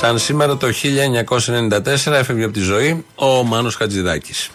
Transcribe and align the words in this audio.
Σαν 0.00 0.18
σήμερα 0.18 0.56
το 0.56 0.68
1994 1.70 1.82
έφευγε 2.06 2.44
από 2.44 2.52
τη 2.52 2.60
ζωή 2.60 3.04
ο 3.14 3.42
Μάνος 3.42 3.74
Χατζηδάκης. 3.74 4.50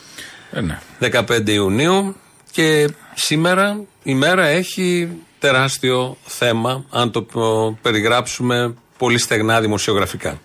Ε, 0.52 0.62
ναι. 0.62 0.80
15 1.00 1.50
Ιουνίου 1.50 2.16
και 2.52 2.90
σήμερα 3.14 3.80
η 4.04 4.14
μέρα 4.14 4.46
έχει 4.46 5.10
τεράστιο 5.40 6.18
θέμα 6.26 6.86
αν 6.90 7.12
το 7.12 7.26
ε, 7.36 7.76
περιγράψουμε 7.82 8.74
πολύ 8.98 9.18
στεγνά 9.18 9.62
δημοσιογραφικά. 9.62 10.40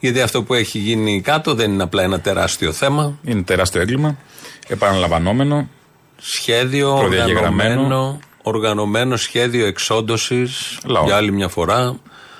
Γιατί 0.00 0.20
αυτό 0.20 0.42
που 0.42 0.54
έχει 0.54 0.78
γίνει 0.78 1.20
κάτω 1.20 1.54
δεν 1.54 1.72
είναι 1.72 1.82
απλά 1.82 2.02
ένα 2.02 2.20
τεράστιο 2.20 2.72
θέμα. 2.72 3.18
Είναι 3.24 3.42
τεράστιο 3.42 3.80
έγκλημα. 3.80 4.16
Επαναλαμβανόμενο. 4.68 5.68
Σχέδιο 6.16 6.96
Προδιαγεγραμμένο. 6.98 7.80
οργανωμένο, 7.80 8.18
οργανωμένο 8.42 9.16
σχέδιο 9.16 9.66
εξόντωσης 9.66 10.78
Λαό. 10.84 11.04
για 11.04 11.16
άλλη 11.16 11.32
μια 11.32 11.48
φορά 11.48 11.96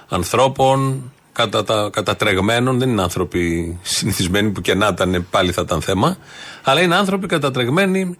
ανθρώπων 0.09 1.09
κατά 1.35 1.65
τα, 1.65 1.89
κατατρεγμένων. 1.93 2.79
Δεν 2.79 2.89
είναι 2.89 3.03
άνθρωποι 3.03 3.79
συνηθισμένοι 3.83 4.51
που 4.51 4.61
και 4.61 4.75
να 4.75 4.87
ήταν 4.87 5.27
πάλι 5.31 5.53
θα 5.53 5.63
ήταν 5.65 5.81
θέμα. 5.83 6.17
Αλλά 6.63 6.81
είναι 6.81 6.95
άνθρωποι 6.97 7.27
κατατρεγμένοι 7.27 8.17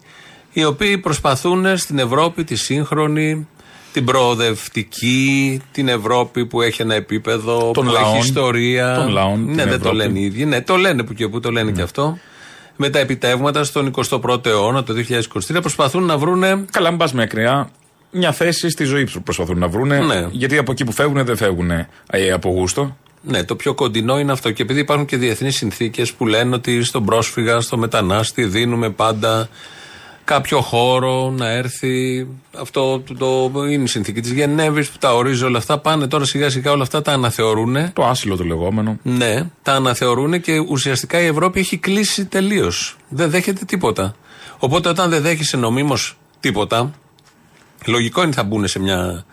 οι 0.51 0.63
οποίοι 0.65 0.97
προσπαθούν 0.97 1.77
στην 1.77 1.99
Ευρώπη 1.99 2.43
τη 2.43 2.55
σύγχρονη, 2.55 3.47
την 3.93 4.05
προοδευτική, 4.05 5.61
την 5.71 5.87
Ευρώπη 5.87 6.45
που 6.45 6.61
έχει 6.61 6.81
ένα 6.81 6.95
επίπεδο, 6.95 7.71
Των 7.73 7.85
που 7.85 7.91
λαών. 7.91 8.15
έχει 8.15 8.25
ιστορία. 8.25 8.95
Των 8.95 9.07
λαών, 9.11 9.39
Ναι, 9.39 9.45
την 9.45 9.55
δεν 9.55 9.67
το 9.67 9.73
Ευρώπη. 9.73 9.95
λένε 9.95 10.19
οι 10.19 10.23
ίδιοι. 10.23 10.45
Ναι, 10.45 10.61
το 10.61 10.75
λένε 10.75 11.03
που 11.03 11.13
και 11.13 11.27
που 11.27 11.39
το 11.39 11.51
λένε 11.51 11.71
και 11.71 11.81
αυτό. 11.81 12.17
Με 12.75 12.89
τα 12.89 12.99
επιτεύγματα 12.99 13.63
στον 13.63 13.93
21ο 14.09 14.45
αιώνα, 14.45 14.83
το 14.83 14.93
2023, 14.93 15.57
προσπαθούν 15.61 16.03
να 16.03 16.17
βρούνε 16.17 16.65
Καλά, 16.71 16.89
μην 16.89 16.99
πας 16.99 17.13
μακριά. 17.13 17.69
Μια 18.11 18.31
θέση 18.31 18.69
στη 18.69 18.83
ζωή 18.83 19.03
που 19.05 19.21
προσπαθούν 19.23 19.57
να 19.59 19.67
βρούνε. 19.67 19.99
Ναι. 19.99 20.27
Γιατί 20.31 20.57
από 20.57 20.71
εκεί 20.71 20.83
που 20.83 20.91
φεύγουν 20.91 21.25
δεν 21.25 21.37
φεύγουν 21.37 21.71
ε, 21.71 21.87
από 22.33 22.49
γούστο. 22.49 22.97
Ναι, 23.27 23.43
το 23.43 23.55
πιο 23.55 23.73
κοντινό 23.73 24.19
είναι 24.19 24.31
αυτό. 24.31 24.51
Και 24.51 24.61
επειδή 24.61 24.79
υπάρχουν 24.79 25.05
και 25.05 25.17
διεθνείς 25.17 25.55
συνθήκες 25.55 26.13
που 26.13 26.27
λένε 26.27 26.55
ότι 26.55 26.83
στον 26.83 27.05
πρόσφυγα, 27.05 27.61
στο 27.61 27.77
μετανάστη 27.77 28.43
δίνουμε 28.43 28.89
πάντα 28.89 29.49
κάποιο 30.23 30.61
χώρο 30.61 31.31
να 31.31 31.49
έρθει. 31.49 32.27
Αυτό 32.57 32.99
το, 32.99 33.49
το 33.49 33.63
είναι 33.63 33.83
η 33.83 33.87
συνθήκη 33.87 34.21
της 34.21 34.31
Γενέβης 34.31 34.89
που 34.89 34.97
τα 34.97 35.15
ορίζει 35.15 35.43
όλα 35.43 35.57
αυτά. 35.57 35.77
Πάνε 35.77 36.07
τώρα 36.07 36.25
σιγά 36.25 36.49
σιγά 36.49 36.71
όλα 36.71 36.83
αυτά 36.83 37.01
τα 37.01 37.11
αναθεωρούν. 37.11 37.93
Το 37.93 38.05
άσυλο 38.05 38.35
το 38.37 38.43
λεγόμενο. 38.43 38.97
Ναι, 39.03 39.49
τα 39.61 39.73
αναθεωρούν 39.73 40.41
και 40.41 40.59
ουσιαστικά 40.59 41.21
η 41.21 41.25
Ευρώπη 41.25 41.59
έχει 41.59 41.77
κλείσει 41.77 42.25
τελείως. 42.25 42.95
Δεν 43.09 43.29
δέχεται 43.29 43.65
τίποτα. 43.65 44.15
Οπότε 44.59 44.89
όταν 44.89 45.09
δεν 45.09 45.21
δέχεσαι 45.21 45.57
νομίμως 45.57 46.17
τίποτα, 46.39 46.93
λογικό 47.85 48.23
είναι 48.23 48.31
θα 48.31 48.43
μπουν 48.43 48.67
σε 48.67 48.79
μια, 48.79 49.25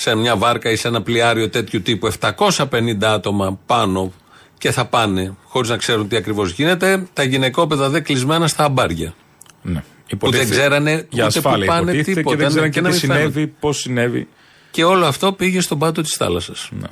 σε 0.00 0.14
μια 0.14 0.36
βάρκα 0.36 0.70
ή 0.70 0.76
σε 0.76 0.88
ένα 0.88 1.02
πλοιάριο 1.02 1.48
τέτοιου 1.48 1.82
τύπου 1.82 2.12
750 2.20 3.02
άτομα 3.02 3.58
πάνω 3.66 4.12
και 4.58 4.70
θα 4.70 4.84
πάνε 4.84 5.34
χωρίς 5.44 5.70
να 5.70 5.76
ξέρουν 5.76 6.08
τι 6.08 6.16
ακριβώς 6.16 6.50
γίνεται. 6.50 7.06
Τα 7.12 7.22
γυναικόπαιδα 7.22 7.88
δεν 7.88 8.02
κλεισμένα 8.02 8.48
στα 8.48 8.64
αμπάρια. 8.64 9.14
Ναι. 9.62 9.82
Που 10.18 10.30
δεν 10.30 10.50
ξέρανε 10.50 11.06
για 11.10 11.26
ούτε 11.26 11.40
που 11.40 11.48
ασφάλεια 11.48 11.66
πάνε 11.66 11.92
υποτίθεται 11.92 12.14
τίποτα, 12.14 12.36
και 12.36 12.42
δεν 12.42 12.62
ναι, 12.62 12.68
ξέρανε 12.68 12.68
και 12.68 12.80
και 12.80 12.80
να 12.80 12.88
τι 12.88 13.06
μην 13.06 13.16
συνέβη, 13.16 13.46
πώς 13.46 13.78
συνέβη. 13.78 14.28
Και 14.70 14.84
όλο 14.84 15.06
αυτό 15.06 15.32
πήγε 15.32 15.60
στον 15.60 15.78
πάτο 15.78 16.02
της 16.02 16.14
θάλασσας. 16.14 16.68
Ναι. 16.70 16.88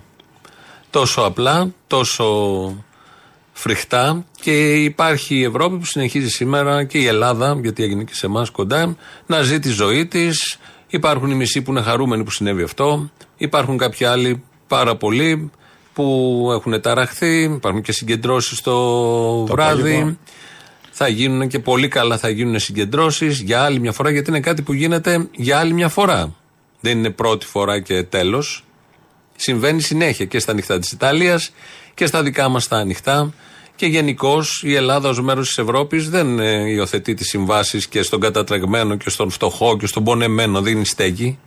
Τόσο 0.91 1.21
απλά, 1.21 1.73
τόσο 1.87 2.85
φρικτά 3.53 4.25
και 4.41 4.75
υπάρχει 4.75 5.35
η 5.35 5.45
Ευρώπη 5.45 5.77
που 5.77 5.85
συνεχίζει 5.85 6.29
σήμερα 6.29 6.85
και 6.85 6.99
η 6.99 7.07
Ελλάδα, 7.07 7.59
γιατί 7.63 7.83
έγινε 7.83 8.05
και 8.05 8.15
σε 8.15 8.27
εμάς 8.27 8.51
κοντά, 8.51 8.97
να 9.27 9.43
ζει 9.43 9.59
τη 9.59 9.69
ζωή 9.69 10.07
της. 10.07 10.59
Υπάρχουν 10.89 11.31
οι 11.31 11.35
μισοί 11.35 11.63
που 11.63 11.71
είναι 11.71 11.81
χαρούμενοι 11.83 12.25
που 12.25 12.31
συνέβη 12.31 12.63
αυτό. 12.63 13.11
Υπάρχουν 13.37 13.79
κάποιοι 13.79 14.07
άλλοι 14.07 14.43
πάρα 14.69 14.97
πολλοί 14.97 15.51
που 15.93 16.49
έχουν 16.53 16.81
ταραχθεί. 16.81 17.43
Υπάρχουν 17.43 17.83
και 17.83 17.93
συγκεντρώσεις 17.93 18.61
το, 18.61 18.73
Το 19.45 19.53
βράδυ. 19.53 19.81
απόγευμα. 19.81 20.17
Θα 20.91 21.09
γίνουν 21.09 21.49
και 21.49 21.59
πολύ 21.59 21.89
καλά 21.89 22.19
θα 22.19 22.29
γίνουν 22.29 22.59
συγκεντρώσεις 22.59 23.41
για 23.41 23.63
άλλη 23.63 23.81
μια 23.81 23.93
φορά, 23.93 24.11
γιατί 24.11 24.31
είναι 24.31 24.41
κάτι 24.41 24.63
που 24.63 24.73
γίνεται 24.73 25.29
για 25.33 25.59
άλλη 25.59 25.73
μια 25.73 25.89
φορά. 25.89 26.35
Δεν 26.81 26.99
είναι 26.99 27.11
πρώτη 27.11 27.47
φορά 27.47 27.81
και 27.81 28.03
τέλος. 28.03 28.65
Συμβαίνει 29.37 29.81
συνέχεια 29.81 30.25
και 30.25 30.39
στα 30.39 30.53
ανοιχτά 30.53 30.79
της 30.79 30.93
Ιταλίας 30.93 31.51
και 31.95 32.07
στα 32.07 32.23
δικά 32.23 32.49
μας 32.49 32.69
τα 32.69 32.77
ανοιχτά. 32.77 33.33
Και 33.79 33.87
γενικώ 33.87 34.45
η 34.63 34.75
Ελλάδα 34.75 35.09
ως 35.09 35.21
μέρος 35.21 35.47
της 35.47 35.59
Ευρώπης 35.59 36.11
δεν 36.11 36.39
ε, 36.39 36.71
υιοθετεί 36.71 37.15
τις 37.15 37.29
συμβάσεις 37.29 37.87
και 37.89 38.03
στον 38.03 38.21
κατατρεγμένο 38.21 38.97
και 38.97 39.11
στον 39.11 39.31
φτωχό 39.31 39.77
και 39.77 39.87
στον 39.87 40.05
πονεμένο 40.05 40.63
δίνει 40.63 40.85
στέγη 40.85 41.39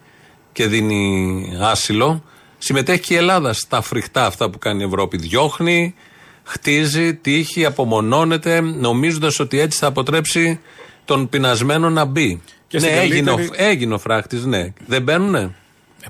και 0.51 0.67
δίνει 0.67 1.43
άσυλο. 1.61 2.23
Συμμετέχει 2.57 2.99
και 3.01 3.13
η 3.13 3.17
Ελλάδα 3.17 3.53
στα 3.53 3.81
φρικτά 3.81 4.25
αυτά 4.25 4.49
που 4.49 4.57
κάνει 4.57 4.83
η 4.83 4.85
Ευρώπη. 4.85 5.17
Διώχνει, 5.17 5.95
χτίζει, 6.43 7.15
τύχει, 7.15 7.65
απομονώνεται, 7.65 8.61
νομίζοντας 8.61 9.39
ότι 9.39 9.59
έτσι 9.59 9.77
θα 9.79 9.87
αποτρέψει 9.87 10.59
τον 11.05 11.29
πεινασμένο 11.29 11.89
να 11.89 12.05
μπει. 12.05 12.41
Και 12.67 12.79
ναι, 12.79 12.85
στην 12.87 12.97
έγινε, 12.99 13.31
ο- 13.31 13.35
καλύτερη- 13.35 13.61
έγινε 13.69 13.93
ο 13.93 13.97
φράχτης, 13.99 14.45
ναι. 14.45 14.73
Δεν 14.85 15.01
μπαίνουνε; 15.01 15.55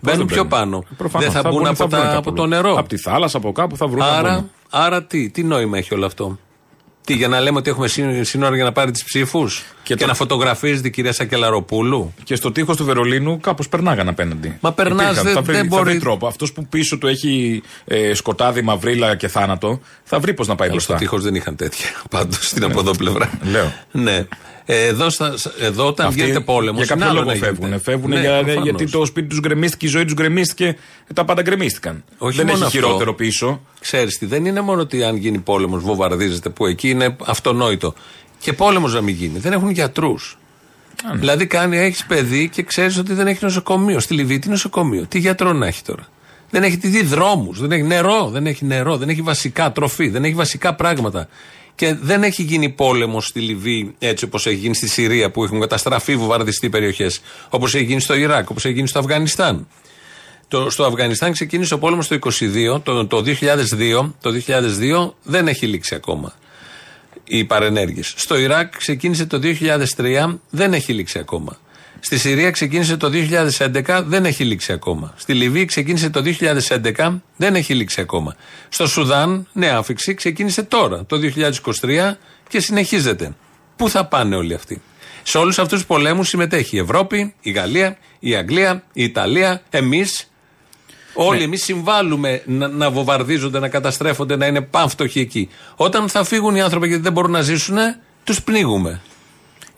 Μπαίνουν 0.01 0.25
πιο 0.25 0.45
πάνω. 0.45 0.83
Προφανώς, 0.97 1.31
δεν 1.31 1.41
θα, 1.41 1.49
μπουν 1.49 1.57
μπουν, 1.59 1.67
από, 1.67 1.87
βρουν 1.87 1.89
τα, 1.89 1.97
κάπου 1.97 2.17
από 2.17 2.29
αλλού. 2.29 2.37
το 2.39 2.45
νερό. 2.45 2.75
Από 2.77 2.89
τη 2.89 2.97
θάλασσα, 2.97 3.37
από 3.37 3.51
κάπου 3.51 3.77
θα 3.77 3.87
βρουν. 3.87 4.01
άρα, 4.01 4.45
άρα 4.69 5.03
τι, 5.03 5.29
τι 5.29 5.43
νόημα 5.43 5.77
έχει 5.77 5.93
όλο 5.93 6.05
αυτό; 6.05 6.37
Τι, 7.05 7.13
για 7.13 7.27
να 7.27 7.39
λέμε 7.39 7.57
ότι 7.57 7.69
έχουμε 7.69 7.87
σύ- 7.87 8.23
σύνορα 8.25 8.55
για 8.55 8.63
να 8.63 8.71
πάρει 8.71 8.91
τις 8.91 9.03
ψήφους; 9.03 9.63
Και, 9.83 9.93
Και 9.93 10.01
το- 10.01 10.07
να 10.07 10.13
φωτογραφίζεται 10.13 10.87
η 10.87 10.91
κυρία 10.91 11.13
Σακελαροπούλου; 11.13 12.13
Και 12.23 12.35
στο 12.35 12.51
τείχος 12.51 12.77
του 12.77 12.85
Βερολίνου 12.85 13.39
κάπως 13.39 13.69
περνάγαν 13.69 14.07
απέναντι. 14.07 14.57
Μα 14.61 14.71
περνάς, 14.73 15.01
Υπήρχαν. 15.05 15.23
δεν- 15.23 15.33
θα 15.33 15.41
βρει, 15.41 15.55
δεν 15.55 15.69
θα 15.69 15.75
μπορεί- 15.77 15.89
βρει 15.89 15.99
τρόπο. 15.99 16.27
Αυτός 16.27 16.53
που 16.53 16.65
πίσω 16.65 16.97
του 16.97 17.07
έχει 17.07 17.61
ε, 17.85 18.13
σκοτάδι, 18.13 18.61
μαυρίλα 18.61 19.15
και 19.15 19.27
θάνατο, 19.27 19.79
θα 20.03 20.19
βρει 20.19 20.33
πώς 20.33 20.47
να 20.47 20.55
πάει 20.55 20.69
Αλλά 20.69 20.79
στο 20.79 20.93
μπροστά. 20.93 21.05
τείχος 21.09 21.23
δεν 21.23 21.35
είχαν 21.35 21.55
τέτοια. 21.55 21.87
Πάντως 22.09 22.47
στην 22.47 22.63
από 22.63 22.79
εδώ 22.79 22.91
πλευρά. 22.91 23.29
Λέω. 23.43 23.73
Ναι. 23.91 24.25
Ε, 24.65 24.85
Εδώ, 24.85 25.09
στα, 25.09 25.33
εδώ 25.59 25.87
όταν 25.87 26.07
Αυτοί 26.07 26.19
γίνεται 26.19 26.39
πόλεμο. 26.39 26.83
Για 26.83 26.95
κάποιο 26.95 27.13
λόγο 27.13 27.35
φεύγουν. 27.35 27.79
Φεύγουν 27.79 28.11
για, 28.11 28.41
γιατί 28.63 28.89
το 28.89 29.05
σπίτι 29.05 29.27
τους 29.27 29.39
γκρεμίστηκε, 29.39 29.85
η 29.85 29.89
ζωή 29.89 30.03
τους 30.03 30.13
γκρεμίστηκε, 30.13 30.77
τα 31.13 31.25
πάντα 31.25 31.41
γκρεμίστηκαν. 31.41 32.03
Όχι 32.17 32.37
δεν 32.37 32.45
μόνο 32.45 32.57
έχει 32.57 32.65
αυτό. 32.65 32.77
χειρότερο 32.77 33.13
πίσω. 33.13 33.61
Ξέρεις 33.79 34.17
τι, 34.17 34.25
δεν 34.25 34.45
είναι 34.45 34.61
μόνο 34.61 34.81
ότι 34.81 35.03
αν 35.03 35.15
γίνει 35.15 35.37
πόλεμος 35.37 35.83
βομβαρδίζεται 35.83 36.49
που 36.49 36.65
εκεί 36.65 36.89
είναι 36.89 37.15
αυτονόητο. 37.25 37.93
Και 38.39 38.53
πόλεμος 38.53 38.93
να 38.93 39.01
μην 39.01 39.15
γίνει. 39.15 39.39
Δεν 39.39 39.53
έχουν 39.53 39.69
γιατρούς. 39.69 40.37
ναι. 41.11 41.19
Δηλαδή 41.19 41.47
κάνει, 41.47 41.77
έχεις 41.77 42.05
παιδί 42.05 42.49
και 42.49 42.63
ξέρεις 42.63 42.97
ότι 42.97 43.13
δεν 43.13 43.27
έχει 43.27 43.43
νοσοκομείο. 43.43 43.99
Στη 43.99 44.13
Λιβύη 44.13 44.39
τι 44.39 44.49
νοσοκομείο. 44.49 45.05
Τι 45.07 45.19
γιατρό 45.19 45.53
να 45.53 45.67
έχει 45.67 45.83
τώρα. 45.83 46.07
Δεν 46.49 46.63
έχει 46.63 46.77
τι 46.77 46.87
δει 46.87 47.03
δρόμους. 47.03 47.59
Δεν 47.59 47.71
έχει 47.71 47.83
νερό. 47.83 48.29
Δεν 48.29 48.47
έχει 48.47 48.65
νερό. 48.65 48.97
Δεν 48.97 49.09
έχει 49.09 49.21
βασικά 49.21 49.71
τροφή. 49.71 50.09
Δεν 50.09 50.23
έχει 50.23 50.33
βασικά 50.33 50.75
πράγματα. 50.75 51.27
Και 51.75 51.95
δεν 52.01 52.23
έχει 52.23 52.43
γίνει 52.43 52.69
πόλεμο 52.69 53.21
στη 53.21 53.39
Λιβύη 53.39 53.95
έτσι 53.99 54.25
όπως 54.25 54.45
έχει 54.45 54.55
γίνει 54.55 54.75
στη 54.75 54.87
Συρία 54.87 55.31
που 55.31 55.43
έχουν 55.43 55.59
καταστραφεί 55.59 56.15
βομβαρδιστεί 56.15 56.69
περιοχές. 56.69 57.21
Όπως 57.49 57.75
έχει 57.75 57.83
γίνει 57.83 58.01
στο 58.01 58.13
Ιράκ, 58.13 58.49
όπως 58.49 58.65
έχει 58.65 58.73
γίνει 58.73 58.87
στο 58.87 58.99
Αφγανιστάν. 58.99 59.67
Το, 60.47 60.69
στο 60.69 60.85
Αφγανιστάν 60.85 61.31
ξεκίνησε 61.31 61.73
ο 61.73 61.79
πόλεμος 61.79 62.07
το 62.07 62.19
22, 62.75 62.81
το, 62.83 63.07
το 63.07 63.23
2002, 63.25 64.11
το 64.21 64.31
2002 64.47 65.11
δεν 65.23 65.47
έχει 65.47 65.67
λήξει 65.67 65.95
ακόμα 65.95 66.33
οι 67.23 67.45
παρενέργειες. 67.45 68.13
Στο 68.17 68.37
Ιράκ 68.37 68.77
ξεκίνησε 68.77 69.25
το 69.25 69.39
2003, 69.97 70.37
δεν 70.49 70.73
έχει 70.73 70.93
λήξει 70.93 71.19
ακόμα. 71.19 71.57
Στη 72.03 72.17
Συρία 72.17 72.51
ξεκίνησε 72.51 72.97
το 72.97 73.09
2011, 73.57 74.03
δεν 74.05 74.25
έχει 74.25 74.43
λήξει 74.43 74.71
ακόμα. 74.71 75.13
Στη 75.17 75.33
Λιβύη 75.33 75.65
ξεκίνησε 75.65 76.09
το 76.09 76.21
2011, 76.95 77.21
δεν 77.35 77.55
έχει 77.55 77.73
λήξει 77.73 78.01
ακόμα. 78.01 78.35
Στο 78.69 78.87
Σουδάν, 78.87 79.47
νέα 79.53 79.77
άφηξη, 79.77 80.13
ξεκίνησε 80.13 80.63
τώρα, 80.63 81.05
το 81.05 81.19
2023 81.81 82.17
και 82.47 82.59
συνεχίζεται. 82.59 83.35
Πού 83.75 83.89
θα 83.89 84.05
πάνε 84.05 84.35
όλοι 84.35 84.53
αυτοί; 84.53 84.81
Σε 85.23 85.37
όλους 85.37 85.59
αυτούς 85.59 85.77
τους 85.77 85.87
πολέμους 85.87 86.27
συμμετέχει 86.27 86.75
η 86.75 86.79
Ευρώπη, 86.79 87.33
η 87.41 87.51
Γαλλία, 87.51 87.97
η 88.19 88.35
Αγγλία, 88.35 88.83
η 88.93 89.03
Ιταλία, 89.03 89.61
εμείς 89.69 90.31
Όλοι 91.13 91.37
ναι. 91.37 91.43
εμείς 91.43 91.63
συμβάλλουμε 91.63 92.41
να, 92.45 92.67
να 92.67 92.91
βομβαρδίζονται, 92.91 93.59
να 93.59 93.69
καταστρέφονται, 93.69 94.35
να 94.35 94.45
είναι 94.45 94.61
πανφτωχοί 94.61 95.19
εκεί. 95.19 95.49
Όταν 95.75 96.09
θα 96.09 96.23
φύγουν 96.23 96.55
οι 96.55 96.61
άνθρωποι 96.61 96.87
γιατί 96.87 97.03
δεν 97.03 97.11
μπορούν 97.11 97.31
να 97.31 97.41
ζήσουν, 97.41 97.77
τους 98.23 98.41
πνίγουμε. 98.41 99.01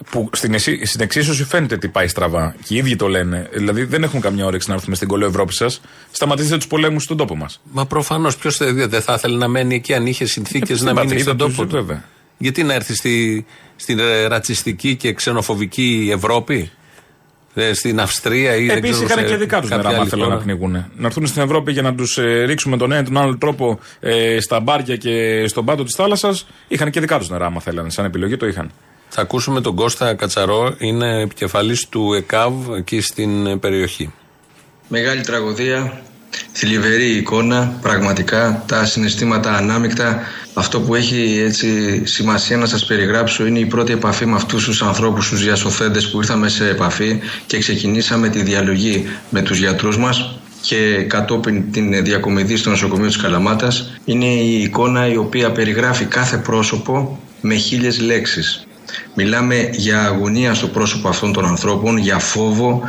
Που 0.09 0.29
στην, 0.33 0.59
στην 0.59 1.01
εξίσωση 1.01 1.43
φαίνεται 1.43 1.77
τι 1.77 1.87
πάει 1.87 2.07
στραβά. 2.07 2.55
Και 2.65 2.73
οι 2.73 2.77
ίδιοι 2.77 2.95
το 2.95 3.07
λένε. 3.07 3.49
Δηλαδή 3.53 3.83
δεν 3.83 4.03
έχουν 4.03 4.21
καμιά 4.21 4.45
όρεξη 4.45 4.69
να 4.69 4.75
έρθουμε 4.75 4.95
στην 4.95 5.07
κολλή 5.07 5.25
Ευρώπης 5.25 5.55
σας. 5.55 5.81
Σταματήστε 6.11 6.55
τους 6.55 6.67
πολέμους 6.67 7.03
στον 7.03 7.17
τόπο 7.17 7.35
μας. 7.35 7.61
Μα 7.71 7.85
προφανώς. 7.85 8.37
Ποιος 8.37 8.57
δεν 8.73 9.01
θα 9.01 9.13
ήθελε 9.13 9.37
να 9.37 9.47
μένει 9.47 9.75
εκεί 9.75 9.93
αν 9.93 10.05
είχε 10.05 10.25
συνθήκες 10.25 10.81
να 10.81 10.93
μείνει 10.93 11.19
στον 11.19 11.37
τόπο 11.37 11.65
του; 11.65 12.03
Γιατί 12.37 12.63
να 12.63 12.73
έρθει 12.73 12.95
στη, 12.95 13.45
στην 13.75 13.99
ρατσιστική 14.27 14.95
και 14.95 15.13
ξενοφοβική 15.13 16.09
Ευρώπη; 16.13 16.71
Ε, 17.55 17.73
στην 17.73 17.99
Αυστρία 17.99 18.55
ή 18.55 18.71
Επίσης 18.71 19.01
είχαν 19.01 19.25
και 19.25 19.35
δικά 19.35 19.61
τους 19.61 19.69
νερά, 19.69 19.89
αν 19.89 20.07
θέλουν 20.07 20.29
να 20.29 20.37
πνιγούν. 20.37 20.71
Να 20.71 21.05
έρθουν 21.05 21.27
στην 21.27 21.41
Ευρώπη 21.41 21.71
για 21.71 21.81
να 21.81 21.95
τους 21.95 22.17
ε, 22.17 22.43
ρίξουμε 22.43 22.77
τον 22.77 22.91
ένα 22.91 23.03
τον 23.03 23.17
άλλο 23.17 23.37
τρόπο 23.37 23.79
ε, 23.99 24.39
στα 24.39 24.59
μπάρια 24.59 24.95
και 24.95 25.45
στον 25.47 25.65
πάτο 25.65 25.83
της 25.83 25.95
θάλασσας. 25.95 26.47
Είχαν 26.67 26.89
και 26.89 26.99
δικά 26.99 27.19
τους 27.19 27.29
νερά, 27.29 27.45
άμα 27.45 27.61
θέλανε. 27.61 27.89
Σαν 27.89 28.05
επιλογή 28.05 28.37
το 28.37 28.47
είχαν. 28.47 28.71
Θα 29.15 29.21
ακούσουμε 29.21 29.61
τον 29.61 29.75
Κώστα 29.75 30.13
Κατσαρό, 30.13 30.75
είναι 30.77 31.21
επικεφαλής 31.21 31.87
του 31.89 32.13
ΕΚΑΒ 32.13 32.73
εκεί 32.75 33.01
στην 33.01 33.59
περιοχή. 33.59 34.13
Μεγάλη 34.87 35.21
τραγωδία, 35.21 36.01
θλιβερή 36.51 37.15
εικόνα, 37.15 37.77
πραγματικά 37.81 38.63
τα 38.67 38.85
συναισθήματα 38.85 39.53
ανάμεικτα. 39.53 40.19
Αυτό 40.53 40.79
που 40.81 40.95
έχει 40.95 41.41
έτσι 41.45 42.01
σημασία 42.05 42.57
να 42.57 42.65
σας 42.65 42.85
περιγράψω 42.85 43.45
είναι 43.45 43.59
η 43.59 43.65
πρώτη 43.65 43.93
επαφή 43.93 44.25
με 44.25 44.35
αυτούς 44.35 44.63
τους 44.65 44.81
ανθρώπους, 44.81 45.29
τους 45.29 45.43
διασωθέντες 45.43 46.09
που 46.09 46.17
ήρθαμε 46.17 46.49
σε 46.49 46.69
επαφή 46.69 47.19
και 47.47 47.57
ξεκινήσαμε 47.57 48.29
τη 48.29 48.43
διαλογή 48.43 49.05
με 49.29 49.41
τους 49.41 49.57
γιατρούς 49.57 49.97
μας 49.97 50.39
και 50.61 51.03
κατόπιν 51.07 51.71
την 51.71 52.03
διακομιδή 52.03 52.55
στο 52.55 52.69
νοσοκομείο 52.69 53.07
της 53.07 53.17
Καλαμάτας 53.17 53.99
είναι 54.05 54.25
η 54.25 54.61
εικόνα 54.61 55.07
η 55.07 55.17
οποία 55.17 55.51
περιγράφει 55.51 56.05
κάθε 56.05 56.37
πρόσωπο 56.37 57.19
με 57.41 57.55
χίλιες 57.55 57.99
λέξεις. 57.99 58.67
Μιλάμε 59.15 59.69
για 59.71 60.03
αγωνία 60.03 60.53
στο 60.53 60.67
πρόσωπο 60.67 61.07
αυτών 61.07 61.33
των 61.33 61.45
ανθρώπων, 61.45 61.97
για 61.97 62.19
φόβο, 62.19 62.81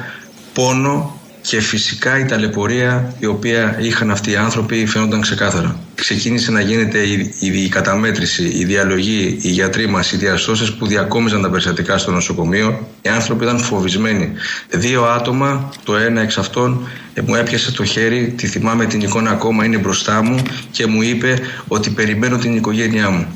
πόνο 0.52 1.18
και 1.46 1.60
φυσικά 1.60 2.18
η 2.18 2.24
ταλαιπωρία 2.24 3.14
η 3.18 3.26
οποία 3.26 3.76
είχαν 3.80 4.10
αυτοί 4.10 4.30
οι 4.30 4.36
άνθρωποι 4.36 4.86
φαίνονταν 4.86 5.20
ξεκάθαρα. 5.20 5.78
Ξεκίνησε 5.94 6.50
να 6.50 6.60
γίνεται 6.60 6.98
η, 6.98 7.34
η, 7.40 7.68
καταμέτρηση, 7.68 8.44
η 8.44 8.64
διαλογή, 8.64 9.38
οι 9.42 9.48
γιατροί 9.48 9.88
μας, 9.88 10.12
οι 10.12 10.16
διαστώσεις 10.16 10.72
που 10.72 10.86
διακόμιζαν 10.86 11.42
τα 11.42 11.50
περιστατικά 11.50 11.98
στο 11.98 12.10
νοσοκομείο. 12.10 12.88
Οι 13.02 13.08
άνθρωποι 13.08 13.44
ήταν 13.44 13.58
φοβισμένοι. 13.58 14.32
Δύο 14.70 15.04
άτομα, 15.04 15.72
το 15.84 15.96
ένα 15.96 16.20
εξ 16.20 16.38
αυτών, 16.38 16.88
ε, 17.14 17.20
μου 17.20 17.34
έπιασε 17.34 17.72
το 17.72 17.84
χέρι, 17.84 18.34
τη 18.36 18.46
θυμάμαι 18.46 18.84
την 18.84 19.00
εικόνα 19.00 19.30
ακόμα, 19.30 19.64
είναι 19.64 19.78
μπροστά 19.78 20.22
μου 20.22 20.42
και 20.70 20.86
μου 20.86 21.02
είπε 21.02 21.38
ότι 21.68 21.90
περιμένω 21.90 22.36
την 22.36 22.56
οικογένειά 22.56 23.10
μου. 23.10 23.26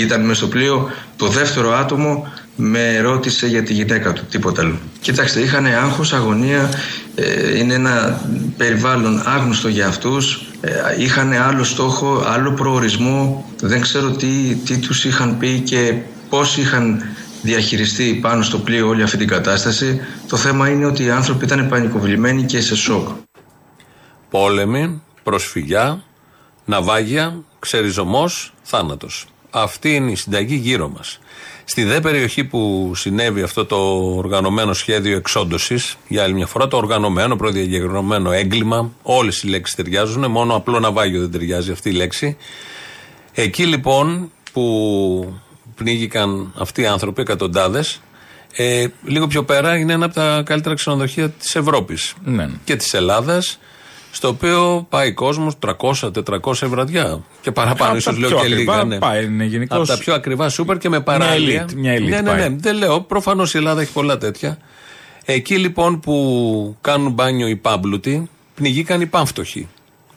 Ήταν 0.00 0.20
μέσα 0.20 0.34
στο 0.34 0.46
πλοίο. 0.46 0.90
Το 1.16 1.26
δεύτερο 1.28 1.72
άτομο 1.72 2.26
με 2.56 3.00
ρώτησε 3.00 3.46
για 3.46 3.62
τη 3.62 3.72
γυναίκα 3.72 4.12
του, 4.12 4.24
τίποτα 4.30 4.62
άλλο. 4.62 4.78
Κοιτάξτε, 5.00 5.40
είχαν 5.40 5.66
άγχος, 5.66 6.12
αγωνία, 6.12 6.70
ε, 7.14 7.58
είναι 7.58 7.74
ένα 7.74 8.20
περιβάλλον 8.56 9.22
άγνωστο 9.24 9.68
για 9.68 9.86
αυτούς, 9.86 10.46
ε, 10.60 10.70
είχαν 10.98 11.32
άλλο 11.32 11.64
στόχο, 11.64 12.22
άλλο 12.26 12.52
προορισμό, 12.52 13.50
δεν 13.60 13.80
ξέρω 13.80 14.10
τι, 14.10 14.54
τι 14.64 14.78
τους 14.78 15.04
είχαν 15.04 15.38
πει 15.38 15.60
και 15.60 15.94
πώς 16.28 16.56
είχαν 16.56 17.02
διαχειριστεί 17.42 18.18
πάνω 18.22 18.42
στο 18.42 18.58
πλοίο 18.58 18.88
όλη 18.88 19.02
αυτή 19.02 19.16
την 19.16 19.28
κατάσταση. 19.28 20.00
Το 20.28 20.36
θέμα 20.36 20.68
είναι 20.68 20.86
ότι 20.86 21.04
οι 21.04 21.10
άνθρωποι 21.10 21.44
ήταν 21.44 21.68
πανικοβλημένοι 21.68 22.42
και 22.42 22.60
σε 22.60 22.76
σοκ. 22.76 23.08
Πόλεμοι, 24.30 25.02
προσφυγιά, 25.22 26.02
ναυάγια, 26.64 27.42
ξεριζωμός, 27.58 28.54
θάνατος. 28.62 29.26
Αυτή 29.58 29.94
είναι 29.94 30.10
η 30.10 30.14
συνταγή 30.14 30.54
γύρω 30.54 30.88
μας. 30.88 31.18
Στη 31.64 31.84
δε 31.84 32.00
περιοχή 32.00 32.44
που 32.44 32.92
συνέβη 32.94 33.42
αυτό 33.42 33.66
το 33.66 33.76
οργανωμένο 34.16 34.72
σχέδιο 34.72 35.16
εξόντωσης, 35.16 35.96
για 36.08 36.22
άλλη 36.22 36.34
μια 36.34 36.46
φορά, 36.46 36.68
το 36.68 36.76
οργανωμένο, 36.76 37.36
προδιαγεγραμμένο 37.36 38.32
έγκλημα, 38.32 38.90
όλες 39.02 39.42
οι 39.42 39.48
λέξεις 39.48 39.76
ταιριάζουν, 39.76 40.30
μόνο 40.30 40.54
απλό 40.54 40.80
ναυάγιο 40.80 41.20
δεν 41.20 41.30
ταιριάζει 41.30 41.72
αυτή 41.72 41.88
η 41.88 41.92
λέξη. 41.92 42.36
Εκεί 43.32 43.66
λοιπόν 43.66 44.30
που 44.52 45.34
πνίγηκαν 45.74 46.52
αυτοί 46.58 46.82
οι 46.82 46.86
άνθρωποι, 46.86 47.20
εκατοντάδες, 47.20 48.00
ε, 48.52 48.86
λίγο 49.04 49.26
πιο 49.26 49.44
πέρα 49.44 49.76
είναι 49.76 49.92
ένα 49.92 50.04
από 50.04 50.14
τα 50.14 50.42
καλύτερα 50.44 50.74
ξενοδοχεία 50.74 51.28
της 51.30 51.56
Ευρώπης 51.56 52.14
ναι. 52.24 52.48
και 52.64 52.76
της 52.76 52.94
Ελλάδας 52.94 53.58
στο 54.16 54.28
οποίο 54.28 54.86
πάει 54.88 55.12
κόσμος 55.12 55.54
300-400 55.80 56.10
βραδιά. 56.64 57.22
Και 57.40 57.52
παραπάνω, 57.52 57.96
ίσως 57.96 58.18
λέω 58.18 58.40
και 58.40 58.48
λίγα. 58.48 58.84
Ναι. 58.84 58.98
Πάει, 58.98 59.24
είναι 59.24 59.44
γενικώς... 59.44 59.78
Από 59.78 59.86
τα 59.86 59.98
πιο 59.98 60.14
ακριβά 60.14 60.48
σούπερ 60.48 60.78
και 60.78 60.88
με 60.88 61.00
παράλια. 61.00 61.66
Μια 61.76 61.94
elite, 61.94 62.02
μια 62.02 62.22
ναι, 62.22 62.32
ναι, 62.32 62.48
ναι, 62.48 62.56
δεν 62.58 62.76
λέω. 62.76 63.00
Προφανώς 63.00 63.54
η 63.54 63.56
Ελλάδα 63.56 63.80
έχει 63.80 63.92
πολλά 63.92 64.18
τέτοια. 64.18 64.58
Εκεί 65.24 65.58
λοιπόν 65.58 66.00
που 66.00 66.76
κάνουν 66.80 67.12
μπάνιο 67.12 67.48
οι 67.48 67.56
πάμπλουτοι, 67.56 68.30
πνιγήκαν 68.54 69.00
οι 69.00 69.06
πάμφτωχοι. 69.06 69.68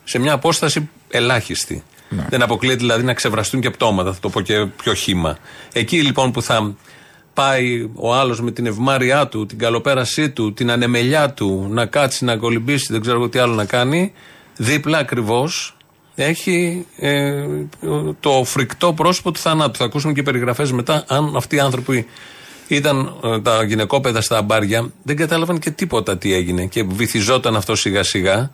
Σε 0.04 0.20
μια 0.20 0.34
απόσταση 0.34 0.90
ελάχιστη. 1.10 1.84
Ναι. 2.10 2.26
Δεν 2.30 2.42
αποκλείεται 2.42 2.80
δηλαδή 2.80 3.04
να 3.04 3.14
ξεβραστούν 3.14 3.62
και 3.62 3.70
πτώματα, 3.70 4.14
θα 4.14 4.20
το 4.20 4.30
πω 4.30 4.42
και 4.42 4.66
πιο 4.66 4.94
χήμα. 4.94 5.38
Εκεί 5.74 6.02
λοιπόν 6.02 6.32
που 6.32 6.42
θα 6.42 6.76
πάει 7.40 7.90
ο 7.96 8.14
άλλος 8.16 8.42
με 8.42 8.52
την 8.52 8.66
ευμάρειά 8.66 9.28
του, 9.28 9.46
την 9.46 9.58
καλοπέρασή 9.58 10.30
του, 10.30 10.54
την 10.54 10.72
ανεμελιά 10.72 11.34
του, 11.34 11.68
να 11.70 11.86
κάτσει, 11.86 12.26
να 12.26 12.38
κολυμπήσει, 12.38 12.88
δεν 12.92 13.02
ξέρω 13.02 13.30
τι 13.30 13.40
άλλο 13.40 13.54
να 13.54 13.66
κάνει, 13.66 14.14
δίπλα 14.58 14.98
ακριβώς 14.98 15.78
έχει 16.16 16.86
ε, 16.98 17.46
το 18.20 18.44
φρικτό 18.46 18.94
πρόσωπο 18.94 19.32
του 19.32 19.40
θανάτου. 19.40 19.78
Θα 19.78 19.86
ακούσουμε 19.86 20.14
και 20.14 20.24
περιγραφές 20.24 20.72
μετά, 20.72 21.04
αν 21.08 21.36
αυτοί 21.36 21.56
οι 21.56 21.60
άνθρωποι 21.60 22.06
ήταν 22.68 23.16
ε, 23.24 23.40
τα 23.40 23.64
γυναικόπαιδα 23.64 24.22
στα 24.22 24.38
αμπάρια, 24.38 24.92
δεν 25.04 25.16
κατάλαβαν 25.16 25.60
και 25.60 25.72
τίποτα 25.72 26.18
τι 26.18 26.34
έγινε 26.34 26.66
και 26.66 26.84
βυθιζόταν 26.84 27.56
αυτό 27.56 27.76
σιγά 27.76 28.04
σιγά. 28.04 28.52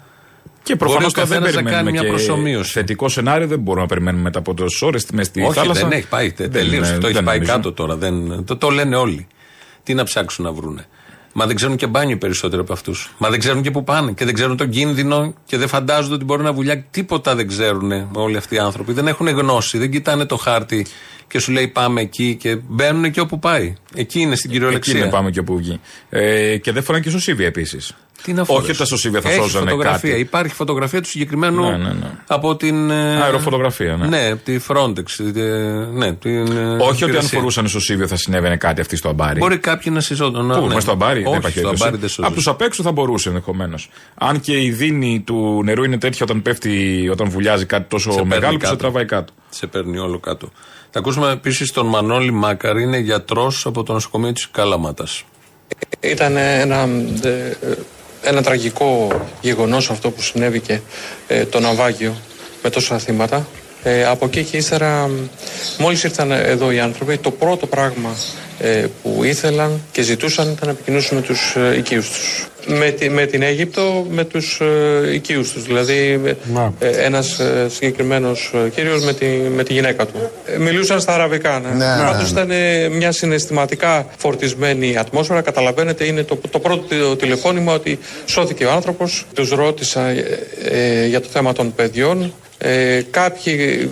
Και 0.66 0.76
προφανώς 0.76 1.14
δεν 1.14 1.28
περιμένουμε 1.28 1.72
κάνει 1.72 1.92
μια 1.92 2.06
προσωμείωση. 2.06 2.72
Θετικό 2.72 3.10
σενάριο 3.10 3.48
δεν 3.48 3.60
μπορούμε 3.60 3.82
να 3.82 3.88
περιμένουμε 3.88 4.24
μετά 4.24 4.40
από 4.40 4.54
τόσες 4.54 4.82
ώρες 4.82 5.02
στη 5.02 5.24
στη 5.24 5.42
Όχι, 5.42 5.54
θάλασσα. 5.54 5.88
Δεν 5.88 5.98
έχει 5.98 6.08
πάει. 6.08 6.32
Τελείω. 6.32 6.98
Το 7.00 7.08
έχει 7.08 7.24
πάει 7.24 7.40
κάτω 7.40 7.72
τώρα. 7.72 7.96
Δεν, 7.96 8.46
το, 8.46 8.58
το 8.58 8.70
λένε 8.70 8.96
όλοι. 8.96 9.28
Τι 9.84 9.94
να 9.94 10.04
ψάξουν 10.04 10.46
να 10.46 10.52
βρούνε. 10.52 10.86
Μα 11.34 11.46
δεν 11.46 11.56
ξέρουν 11.56 11.76
και 11.76 11.88
μπάνιο 11.88 12.18
περισσότερο 12.18 12.62
από 12.62 12.74
αυτούς. 12.74 13.14
Μα 13.18 13.30
δεν 13.30 13.40
ξέρουν 13.40 13.62
και 13.62 13.72
πού 13.72 13.84
πάνε. 13.84 14.12
Και 14.12 14.26
δεν 14.26 14.34
ξέρουν 14.34 14.58
τον 14.58 14.70
κίνδυνο 14.70 15.34
και 15.46 15.58
δεν 15.58 15.68
φαντάζονται 15.68 16.14
ότι 16.14 16.24
μπορεί 16.24 16.44
να 16.44 16.54
βουλιάξει. 16.54 16.86
Τίποτα 16.92 17.36
δεν 17.36 17.48
ξέρουν 17.48 18.10
όλοι 18.14 18.38
αυτοί 18.38 18.56
οι 18.56 18.58
άνθρωποι. 18.58 18.94
Δεν 18.94 19.08
έχουν 19.08 19.28
γνώση. 19.28 19.78
Δεν 19.78 19.92
κοιτάνε 19.92 20.26
το 20.26 20.36
χάρτη 20.36 20.86
και 21.28 21.40
σου 21.40 21.52
λέει 21.52 21.68
πάμε 21.68 22.02
εκεί 22.02 22.36
και 22.36 22.56
μπαίνουν 22.68 23.04
εκεί 23.04 23.20
όπου 23.20 23.40
πάει. 23.40 23.74
Εκεί 23.96 24.20
είναι 24.20 24.36
στην 24.36 24.52
κυριολεξία. 24.52 24.94
Εκεί 24.94 25.02
είναι 25.02 25.12
πάμε 25.12 25.32
και 25.32 25.40
όπου 25.40 25.58
βγει. 25.58 25.80
Ε, 26.10 26.58
και 26.58 26.72
δεν 26.72 26.84
φοράνε 26.84 27.04
και 27.04 27.10
σωσίβια 27.10 27.46
επίσης. 27.46 27.96
Τι 28.26 28.34
να 28.34 28.42
Όχι 28.42 28.70
ότι 28.70 28.78
τα 28.78 28.86
σωσίβια 28.86 29.22
θα 29.22 29.30
σώζανε 29.30 29.70
φωτογραφία. 29.70 30.10
κάτι. 30.10 30.22
Υπάρχει 30.22 30.54
φωτογραφία 30.54 31.02
του 31.02 31.08
συγκεκριμένου 31.08 31.62
ναι, 31.62 31.78
ναι, 31.78 31.90
ναι. 31.90 32.12
από 32.28 32.56
την. 32.56 32.90
Ε, 32.90 33.22
Αεροφωτογραφία, 33.22 33.96
ναι. 33.96 34.08
Ναι, 34.08 34.36
τη 34.36 34.60
Frontex. 34.68 35.04
ναι, 35.94 36.14
την, 36.14 36.58
ε, 36.58 36.78
Όχι 36.80 37.04
ότι 37.04 37.18
αν 37.18 37.24
φορούσαν 37.24 37.68
σωσίβια 37.68 38.08
θα 38.08 38.16
συνέβαινε 38.16 38.58
κάτι 38.58 38.82
αυτή 38.82 38.96
στο 38.96 39.10
αμπάρι. 39.10 39.40
Μπορεί 39.40 39.58
κάποιοι 39.58 39.92
να 39.96 40.02
συζόταν. 40.02 40.48
Πού, 40.48 40.68
ναι. 40.68 40.80
στο 40.80 40.92
αμπάρι, 40.92 41.20
Όχι, 41.20 41.30
δεν 41.30 41.38
υπάρχει 41.40 41.60
στο 41.60 41.70
αμπάρι 41.70 41.98
δεν 41.98 42.10
Από 42.26 42.34
τους 42.34 42.48
απ' 42.48 42.62
έξω 42.62 42.84
θα 42.84 42.92
μπορούσε 42.92 43.30
ενδεχομένως. 43.30 43.90
Αν 44.16 44.40
και 44.40 44.62
η 44.62 44.72
δίνη 44.72 45.24
του 45.26 45.62
νερού 45.64 45.84
είναι 45.84 45.98
τέτοια 45.98 46.26
όταν 46.30 46.42
πέφτει, 46.42 47.08
όταν 47.12 47.30
βουλιάζει 47.30 47.66
κάτι 47.66 47.86
τόσο 47.90 48.26
μεγάλο 48.26 48.58
που 48.58 48.66
σε 48.66 48.76
τραβάει 48.76 49.06
κάτω. 49.06 49.34
Σε 49.50 49.68
παίρνει 49.68 49.98
όλο 49.98 50.20
κάτω. 50.20 50.52
Θα 50.90 51.00
ακούσουμε 51.00 51.32
επίσης 51.32 51.72
τον 51.72 51.86
Μανώλη 51.88 52.32
Μάκαρη, 52.32 52.84
είναι 52.84 52.98
γιατρός 52.98 53.66
από 53.66 53.84
το 53.84 53.94
νοσοκομείο 53.94 54.32
της 54.32 54.50
Καλαμάτας. 54.52 55.24
Ήταν 56.00 56.38
ένα, 56.38 56.88
ε, 57.24 57.58
ένα 58.26 58.42
τραγικό 58.42 59.22
γεγονός 59.42 59.90
αυτό 59.90 60.12
που 60.12 60.22
συνέβη 60.22 60.60
και 60.60 60.80
ε, 61.28 61.46
το 61.46 61.60
ναυάγιο 61.60 62.16
με 62.64 62.70
τόσα 62.70 63.00
θύματα. 63.00 63.48
Ε, 63.84 64.06
από 64.06 64.26
εκεί 64.26 64.44
και 64.44 64.58
ύστερα, 64.58 65.10
μόλις 65.78 66.04
ήρθαν 66.04 66.32
εδώ 66.32 66.72
οι 66.72 66.80
άνθρωποι, 66.80 67.18
το 67.18 67.32
πρώτο 67.32 67.68
πράγμα 67.68 68.16
ε, 68.60 68.86
που 69.04 69.24
ήθελαν 69.24 69.82
και 69.92 70.02
ζητούσαν 70.02 70.46
ήταν 70.52 70.66
να 70.66 70.72
επικοινωνήσουν 70.72 71.18
με 71.18 71.24
τους 71.24 71.56
ε, 71.56 71.78
οικείους 71.78 72.10
τους. 72.10 72.48
Με, 72.66 73.10
με 73.10 73.26
την 73.26 73.42
Αίγυπτο, 73.42 74.06
με 74.10 74.24
τους 74.24 74.62
ε, 74.62 75.14
οικείους 75.14 75.52
τους. 75.52 75.64
Δηλαδή, 75.64 76.22
ε, 76.80 76.90
ένας 76.90 77.40
ε, 77.40 77.68
συγκεκριμένος 77.70 78.52
ε, 78.66 78.70
κύριος 78.70 79.04
με 79.04 79.14
τη, 79.14 79.26
με 79.26 79.64
τη 79.64 79.74
γυναίκα 79.74 80.06
του. 80.06 80.32
μιλούσαν 80.60 81.00
στα 81.00 81.14
αραβικά, 81.14 81.60
ναι. 81.60 81.86
ναι. 81.86 82.04
Πάντως 82.04 82.30
ήταν 82.30 82.50
μια 82.92 83.12
συναισθηματικά 83.12 84.08
φορτισμένη 84.18 84.98
ατμόσφαιρα. 84.98 85.42
Καταλαβαίνετε, 85.42 86.06
είναι 86.06 86.24
το, 86.24 86.40
το 86.50 86.60
πρώτο 86.60 87.16
τηλεφώνημα 87.16 87.74
ότι 87.74 88.00
σώθηκε 88.26 88.66
ο 88.66 88.72
άνθρωπος. 88.72 89.26
Τους 89.34 89.50
ρώτησα 89.50 90.14
για 91.08 91.22
το 91.22 91.28
θέμα 91.32 91.54
των 91.54 91.76
παιδιών. 91.76 92.34
Ε, 92.68 93.02
κάποιοι 93.12 93.90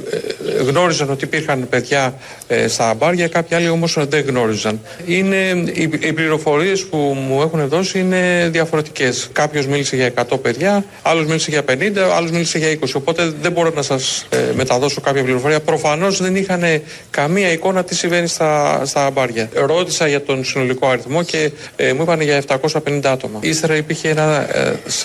γνώριζαν 0.67 1.09
ότι 1.09 1.25
υπήρχαν 1.25 1.67
παιδιά 1.69 2.13
ε, 2.47 2.67
στα 2.67 2.89
αμπάρια, 2.89 3.27
κάποιοι 3.27 3.57
άλλοι 3.57 3.69
όμως 3.69 3.97
δεν 4.09 4.25
γνώριζαν. 4.27 4.79
Είναι, 5.05 5.35
οι, 5.73 5.89
οι 5.99 6.13
πληροφορίες 6.13 6.83
που 6.83 6.97
μου 6.97 7.41
έχουν 7.41 7.67
δώσει 7.67 7.99
είναι 7.99 8.49
διαφορετικές. 8.51 9.29
Κάποιος 9.31 9.67
μίλησε 9.67 9.95
για 9.95 10.11
100 10.29 10.41
παιδιά, 10.41 10.85
άλλος 11.01 11.25
μίλησε 11.25 11.49
για 11.49 11.61
50, 11.69 11.97
άλλος 12.15 12.31
μίλησε 12.31 12.57
για 12.57 12.77
20. 12.79 12.87
Οπότε 12.93 13.33
δεν 13.41 13.51
μπορώ 13.51 13.71
να 13.75 13.81
σας 13.81 14.25
ε, 14.29 14.37
μεταδώσω 14.55 15.01
κάποια 15.01 15.23
πληροφορία. 15.23 15.59
Προφανώς 15.59 16.21
δεν 16.21 16.35
είχαν 16.35 16.63
καμία 17.09 17.51
εικόνα 17.51 17.83
τι 17.83 17.95
συμβαίνει 17.95 18.27
στα, 18.27 18.81
στα 18.85 19.05
αμπάρια. 19.05 19.49
Ρώτησα 19.53 20.07
για 20.07 20.23
τον 20.23 20.43
συνολικό 20.43 20.87
αριθμό 20.87 21.23
και 21.23 21.51
ε, 21.75 21.93
μου 21.93 22.01
είπαν 22.01 22.21
για 22.21 22.41
750 22.47 23.01
άτομα. 23.03 23.39
Ύστερα 23.41 23.75
υπήρχε 23.75 24.09
ένα 24.09 24.47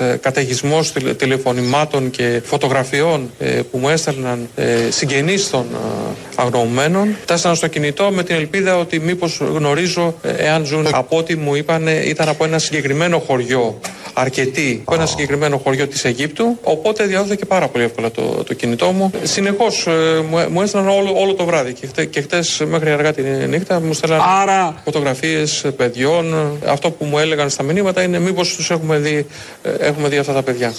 ε, 0.00 0.16
καταιγισμό 0.20 0.80
τηλεφωνημάτων 1.16 2.10
και 2.10 2.40
φωτογραφιών 2.44 3.30
ε, 3.38 3.58
που 3.62 3.79
μου 3.79 3.88
έστελναν 3.88 4.49
ε, 4.55 4.91
συγγενείς 4.91 5.50
των 5.50 5.67
ε, 5.73 6.27
αγνοωμένων. 6.38 7.16
Τάσανα 7.25 7.54
στο 7.54 7.66
κινητό 7.66 8.11
με 8.11 8.23
την 8.23 8.35
ελπίδα 8.35 8.78
ότι 8.78 9.00
μήπως 9.00 9.40
γνωρίζω 9.54 10.14
ε, 10.23 10.30
εάν 10.30 10.64
ζουν. 10.64 10.88
Από 10.92 11.16
ό,τι 11.16 11.37
μου 11.37 11.54
είπαν 11.54 11.87
ήταν 11.87 12.28
από 12.28 12.45
ένα 12.45 12.59
συγκεκριμένο 12.59 13.18
χωριό 13.18 13.80
αρκετοί 14.12 14.83
από 14.85 14.95
ένα 14.95 15.07
συγκεκριμένο 15.07 15.57
χωριό 15.59 15.87
της 15.87 16.04
Αιγύπτου. 16.04 16.59
Οπότε 16.62 17.04
διαδόθηκε 17.04 17.45
πάρα 17.45 17.68
πολύ 17.68 17.85
εύκολα 17.85 18.11
το, 18.11 18.23
το 18.23 18.54
κινητό 18.54 18.87
μου. 18.87 19.11
Συνεχώς 19.23 19.87
ε, 19.87 19.90
μου, 20.30 20.47
μου 20.50 20.62
έστειλαν 20.62 20.88
όλο, 20.88 21.12
όλο 21.16 21.35
το 21.35 21.45
βράδυ 21.45 21.73
και, 21.73 21.87
χτε, 21.87 22.04
και 22.04 22.21
χτες 22.21 22.62
μέχρι 22.66 22.90
αργά 22.90 23.12
τη 23.12 23.23
νύχτα 23.23 23.80
μου 23.80 23.92
στέλναν 23.92 24.21
Άρα... 24.40 24.75
φωτογραφίες 24.85 25.64
παιδιών. 25.76 26.35
Αυτό 26.66 26.90
που 26.90 27.04
μου 27.04 27.18
έλεγαν 27.18 27.50
στα 27.50 27.62
μηνύματα 27.62 28.02
είναι 28.02 28.18
μήπως 28.18 28.54
τους 28.54 28.71
έχουμε 28.71 28.99
δει, 28.99 29.26
ε, 29.62 29.71
έχουμε 29.71 30.09
δει 30.09 30.18
αυτά 30.18 30.33
τα 30.33 30.42
παιδιά. 30.42 30.73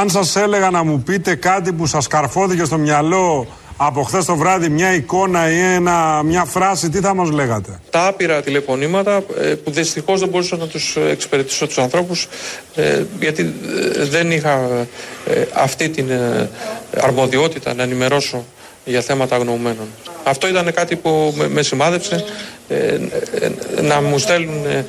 Αν 0.00 0.10
σας 0.10 0.36
έλεγα 0.36 0.70
να 0.70 0.84
μου 0.84 1.02
πείτε 1.02 1.34
κάτι 1.34 1.72
που 1.72 1.86
σας 1.86 2.06
καρφώθηκε 2.06 2.64
στο 2.64 2.78
μυαλό 2.78 3.46
από 3.76 4.02
χθες 4.02 4.24
το 4.24 4.36
βράδυ 4.36 4.68
μια 4.68 4.94
εικόνα 4.94 5.50
ή 5.50 5.60
ένα, 5.60 6.22
μια 6.22 6.44
φράση, 6.44 6.90
τι 6.90 7.00
θα 7.00 7.14
μας 7.14 7.30
λέγατε; 7.30 7.80
Τα 7.90 8.06
άπειρα 8.06 8.42
τηλεφωνήματα 8.42 9.22
ε, 9.40 9.54
που 9.54 9.70
δυστυχώς 9.70 10.20
δεν 10.20 10.28
μπορούσα 10.28 10.56
να 10.56 10.66
τους 10.66 10.96
εξυπηρετήσω 10.96 11.66
τους 11.66 11.78
ανθρώπους 11.78 12.28
ε, 12.74 13.02
γιατί 13.20 13.54
ε, 13.94 14.04
δεν 14.04 14.30
είχα 14.30 14.86
αυτή 15.52 15.88
την 15.88 16.10
αρμοδιότητα 16.96 17.74
να 17.74 17.82
ενημερώσω 17.82 18.44
για 18.84 19.00
θέματα 19.00 19.36
αγνοωμένων. 19.36 19.86
Αυτό 20.24 20.48
ήταν 20.48 20.72
κάτι 20.74 20.96
που 20.96 21.34
με 21.48 21.62
σημάδεψε 21.62 22.24
να 23.82 24.00
μου 24.00 24.18
στέλνουν 24.18 24.84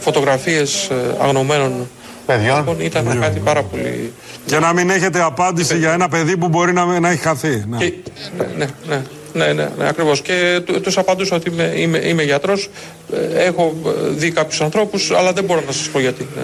φωτογραφίες 0.00 0.90
αγνοωμένων 1.20 1.88
Παιδιών. 2.26 2.58
Λοιπόν, 2.58 2.80
ήταν 2.80 3.20
κάτι 3.20 3.40
πάρα 3.40 3.62
πολύ. 3.62 4.12
Και 4.46 4.58
να 4.58 4.72
μην 4.72 4.90
έχετε 4.90 5.22
απάντηση 5.22 5.78
για 5.78 5.92
ένα 5.92 6.08
παιδί 6.08 6.36
που 6.36 6.48
μπορεί 6.48 6.72
να, 6.72 7.00
να 7.00 7.10
έχει 7.10 7.22
χαθεί. 7.22 7.64
Ναι, 7.68 7.76
και, 7.76 7.94
ναι, 8.38 8.66
ναι. 8.88 9.02
Ναι, 9.34 9.52
ναι, 9.52 9.70
ναι, 9.78 9.88
ακριβώς. 9.88 10.22
Και 10.22 10.62
τους 10.82 10.98
απαντούσα 10.98 11.36
ότι 11.36 11.50
είμαι, 11.50 11.72
είμαι, 11.76 11.98
είμαι 11.98 12.22
γιατρός, 12.22 12.70
ε, 13.12 13.44
έχω 13.44 13.74
δει 14.10 14.30
κάποιους 14.30 14.60
ανθρώπους, 14.60 15.10
αλλά 15.10 15.32
δεν 15.32 15.44
μπορώ 15.44 15.62
να 15.66 15.72
σας 15.72 15.88
πω 15.88 16.00
γιατί, 16.00 16.28
ναι, 16.36 16.42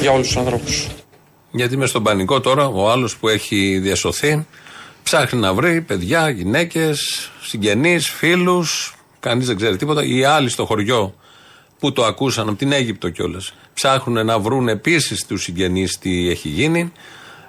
για 0.00 0.12
όλους 0.12 0.26
τους 0.26 0.36
ανθρώπους. 0.36 0.86
Γιατί 1.50 1.74
είμαι 1.74 1.86
στον 1.86 2.02
πανικό 2.02 2.40
τώρα, 2.40 2.66
ο 2.66 2.90
άλλος 2.90 3.16
που 3.16 3.28
έχει 3.28 3.78
διασωθεί, 3.78 4.46
ψάχνει 5.02 5.40
να 5.40 5.54
βρει 5.54 5.80
παιδιά, 5.80 6.28
γυναίκες, 6.28 7.30
συγγενείς, 7.42 8.08
φίλους, 8.08 8.94
κανείς 9.20 9.46
δεν 9.46 9.56
ξέρει 9.56 9.76
τίποτα, 9.76 10.04
οι 10.04 10.24
άλλοι 10.24 10.48
στο 10.48 10.64
χωριό 10.64 11.14
που 11.78 11.92
το 11.92 12.04
ακούσαν 12.04 12.48
από 12.48 12.58
την 12.58 12.72
Αίγυπτο 12.72 13.08
κιόλας. 13.08 13.54
Ψάχνουν 13.74 14.26
να 14.26 14.38
βρουν 14.38 14.68
επίσης 14.68 15.26
τους 15.26 15.42
συγγενείς 15.42 15.98
τι 15.98 16.30
έχει 16.30 16.48
γίνει. 16.48 16.92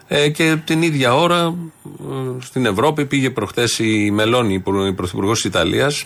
Ε, 0.07 0.29
και 0.29 0.57
την 0.65 0.81
ίδια 0.81 1.15
ώρα 1.15 1.55
ε, 1.83 2.41
στην 2.41 2.65
Ευρώπη 2.65 3.05
πήγε 3.05 3.29
προχθές 3.29 3.79
η 3.79 4.11
Μελώνη, 4.11 4.53
η 4.87 4.93
πρωθυπουργός 4.93 5.41
της 5.41 5.49
Ιταλίας, 5.49 6.05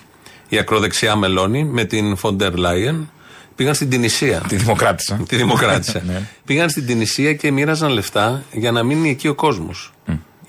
η 0.49 0.57
ακροδεξιά 0.57 1.15
Μελώνη, 1.15 1.63
με 1.63 1.83
την 1.83 2.15
Φοντερ 2.15 2.55
Λάιεν. 2.55 3.11
Πήγαν 3.55 3.73
στην 3.73 3.89
Τινησία. 3.89 4.43
Τη 4.47 4.55
Δημοκράτησα. 4.55 5.19
Τη 5.27 5.35
Δημοκράτησα. 5.35 6.01
Ναι. 6.07 6.21
Πήγαν 6.45 6.69
στην 6.69 6.85
Τινησία 6.85 7.33
και 7.33 7.51
μοίραζαν 7.51 7.91
λεφτά 7.91 8.43
για 8.51 8.71
να 8.71 8.83
μείνει 8.83 9.09
εκεί 9.09 9.27
ο 9.27 9.35
κόσμος. 9.35 9.93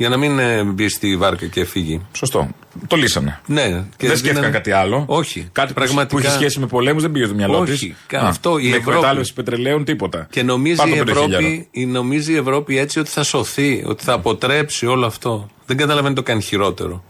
Για 0.00 0.08
να 0.08 0.16
μην 0.16 0.38
ε, 0.38 0.62
μπει 0.62 0.88
στη 0.88 1.16
βάρκα 1.16 1.46
και 1.46 1.64
φύγει. 1.64 2.00
Σωστό. 2.12 2.48
Το 2.86 2.96
λύσανε. 2.96 3.40
Ναι. 3.46 3.84
Και 3.96 4.06
δεν 4.06 4.16
σκέφτηκαν 4.16 4.52
κάτι 4.52 4.70
άλλο. 4.70 5.04
Όχι. 5.06 5.48
Κάτι 5.52 5.72
πραγματικά... 5.72 6.06
που 6.06 6.18
έχει 6.18 6.34
σχέση 6.34 6.60
με 6.60 6.66
πολέμους 6.66 7.02
δεν 7.02 7.12
πήγε 7.12 7.24
στο 7.24 7.34
μυαλό 7.34 7.64
τη. 7.64 7.70
Όχι. 7.70 7.96
Τη. 8.06 8.16
Αυτό 8.16 8.58
η 8.58 8.62
με 8.62 8.76
Ευρώπη. 8.76 8.90
εκμετάλλευση 8.90 9.32
πετρελαίων 9.32 9.84
τίποτα. 9.84 10.26
Και 10.30 10.42
νομίζει 10.42 10.90
η, 10.90 10.98
Ευρώπη, 10.98 11.68
η, 11.70 11.86
νομίζει 11.86 12.32
η 12.32 12.36
Ευρώπη 12.36 12.78
έτσι 12.78 12.98
ότι 12.98 13.10
θα 13.10 13.22
σωθεί, 13.22 13.84
ότι 13.86 14.04
θα 14.04 14.12
αποτρέψει 14.12 14.86
όλο 14.86 15.06
αυτό. 15.06 15.48
Δεν 15.66 15.76
καταλαβαίνει 15.76 16.14
το 16.14 16.22
κάνει 16.22 16.42
χειρότερο. 16.42 17.04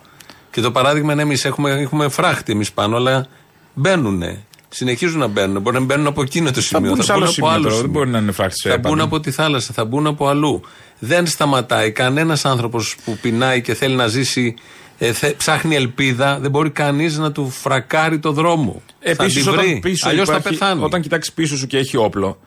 Και 0.50 0.60
το 0.60 0.70
παράδειγμα 0.70 1.12
είναι 1.12 1.22
εμείς 1.22 1.44
έχουμε, 1.44 1.70
έχουμε 1.70 2.08
φράχτη 2.08 2.52
εμείς 2.52 2.72
πάνω, 2.72 2.96
αλλά 2.96 3.26
μπαίνουν. 3.74 4.22
Συνεχίζουν 4.72 5.18
να 5.18 5.26
μπαίνουν. 5.26 5.62
Μπορεί 5.62 5.78
να 5.78 5.84
μπαίνουν 5.84 6.06
από 6.06 6.22
εκείνο 6.22 6.50
το 6.50 6.60
σημείο. 6.60 6.96
Θα 6.96 7.14
μπουν, 7.14 7.24
από 7.38 7.48
άλλο 7.48 7.68
σημείο. 7.68 7.80
Δεν 7.80 7.90
μπορεί 7.90 8.10
να 8.10 8.18
είναι 8.18 8.32
φράχτη 8.32 8.68
Θα 8.68 8.78
μπουν 8.78 9.00
από 9.00 9.20
τη 9.20 9.30
θάλασσα, 9.30 9.72
θα 9.72 9.84
μπουν 9.84 10.06
από 10.06 10.28
αλλού. 10.28 10.60
Δεν 10.98 11.26
σταματάει. 11.26 11.90
Κανένας 11.90 12.44
άνθρωπος 12.44 12.96
που 13.04 13.18
πεινάει 13.20 13.60
και 13.60 13.74
θέλει 13.74 13.94
να 13.94 14.06
ζήσει 14.06 14.54
ε, 15.02 15.12
θε, 15.12 15.30
ψάχνει 15.30 15.74
ελπίδα, 15.74 16.38
δεν 16.40 16.50
μπορεί 16.50 16.70
κανείς 16.70 17.18
να 17.18 17.32
του 17.32 17.50
φρακάρει 17.50 18.18
το 18.18 18.32
δρόμο. 18.32 18.82
Επίσης, 19.00 19.46
όταν 19.46 19.80
πίσω 19.80 20.08
Αλλιώς 20.08 20.28
υπάρχει, 20.28 20.42
θα 20.42 20.50
πεθάνει. 20.50 20.84
Όταν 20.84 21.00
κοιτάξεις 21.00 21.34
πίσω 21.34 21.56
σου 21.56 21.66
και 21.66 21.78
έχει 21.78 21.96
όπλο, 21.96 22.38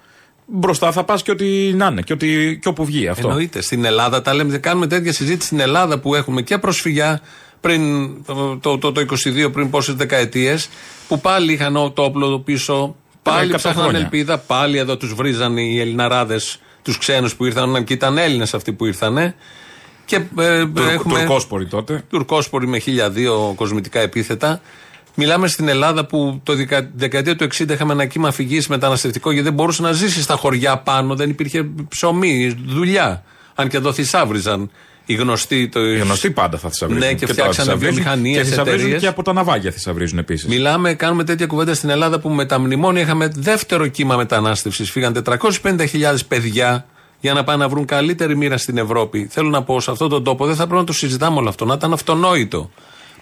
μπροστά 0.45 0.91
θα 0.91 1.03
πας 1.03 1.23
και 1.23 1.31
ό,τι 1.31 1.73
να 1.73 1.85
είναι 1.85 2.01
και, 2.01 2.13
ότι, 2.13 2.59
και 2.61 2.67
όπου 2.67 2.85
βγει 2.85 3.07
αυτό. 3.07 3.27
Εννοείται. 3.27 3.61
Στην 3.61 3.85
Ελλάδα 3.85 4.21
τα 4.21 4.33
λέμε, 4.33 4.57
κάνουμε 4.57 4.87
τέτοια 4.87 5.13
συζήτηση 5.13 5.45
στην 5.45 5.59
Ελλάδα 5.59 5.99
που 5.99 6.15
έχουμε 6.15 6.41
και 6.41 6.57
προσφυγιά 6.57 7.21
πριν 7.63 8.09
το, 8.25 8.57
το, 8.61 8.77
το, 8.77 8.91
το 8.91 9.05
22, 9.45 9.51
πριν 9.53 9.69
πόσες 9.69 9.95
δεκαετίες, 9.95 10.69
που 11.07 11.19
πάλι 11.19 11.53
είχαν 11.53 11.73
το 11.73 12.03
όπλο 12.03 12.39
πίσω, 12.39 12.95
πάλι 13.21 13.55
ψάχναν 13.55 13.95
ελπίδα, 13.95 14.37
πάλι 14.37 14.77
εδώ 14.77 14.97
τους 14.97 15.13
βρίζαν 15.13 15.57
οι 15.57 15.79
Ελληναράδες 15.79 16.59
τους 16.81 16.97
ξένους 16.97 17.35
που 17.35 17.45
ήρθαν, 17.45 17.83
και 17.83 17.93
ήταν 17.93 18.17
Έλληνες 18.17 18.53
αυτοί 18.53 18.73
που 18.73 18.85
ήρθαν. 18.85 19.33
Και 20.05 20.15
ε, 20.39 20.65
Τουρ, 20.65 20.87
έχουμε. 20.87 21.19
Τουρκόσποροι 21.19 21.65
τότε. 21.65 22.03
Τουρκόσποροι 22.09 22.67
με 22.67 22.79
χίλια-δύο 22.79 23.53
κοσμητικά 23.55 23.99
επίθετα. 23.99 24.61
Μιλάμε 25.15 25.47
στην 25.47 25.67
Ελλάδα 25.67 26.05
που 26.05 26.41
το 26.43 26.53
δεκαετία 26.95 27.35
του 27.35 27.43
60 27.43 27.69
είχαμε 27.69 27.93
ένα 27.93 28.05
κύμα 28.05 28.31
φυγή 28.31 28.61
μεταναστευτικό 28.67 29.31
γιατί 29.31 29.45
δεν 29.45 29.53
μπορούσες 29.53 29.79
να 29.79 29.91
ζήσεις 29.91 30.23
στα 30.23 30.35
χωριά 30.35 30.77
πάνω, 30.77 31.15
δεν 31.15 31.29
υπήρχε 31.29 31.69
ψωμί, 31.87 32.57
δουλειά. 32.65 33.23
Αν 33.55 33.67
και 33.67 33.77
εδώ 33.77 33.93
θησάβριζαν 33.93 34.71
οι 35.05 35.13
γνωστοί. 35.13 35.69
Το... 35.69 35.85
Οι 35.85 35.97
γνωστοί 35.97 36.31
πάντα 36.31 36.57
θα 36.57 36.69
θησαυρίζουν. 36.69 37.03
Ναι, 37.03 37.13
και, 37.13 37.25
και 37.25 37.31
φτιάξαν 37.31 37.77
βιομηχανίες. 37.77 38.37
Και 38.37 38.43
θησαυρίζουν 38.43 38.97
και 38.97 39.07
από 39.07 39.23
τα 39.23 39.33
ναυάγια 39.33 39.71
θησαυρίζουν 39.71 40.17
επίσης. 40.17 40.47
Μιλάμε, 40.47 40.93
κάνουμε 40.93 41.23
τέτοια 41.23 41.47
κουβέντα 41.47 41.73
στην 41.73 41.89
Ελλάδα 41.89 42.19
που 42.19 42.29
με 42.29 42.45
τα 42.45 42.59
μνημόνια 42.59 43.01
είχαμε 43.01 43.31
δεύτερο 43.35 43.87
κύμα 43.87 44.15
μετανάστευσης. 44.15 44.91
Φύγαν 44.91 45.23
450.000 45.25 46.17
παιδιά 46.27 46.85
για 47.19 47.33
να 47.33 47.43
πάνε 47.43 47.63
να 47.63 47.69
βρουν 47.69 47.85
καλύτερη 47.85 48.35
μοίρα 48.35 48.57
στην 48.57 48.77
Ευρώπη. 48.77 49.27
Θέλω 49.31 49.49
να 49.49 49.63
πω, 49.63 49.79
σε 49.79 49.91
αυτόν 49.91 50.09
τον 50.09 50.23
τόπο 50.23 50.45
δεν 50.45 50.55
θα 50.55 50.63
πρέπει 50.63 50.79
να 50.79 50.85
το 50.85 50.93
συζητάμε 50.93 51.37
όλο 51.37 51.49
αυτό, 51.49 51.65
να 51.65 51.73
ήταν 51.73 51.93
αυτονόητο. 51.93 52.71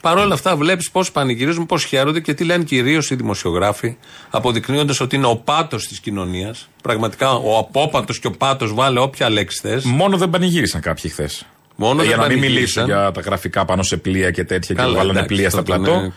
Παρ' 0.01 0.17
όλα 0.17 0.33
αυτά, 0.33 0.55
βλέπεις 0.55 0.91
πώς 0.91 1.11
πανηγυρίζουν, 1.11 1.65
πώς 1.65 1.83
χαίρονται 1.83 2.19
και 2.19 2.33
τι 2.33 2.43
λένε 2.43 2.63
κυρίως 2.63 3.11
οι 3.11 3.15
δημοσιογράφοι, 3.15 3.95
αποδεικνύοντας 4.29 5.00
ότι 5.00 5.15
είναι 5.15 5.25
ο 5.25 5.35
πάτος 5.35 5.88
της 5.88 6.00
κοινωνίας. 6.00 6.69
Πραγματικά 6.81 7.33
ο 7.33 7.57
απόπατος 7.57 8.19
και 8.19 8.27
ο 8.27 8.31
πάτος, 8.31 8.73
βάλε 8.73 9.00
όποια 9.00 9.29
λέξη 9.29 9.59
θες. 9.61 9.83
Μόνο 9.83 10.17
δεν 10.17 10.29
πανηγύρισαν 10.29 10.81
κάποιοι 10.81 11.11
χθες. 11.11 11.45
Μόνο 11.81 12.01
ε, 12.01 12.05
για 12.05 12.17
να 12.17 12.27
μην 12.27 12.39
μιλήσω 12.39 12.83
για 12.83 13.11
τα 13.11 13.21
γραφικά 13.21 13.65
πάνω 13.65 13.83
σε 13.83 13.97
πλοία 13.97 14.31
και 14.31 14.43
τέτοια 14.43 14.75
Καλά, 14.75 14.89
και 14.89 14.97
βάλανε 14.97 15.23
πλοία 15.23 15.50
στα 15.50 15.63
πλατό. 15.63 16.11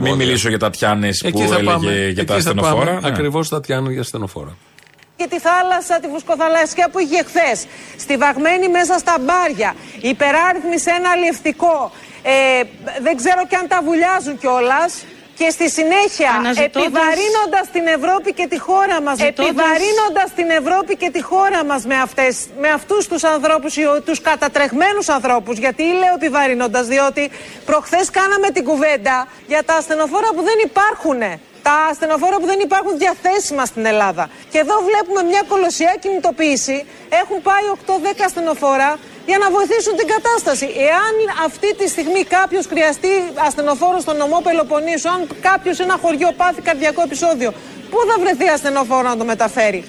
Μην 0.00 0.14
μιλήσω 0.14 0.48
για 0.48 0.58
τα 0.58 0.70
τιάνε 0.70 1.08
που 1.30 1.42
έλεγε 1.42 1.64
πάμε, 1.64 2.08
για 2.08 2.24
τα 2.24 2.34
ασθενοφόρα. 2.34 3.00
Ναι. 3.00 3.08
Ακριβώς 3.08 3.48
τα 3.48 3.60
τιάνε 3.60 3.90
για 3.92 4.00
ασθενοφόρα 4.00 4.56
και 5.18 5.26
τη 5.32 5.38
θάλασσα, 5.48 6.00
τη 6.02 6.08
βουσκοθαλασσιά 6.08 6.86
που 6.92 6.98
είχε 6.98 7.20
χθες. 7.28 7.66
Στιβαγμένη 8.04 8.68
μέσα 8.68 8.98
στα 8.98 9.14
μπάρια. 9.24 9.70
Υπεράριθμη 10.12 10.78
σε 10.84 10.90
ένα 10.98 11.08
αλλιευτικό. 11.10 11.92
Ε, 12.22 12.62
δεν 13.06 13.14
ξέρω 13.20 13.40
και 13.48 13.56
αν 13.56 13.66
τα 13.68 13.78
βουλιάζουν 13.86 14.38
κιόλας. 14.38 14.90
Και 15.38 15.50
στη 15.50 15.70
συνέχεια, 15.70 16.32
επιβαρύνοντας 16.64 17.66
την 17.72 17.86
Ευρώπη 17.86 18.32
και 18.32 18.46
τη 18.46 18.58
χώρα 18.58 19.00
μας, 19.02 19.18
επιβαρύνοντα 19.20 20.24
την 20.34 20.50
Ευρώπη 20.50 20.96
και 20.96 21.10
τη 21.10 21.22
χώρα 21.22 21.64
μας 21.64 21.84
με, 21.84 21.96
αυτές, 21.96 22.46
με 22.60 22.68
αυτούς 22.68 23.08
τους 23.08 23.24
ανθρώπους, 23.24 23.74
τους 24.04 24.20
κατατρεχμένους 24.20 25.08
ανθρώπους. 25.08 25.58
Γιατί 25.58 25.82
λέω 25.82 26.14
επιβαρύνοντας, 26.14 26.86
διότι 26.86 27.30
προχθές 27.64 28.10
κάναμε 28.10 28.48
την 28.50 28.64
κουβέντα 28.64 29.28
για 29.46 29.64
τα 29.64 29.74
ασθενοφόρα 29.74 30.28
που 30.34 30.42
δεν 30.42 30.58
υπάρχουν 30.64 31.20
τα 31.62 31.74
ασθενοφόρα 31.90 32.36
που 32.40 32.46
δεν 32.46 32.60
υπάρχουν 32.60 32.98
διαθέσιμα 32.98 33.64
στην 33.64 33.84
Ελλάδα. 33.86 34.30
Και 34.50 34.58
εδώ 34.58 34.74
βλέπουμε 34.88 35.22
μια 35.22 35.42
κολοσσιά 35.48 35.96
κινητοποίηση. 36.00 36.86
Έχουν 37.22 37.42
πάει 37.42 37.64
8-10 37.86 38.24
ασθενοφόρα 38.24 38.98
για 39.30 39.38
να 39.42 39.46
βοηθήσουν 39.56 39.94
την 40.00 40.08
κατάσταση. 40.14 40.66
Εάν 40.90 41.14
αυτή 41.46 41.68
τη 41.78 41.86
στιγμή 41.94 42.22
κάποιος 42.36 42.64
χρειαστεί 42.66 43.12
ασθενοφόρο 43.46 43.98
στον 44.00 44.16
νομό 44.16 44.38
Πελοποννήσου, 44.46 45.08
αν 45.14 45.20
κάποιος 45.48 45.76
σε 45.76 45.82
ένα 45.82 45.96
χωριό 46.02 46.30
πάθει 46.40 46.60
καρδιακό 46.68 47.00
επεισόδιο, 47.08 47.50
πού 47.90 47.98
θα 48.08 48.16
βρεθεί 48.22 48.46
ασθενοφόρο 48.56 49.08
να 49.08 49.16
το 49.16 49.24
μεταφέρει; 49.24 49.80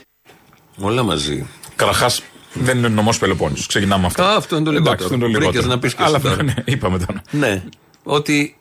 Όλα 0.82 1.04
μαζί. 1.04 1.48
Καταρχάς, 1.76 2.24
δεν 2.54 2.78
είναι 2.78 2.88
νομός 2.88 3.18
Πελοπόννησου. 3.18 3.68
Ξεκινάμε 3.68 4.06
αυτό. 4.06 4.24
Α, 4.24 4.36
αυτό 4.36 4.56
είναι 4.56 4.66
το 4.66 4.72
λιγότερο. 4.72 4.94
Εντάξει, 4.94 5.14
αυτό 5.14 5.26
είναι 5.26 5.34
το 5.34 5.40
λιγότερο. 5.40 5.68
να 5.68 5.80
πεις 5.80 5.96
και 5.96 6.04
Αλλά 6.04 6.20
ναι, 6.44 6.54
είπαμε 6.66 6.98
τώρα. 6.98 7.22
Ναι. 7.32 7.64
ότι 8.04 8.58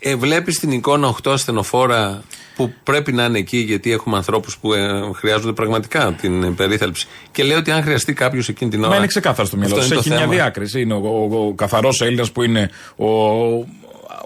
ε, 0.00 0.16
βλέπεις 0.16 0.58
την 0.58 0.70
εικόνα 0.70 1.14
8 1.22 1.30
ασθενοφόρα 1.30 2.22
που 2.56 2.72
πρέπει 2.82 3.12
να 3.12 3.24
είναι 3.24 3.38
εκεί 3.38 3.56
γιατί 3.56 3.92
έχουμε 3.92 4.16
ανθρώπους 4.16 4.58
που 4.58 4.72
ε, 4.72 5.10
χρειάζονται 5.14 5.52
πραγματικά 5.52 6.12
την 6.20 6.54
περίθαλψη. 6.54 7.06
Και 7.32 7.44
λέει 7.44 7.56
ότι 7.56 7.70
αν 7.70 7.82
χρειαστεί 7.82 8.12
κάποιος 8.12 8.48
εκείνη 8.48 8.70
την 8.70 8.80
ώρα. 8.80 8.88
Μα 8.88 8.96
είναι 8.96 9.06
ξεκάθαρο 9.06 9.46
στο 9.46 9.56
μυαλό 9.56 9.74
τους. 9.74 9.90
Έχει 9.90 10.10
μια 10.10 10.26
διάκριση. 10.28 10.80
Είναι 10.80 10.94
ο, 10.94 11.28
ο, 11.30 11.46
ο 11.46 11.54
καθαρός 11.54 12.00
Έλληνας 12.00 12.32
που 12.32 12.42
είναι 12.42 12.70
ο, 12.96 13.06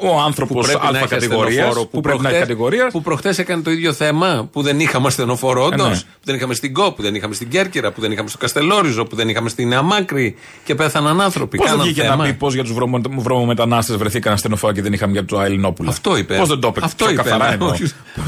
ο 0.08 0.20
άνθρωπος 0.20 0.68
Α 0.68 1.06
κατηγορίας. 1.08 1.75
Που, 1.75 1.88
που 1.88 2.00
πρέπει 2.00 2.23
να 2.23 2.28
έχει 2.28 2.38
κατηγορίας. 2.38 2.92
Που 2.92 3.02
προχθέ 3.02 3.34
έκανε 3.37 3.62
το 3.62 3.70
ίδιο 3.70 3.92
θέμα 3.92 4.49
που 4.52 4.62
δεν 4.62 4.80
είχαμε 4.80 5.06
ασθενοφόρο, 5.06 5.64
όντως. 5.64 5.87
Ε, 5.87 5.90
ναι. 5.90 5.96
Που 5.96 6.25
δεν 6.25 6.34
είχαμε 6.34 6.54
στην 6.54 6.73
ΚΟΠ, 6.73 6.96
που 6.96 7.02
δεν 7.02 7.14
είχαμε 7.14 7.34
στην 7.34 7.49
Κέρκυρα, 7.49 7.92
που 7.92 8.00
δεν 8.00 8.12
είχαμε 8.12 8.28
στο 8.28 8.38
Καστελόριζο, 8.38 9.04
που 9.04 9.16
δεν 9.16 9.28
είχαμε 9.28 9.49
στην 9.49 9.75
Αμάκρη 9.75 10.37
και 10.64 10.75
πέθαναν 10.75 11.20
άνθρωποι. 11.20 11.56
Πώς 11.56 11.70
δεν 11.70 11.80
βγήκε 11.80 12.02
θέμα. 12.02 12.16
να 12.16 12.25
πει 12.25 12.32
πώς 12.32 12.54
για 12.54 12.64
τους 12.64 12.75
βρωμομετανάστες 13.18 13.96
βρεθήκαν 13.96 14.32
ασθενοφόρα 14.32 14.73
και 14.73 14.82
δεν 14.82 14.92
είχαμε 14.92 15.12
για 15.12 15.25
του 15.25 15.38
Αελινόπουλα. 15.38 15.90
Αυτό 15.90 16.16
είπε. 16.16 16.37
Πώς 16.37 16.49
δεν 16.49 16.61
το 16.61 16.68
είπε; 16.68 16.80
Αυτό 16.84 17.11
είπε. 17.11 17.23
Καθαρά 17.23 17.58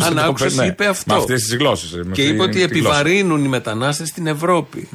Αν 0.02 0.18
άκουσες, 0.18 0.56
είπε 0.56 0.86
αυτό. 0.86 1.14
Με 1.14 1.20
αυτές 1.20 1.42
τις 1.42 1.56
γλώσσες. 1.56 2.00
Και 2.12 2.22
είπε 2.22 2.42
ότι 2.42 2.62
επιβαρύνουν 2.62 3.44
οι 3.44 3.48
μετανάστες 3.48 4.08
στην 4.08 4.26
Ευρώπη. 4.26 4.88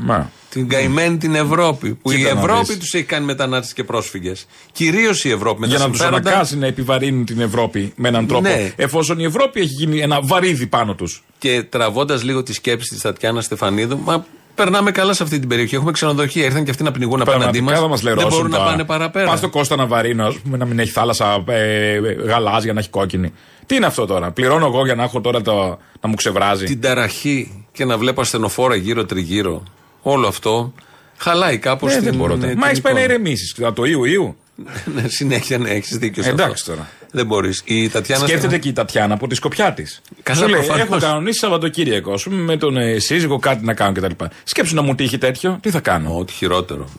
Την 0.51 0.67
καημένη 0.67 1.17
την 1.17 1.36
Ευρώπη. 1.36 1.93
Που 1.93 2.12
η 2.12 2.25
Ευρώπη 2.25 2.77
τους 2.77 2.93
έχει 2.93 3.03
κάνει 3.03 3.25
μετανάστες 3.25 3.74
και 3.74 3.84
πρόσφυγες. 3.84 4.46
Κυρίως 4.72 5.24
η 5.24 5.29
Ευρώπη. 5.29 5.67
Για 5.67 5.77
να 5.77 5.89
τους 5.89 6.01
αναγκάσει 6.01 6.58
να 6.58 6.65
επιβαρύνουν 6.65 7.25
την 7.25 7.39
Ευρώπη 7.39 7.93
με 7.96 8.08
έναν 8.08 8.27
τρόπο. 8.27 8.48
Ναι. 8.48 8.74
Εφόσον 8.75 9.20
η 9.20 9.24
Ευρώπη 9.24 9.60
έχει 9.60 9.74
γίνει 9.74 10.00
ένα 10.00 10.22
βαρύδι 10.22 10.67
πάνω 10.67 10.96
τους. 10.96 11.24
Και 11.38 11.63
τραβώντας 11.70 12.24
λίγο 12.24 12.43
τη 12.43 12.53
σκέψη 12.53 12.89
της 12.89 13.01
Τατιάνα 13.01 13.41
Στεφανίδου, 13.41 14.00
μα 14.03 14.25
περνάμε 14.55 14.91
καλά 14.91 15.13
σε 15.13 15.24
αυτή 15.24 15.39
την 15.39 15.48
περιοχή. 15.48 15.75
Έχουμε 15.75 15.91
ξενοδοχεία. 15.91 16.46
Ήρθαν 16.46 16.63
και 16.63 16.72
αυτοί 16.72 16.84
να 16.84 16.91
πνιγούν 16.91 17.22
απέναντί 17.22 17.62
μας. 17.62 18.01
Δεν 18.01 18.27
μπορούν 18.29 18.51
να 18.51 18.58
πάνε 18.58 18.84
παραπέρα. 18.84 19.25
Πας 19.25 19.38
στο 19.38 19.50
Κώστα 19.50 19.75
να 19.75 19.86
βαρύνω, 19.86 20.36
να 20.43 20.65
μην 20.65 20.79
έχει 20.79 20.91
θάλασσα 20.91 21.43
ε, 21.48 22.00
γαλάζια, 22.25 22.74
να 22.74 22.79
έχει 22.79 22.89
κόκκινη. 22.89 23.34
Τι 23.65 23.75
είναι 23.75 23.86
αυτό 23.86 24.05
τώρα; 24.05 24.31
Πληρώνω 24.31 24.65
εγώ 24.65 24.86
για 24.86 24.96
να 24.96 25.03
έχω 25.03 25.22
τώρα 25.22 25.41
το, 25.41 25.79
να 26.01 26.10
μου 26.10 26.15
ξεβράζει. 26.15 26.65
Την 26.65 26.81
ταραχή 26.81 27.65
και 27.72 27.86
να 27.86 27.98
βλέπω 27.98 28.22
ασθενοφόρα 28.22 28.75
γύρω-τριγύρω. 28.75 29.63
Όλο 30.01 30.27
αυτό 30.27 30.74
χαλάει 31.17 31.58
κάπως 31.58 31.93
ε, 31.93 32.01
την. 32.01 32.39
Δεν 32.39 32.58
Μα 32.58 32.67
έχεις 32.67 32.81
πάει 32.81 32.93
να 32.93 33.01
ηρεμήσει. 33.01 33.55
Το 33.74 33.86
Ιου 33.86 34.03
Ιου. 34.03 34.36
ναι, 34.96 35.08
συνέχεια, 35.08 35.58
ναι, 35.58 35.70
έχεις 35.70 35.98
δίκιο. 35.98 36.24
Εντάξει 36.25 36.65
τώρα. 36.65 36.89
Δεν 37.12 37.25
μπορείς. 37.25 37.62
Η 37.65 37.89
Τατιάνα. 37.89 38.25
Σκέφτεται 38.25 38.58
και 38.58 38.67
η 38.67 38.74
Τατιάνα 38.74 39.13
από 39.13 39.27
τη 39.27 39.36
σκοπιά 39.36 39.74
της. 39.74 40.01
Σου 40.34 40.48
λέει: 40.48 40.62
Έχω 40.77 40.98
κανονίσει 40.98 41.39
Σαββατοκύριακο 41.39 42.17
σου 42.17 42.31
με 42.31 42.58
τον 42.58 42.77
ε, 42.77 43.00
σύζυγο 43.00 43.39
κάτι 43.39 43.65
να 43.65 43.74
κάνω 43.74 43.91
κτλ. 43.91 44.25
Σκέψου 44.43 44.75
να 44.75 44.81
μου 44.81 44.96
τύχει 44.96 45.17
τέτοιο, 45.17 45.58
τι 45.62 45.70
θα 45.70 45.79
κάνω; 45.79 46.17
Ό,τι 46.17 46.34
χειρότερο. 46.34 46.89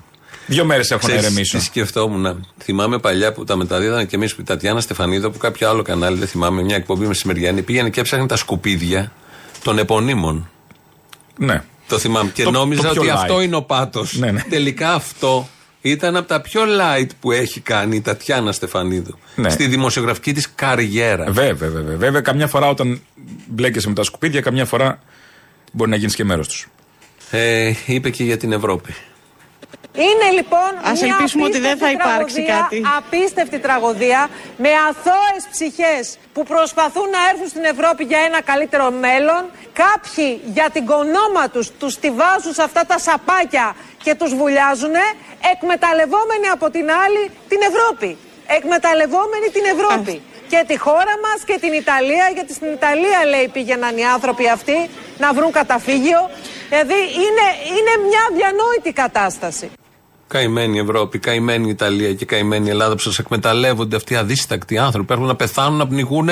Δύο 0.46 0.64
μέρες 0.64 0.90
έχω 0.90 1.08
να 1.08 1.14
ηρεμήσω. 1.14 1.58
Τι 1.58 1.64
σκεφτόμουν. 1.64 2.46
Θυμάμαι 2.58 2.98
παλιά 2.98 3.32
που 3.32 3.44
τα 3.44 3.56
μεταδίδανε 3.56 4.04
και 4.04 4.16
εμείς 4.16 4.34
που 4.34 4.40
η 4.40 4.44
Τατιάνα 4.44 4.80
Στεφανίδο 4.80 5.30
που 5.30 5.38
κάποιο 5.38 5.68
άλλο 5.68 5.82
κανάλι, 5.82 6.18
δεν 6.18 6.28
θυμάμαι, 6.28 6.62
μια 6.62 6.76
εκπομπή 6.76 7.06
μεσημεριανή, 7.06 7.62
πήγαινε 7.62 7.90
και 7.90 8.00
έψαχνε 8.00 8.26
τα 8.26 8.36
σκουπίδια 8.36 9.12
των 9.62 9.78
επωνύμων. 9.78 10.48
Ναι. 11.36 11.62
Το 11.92 11.98
θυμάμαι. 11.98 12.30
Και 12.30 12.42
το, 12.42 12.50
νόμιζα 12.50 12.90
ότι 12.90 13.10
αυτό 13.10 13.40
είναι 13.40 13.56
ο 13.56 13.62
πάτος. 13.62 14.18
Ναι, 14.18 14.30
ναι. 14.30 14.42
Τελικά 14.48 14.94
αυτό 14.94 15.48
ήταν 15.80 16.16
από 16.16 16.28
τα 16.28 16.40
πιο 16.40 16.62
light 16.62 17.08
που 17.20 17.32
έχει 17.32 17.60
κάνει 17.60 17.96
η 17.96 18.00
Τατιάνα 18.00 18.52
Στεφανίδου 18.52 19.18
ναι. 19.34 19.50
στη 19.50 19.66
δημοσιογραφική 19.66 20.32
της 20.32 20.52
καριέρα. 20.54 21.24
Βέβαια, 21.30 21.70
βέβαια, 21.70 21.96
βέβαια. 21.96 22.20
Καμιά 22.20 22.46
φορά 22.46 22.68
όταν 22.68 23.00
μπλέκεσαι 23.46 23.88
με 23.88 23.94
τα 23.94 24.02
σκουπίδια, 24.02 24.40
καμιά 24.40 24.64
φορά 24.64 24.98
μπορεί 25.72 25.90
να 25.90 25.96
γίνεις 25.96 26.14
και 26.14 26.24
μέρος 26.24 26.48
τους. 26.48 26.68
Ε, 27.30 27.72
είπε 27.86 28.10
και 28.10 28.24
για 28.24 28.36
την 28.36 28.52
Ευρώπη. 28.52 28.94
Είναι 29.94 30.28
λοιπόν 30.38 30.70
Ας 30.82 31.00
μια 31.00 31.14
ελπίσουμε 31.14 31.44
ότι 31.44 31.58
δεν 31.58 31.76
θα 31.78 31.90
υπάρξει 31.90 32.42
τραγωδία, 32.42 32.58
κάτι. 32.60 32.82
απίστευτη 32.98 33.58
τραγωδία 33.58 34.28
με 34.56 34.68
αθώες 34.88 35.42
ψυχές 35.50 36.18
που 36.32 36.42
προσπαθούν 36.42 37.08
να 37.16 37.20
έρθουν 37.30 37.48
στην 37.48 37.64
Ευρώπη 37.64 38.04
για 38.04 38.18
ένα 38.28 38.42
καλύτερο 38.42 38.90
μέλλον. 38.90 39.42
Κάποιοι 39.84 40.40
για 40.44 40.68
την 40.72 40.86
κονόμα 40.86 41.44
τους 41.52 41.70
τους 41.78 41.98
τη 41.98 42.10
βάζουν 42.10 42.52
σε 42.52 42.62
αυτά 42.62 42.82
τα 42.86 42.98
σαπάκια 42.98 43.76
και 44.02 44.14
τους 44.14 44.34
βουλιάζουν 44.34 44.94
εκμεταλλευόμενοι 45.52 46.48
από 46.52 46.70
την 46.70 46.86
άλλη 47.04 47.30
την 47.48 47.60
Ευρώπη. 47.70 48.10
Εκμεταλλευόμενοι 48.46 49.46
την 49.56 49.64
Ευρώπη. 49.74 50.22
Και 50.48 50.64
τη 50.66 50.78
χώρα 50.78 51.14
μας 51.24 51.44
και 51.46 51.58
την 51.60 51.72
Ιταλία, 51.72 52.30
γιατί 52.34 52.52
στην 52.54 52.72
Ιταλία 52.72 53.20
λέει 53.32 53.48
πήγαιναν 53.48 53.96
οι 53.96 54.04
άνθρωποι 54.04 54.48
αυτοί 54.48 54.90
να 55.18 55.32
βρουν 55.32 55.52
καταφύγιο. 55.52 56.30
Δηλαδή 56.72 56.94
είναι, 56.94 57.46
είναι 57.68 58.08
μια 58.08 58.20
διανόητη 58.36 58.92
κατάσταση. 58.92 59.70
Καημένη 60.26 60.78
Ευρώπη, 60.78 61.18
καημένη 61.18 61.68
Ιταλία 61.68 62.14
και 62.14 62.24
καημένη 62.24 62.70
Ελλάδα 62.70 62.94
που 62.94 63.00
σας 63.00 63.18
εκμεταλλεύονται 63.18 63.96
αυτοί 63.96 64.12
οι 64.12 64.16
αδίστακτοι 64.16 64.78
άνθρωποι. 64.78 65.12
Έχουν 65.12 65.26
να 65.26 65.36
πεθάνουν, 65.36 65.78
να 65.78 65.86
πνιγούν 65.86 66.28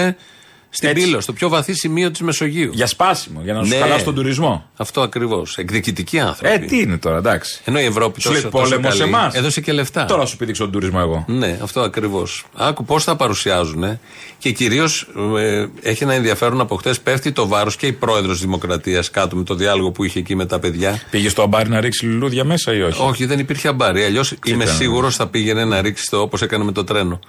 στην 0.70 0.92
πύλο, 0.92 1.20
στο 1.20 1.32
πιο 1.32 1.48
βαθύ 1.48 1.74
σημείο 1.74 2.10
της 2.10 2.20
Μεσογείου. 2.20 2.70
Για 2.74 2.86
σπάσιμο, 2.86 3.40
για 3.44 3.52
να 3.52 3.64
σου 3.64 3.68
ναι, 3.68 3.76
χαλάσει 3.76 4.04
τον 4.04 4.14
τουρισμό. 4.14 4.64
Αυτό 4.76 5.00
ακριβώς. 5.00 5.56
Εκδικητικοί 5.58 6.20
άνθρωποι. 6.20 6.54
Ε, 6.54 6.58
τι 6.58 6.80
είναι 6.80 6.98
τώρα, 6.98 7.16
εντάξει. 7.16 7.60
Ενώ 7.64 7.80
η 7.80 7.84
Ευρώπη 7.84 8.22
τόσο, 8.22 8.48
πόλεμο 8.48 8.90
σε 8.90 9.02
εμάς. 9.02 9.34
Έδωσε 9.34 9.60
και 9.60 9.72
λεφτά. 9.72 10.04
Τώρα 10.04 10.26
σου 10.26 10.36
πήδηξε 10.36 10.62
τον 10.62 10.70
τουρισμό 10.70 10.98
εγώ. 11.02 11.24
Ναι, 11.28 11.58
αυτό 11.62 11.80
ακριβώς. 11.80 12.44
Άκου 12.56 12.84
πώς 12.84 13.04
θα 13.04 13.16
παρουσιάζουν. 13.16 13.98
Και 14.38 14.50
κυρίως 14.50 15.08
ε, 15.38 15.66
έχει 15.82 16.02
ένα 16.02 16.14
ενδιαφέρον 16.14 16.60
από 16.60 16.76
χτες 16.76 17.00
πέφτει 17.00 17.32
το 17.32 17.46
βάρος 17.46 17.76
και 17.76 17.86
η 17.86 17.92
πρόεδρος 17.92 18.32
της 18.32 18.40
Δημοκρατίας 18.40 19.10
κάτω 19.10 19.36
με 19.36 19.42
το 19.44 19.54
διάλογο 19.54 19.90
που 19.90 20.04
είχε 20.04 20.18
εκεί 20.18 20.34
με 20.34 20.46
τα 20.46 20.58
παιδιά. 20.58 21.02
Πήγε 21.10 21.28
στο 21.28 21.42
αμπάρι 21.42 21.68
να 21.68 21.80
ρίξει 21.80 22.06
λουλούδια 22.06 22.44
μέσα 22.44 22.74
ή 22.74 22.82
όχι; 22.82 23.02
Όχι, 23.02 23.26
δεν 23.26 23.38
υπήρχε 23.38 23.68
αμπάρι. 23.68 24.04
Αλλιώς 24.04 24.34
είμαι 24.46 24.64
σίγουρος 24.64 25.16
θα 25.16 25.26
πήγαινε 25.26 25.64
να 25.64 25.80
ρίξει 25.80 26.06
το 26.10 26.20
όπως 26.20 26.42
έκανε 26.42 26.64
με 26.64 26.72
το 26.72 26.84
τρένο. 26.84 27.20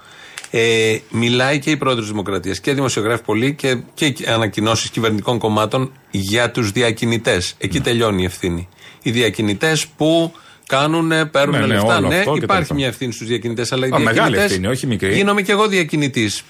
Ε, 0.50 0.98
μιλάει 1.10 1.58
και 1.58 1.70
η 1.70 1.76
πρόεδρος 1.76 2.04
της 2.04 2.12
Δημοκρατίας 2.12 2.60
και 2.60 2.72
δημοσιογράφη 2.72 3.22
πολύ 3.22 3.54
και, 3.54 3.78
και 3.94 4.14
ανακοινώσεις 4.26 4.90
κυβερνητικών 4.90 5.38
κομμάτων 5.38 5.92
για 6.10 6.50
τους 6.50 6.70
διακινητές. 6.70 7.54
Εκεί 7.58 7.78
ναι. 7.78 7.84
τελειώνει 7.84 8.22
η 8.22 8.24
ευθύνη. 8.24 8.68
Οι 9.02 9.10
διακινητές 9.10 9.86
που 9.86 10.32
κάνουν, 10.66 11.30
παίρνουν 11.30 11.60
ναι, 11.60 11.66
ναι, 11.66 11.74
λεφτά. 11.74 12.00
Ναι, 12.00 12.22
υπάρχει 12.34 12.74
μια 12.74 12.86
ευθύνη 12.86 13.12
στους 13.12 13.26
διακινητές, 13.26 13.72
αλλά 13.72 13.86
οι 13.86 13.90
διακινητέ. 13.90 14.44
ευθύνη, 14.44 14.66
όχι 14.66 14.86
μικρή. 14.86 15.14
Γίνομαι 15.14 15.42
και 15.42 15.52
εγώ 15.52 15.68
διακινητής. 15.68 16.42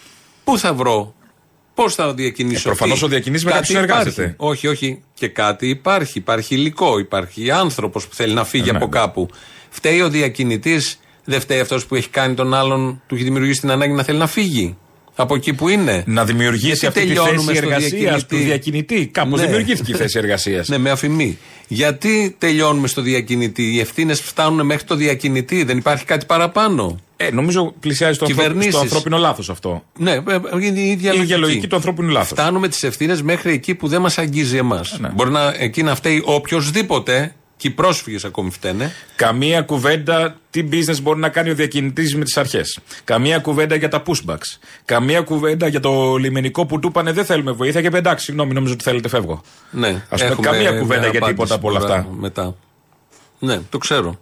Πού 0.45 0.59
θα 0.59 0.75
βρω; 0.75 1.15
Πώς 1.75 1.95
θα 1.95 2.15
διακινήσω. 2.15 2.61
Ε, 2.61 2.63
Προφανώς 2.63 3.03
ο 3.03 3.09
διακινητής 3.09 3.45
με 3.45 3.51
κάποιον 3.51 3.83
εργάζεται. 3.83 4.35
Όχι, 4.37 4.67
όχι. 4.67 5.03
Και 5.15 5.29
κάτι 5.29 5.69
υπάρχει. 5.69 6.19
Υπάρχει 6.19 6.55
υλικό. 6.55 6.99
Υπάρχει 6.99 7.51
άνθρωπος 7.51 8.07
που 8.09 8.15
θέλει 8.15 8.35
να 8.35 8.45
φύγει 8.45 8.69
ε, 8.69 8.73
από 8.77 8.89
κάπου. 8.89 9.29
Φταίει 9.69 10.01
ο 10.01 10.09
διακινητής 10.09 11.01
δεν 11.25 11.41
φταίει 11.41 11.61
αυτός 11.61 11.87
που 11.87 11.95
έχει 11.95 12.09
κάνει 12.09 12.35
τον 12.35 12.55
άλλον, 12.55 13.03
του 13.07 13.15
έχει 13.15 13.25
δημιουργήσει 13.25 13.61
την 13.61 13.71
ανάγκη 13.71 13.93
να 13.93 14.03
θέλει 14.03 14.19
να 14.19 14.27
φύγει. 14.27 14.77
Από 15.17 15.35
εκεί 15.35 15.53
που 15.53 15.69
είναι. 15.69 16.03
Να 16.07 16.25
δημιουργήσει 16.25 16.87
αυτή 16.87 17.07
τη 17.07 17.15
θέση 17.15 17.57
εργασίας 17.57 18.27
του 18.27 18.37
διακινητή; 18.37 19.07
Κάπως 19.07 19.41
ναι. 19.41 19.47
δημιουργήθηκε 19.47 19.93
η 19.93 19.95
θέση 19.95 20.19
εργασίας. 20.19 20.69
ναι, 20.69 20.79
με 20.79 20.91
αφημί. 20.91 21.39
Γιατί 21.69 22.35
τελειώνουμε 22.39 22.89
στο 22.89 23.03
διακινητή; 23.03 23.63
Οι 23.63 23.81
ευθύνες 23.81 24.21
φτάνουν 24.21 24.67
μέχρι 24.67 24.85
το 24.85 24.95
διακινητή; 24.95 25.65
Δεν 25.65 25.79
υπάρχει 25.79 26.05
κάτι 26.05 26.27
παραπάνω; 26.27 26.99
Ε, 27.17 27.31
νομίζω 27.31 27.75
πλησιάζει 27.81 28.19
το, 28.19 28.27
ανθρώπινο, 28.29 28.63
στο 28.63 28.79
ανθρώπινο 28.79 29.19
λάθος 29.19 29.51
αυτό. 29.51 29.83
Ναι, 29.99 30.13
ε, 30.13 30.21
είναι 30.61 30.81
η 30.81 30.91
ίδια, 30.91 31.13
η 31.13 31.19
ίδια 31.19 31.37
λογική 31.37 31.67
του 31.67 31.77
ανθρώπινου 31.77 32.09
λάθο. 32.09 32.35
Φτάνουμε 32.35 32.69
τις 32.69 32.83
ευθύνες 32.83 33.23
μέχρι 33.23 33.53
εκεί 33.53 33.75
που 33.75 33.89
δεν 33.89 34.01
μας 34.01 34.19
αγγίζει 34.19 34.57
εμάς. 34.57 34.99
Ναι. 35.01 35.09
Μπορεί 35.09 35.31
να, 35.31 35.55
εκεί 35.59 35.83
να 35.83 35.95
φταίει 35.95 36.23
οποιοδήποτε 36.25 37.35
και 37.63 37.69
οι 37.69 37.71
πρόσφυγες 37.71 38.25
ακόμη 38.25 38.51
φταίνε. 38.51 38.93
Καμία 39.17 39.63
κουβέντα 39.63 40.37
τι 40.51 40.69
business 40.73 41.03
μπορεί 41.03 41.19
να 41.19 41.29
κάνει 41.29 41.51
ο 41.51 41.55
διακινητής 41.55 42.17
με 42.17 42.25
τις 42.25 42.37
αρχές. 42.37 42.79
Καμία 43.05 43.39
κουβέντα 43.39 43.75
για 43.75 43.89
τα 43.89 44.03
pushbacks. 44.07 44.59
Καμία 44.85 45.21
κουβέντα 45.21 45.67
για 45.67 45.81
το 45.81 46.17
λιμενικό 46.17 46.67
που 46.67 46.79
του 46.79 46.89
είπανε 46.89 47.13
δεν 47.13 47.25
θέλουμε 47.25 47.53
βοήθεια 47.53 47.81
και 47.83 47.91
εντάξει, 47.93 48.25
συγγνώμη, 48.25 48.53
νομίζω 48.53 48.73
ότι 48.73 48.85
θέλετε, 48.85 49.09
φεύγω. 49.09 49.43
Ναι, 49.71 49.89
Α 49.89 50.17
πούμε, 50.17 50.37
καμία 50.41 50.73
κουβέντα 50.79 51.07
για 51.07 51.21
τίποτα 51.21 51.55
από 51.55 51.69
όλα 51.69 51.79
αυτά. 51.79 52.09
Μετά. 52.19 52.55
Ναι, 53.39 53.61
το 53.71 53.79
ξέρω. 53.79 54.19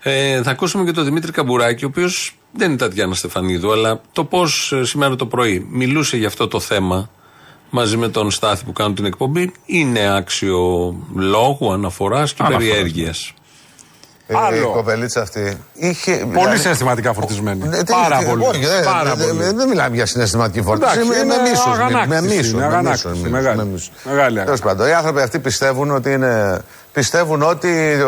Ε, 0.00 0.42
θα 0.42 0.50
ακούσουμε 0.50 0.84
και 0.84 0.92
τον 0.92 1.04
Δημήτρη 1.04 1.32
Καμπουράκη, 1.32 1.84
ο 1.84 1.88
οποίος 1.88 2.36
δεν 2.52 2.68
είναι 2.68 2.78
Τατιάνα 2.78 3.14
Στεφανίδου, 3.14 3.72
αλλά 3.72 4.00
το 4.12 4.24
πώς 4.24 4.72
ε, 4.72 4.84
σήμερα 4.84 5.16
το 5.16 5.26
πρωί 5.26 5.66
μιλούσε 5.70 6.16
για 6.16 6.26
αυτό 6.26 6.48
το 6.48 6.60
θέμα 6.60 7.10
μαζί 7.74 7.96
με 7.96 8.08
τον 8.08 8.30
Στάθη 8.30 8.64
που 8.64 8.72
κάνουν 8.72 8.94
την 8.94 9.04
εκπομπή 9.04 9.52
είναι 9.66 10.16
άξιο 10.16 10.94
λόγου, 11.14 11.72
αναφοράς 11.72 12.34
και 12.34 12.42
περιέργειας. 12.48 13.32
Ε, 14.26 14.34
Άλλο. 14.36 14.56
Η 14.56 14.60
κοπελίτσα 14.60 15.20
αυτή 15.20 15.56
είχε. 15.74 16.16
Πολύ 16.16 16.30
δηλαδή, 16.30 16.58
συναισθηματικά 16.58 17.12
φορτισμένη. 17.12 17.68
Ναι, 17.68 17.84
πάρα 17.84 18.16
είχε, 18.20 18.30
πολύ. 18.30 18.44
Όχι, 18.44 18.66
δεν, 18.66 18.84
πάρα 18.84 19.14
δεν, 19.14 19.26
πολύ. 19.26 19.52
δεν 19.52 19.68
μιλάμε 19.68 19.94
για 19.96 20.06
συναισθηματική 20.06 20.62
φόρτιση. 20.62 20.98
με, 20.98 21.24
με 21.24 21.34
μίσος. 21.48 21.78
Με 22.08 22.20
μίσος. 22.20 23.18
Μεγάλη. 23.30 23.90
Μεγάλη. 24.04 24.44
Τέλος 24.44 24.60
πάντων, 24.60 24.88
οι 24.88 24.92
άνθρωποι 24.92 25.20
αυτοί 25.20 25.38
πιστεύουν 25.38 25.90
ότι 25.90 26.12
είναι. 26.12 26.60
Πιστεύουν 26.92 27.42
ότι 27.42 27.98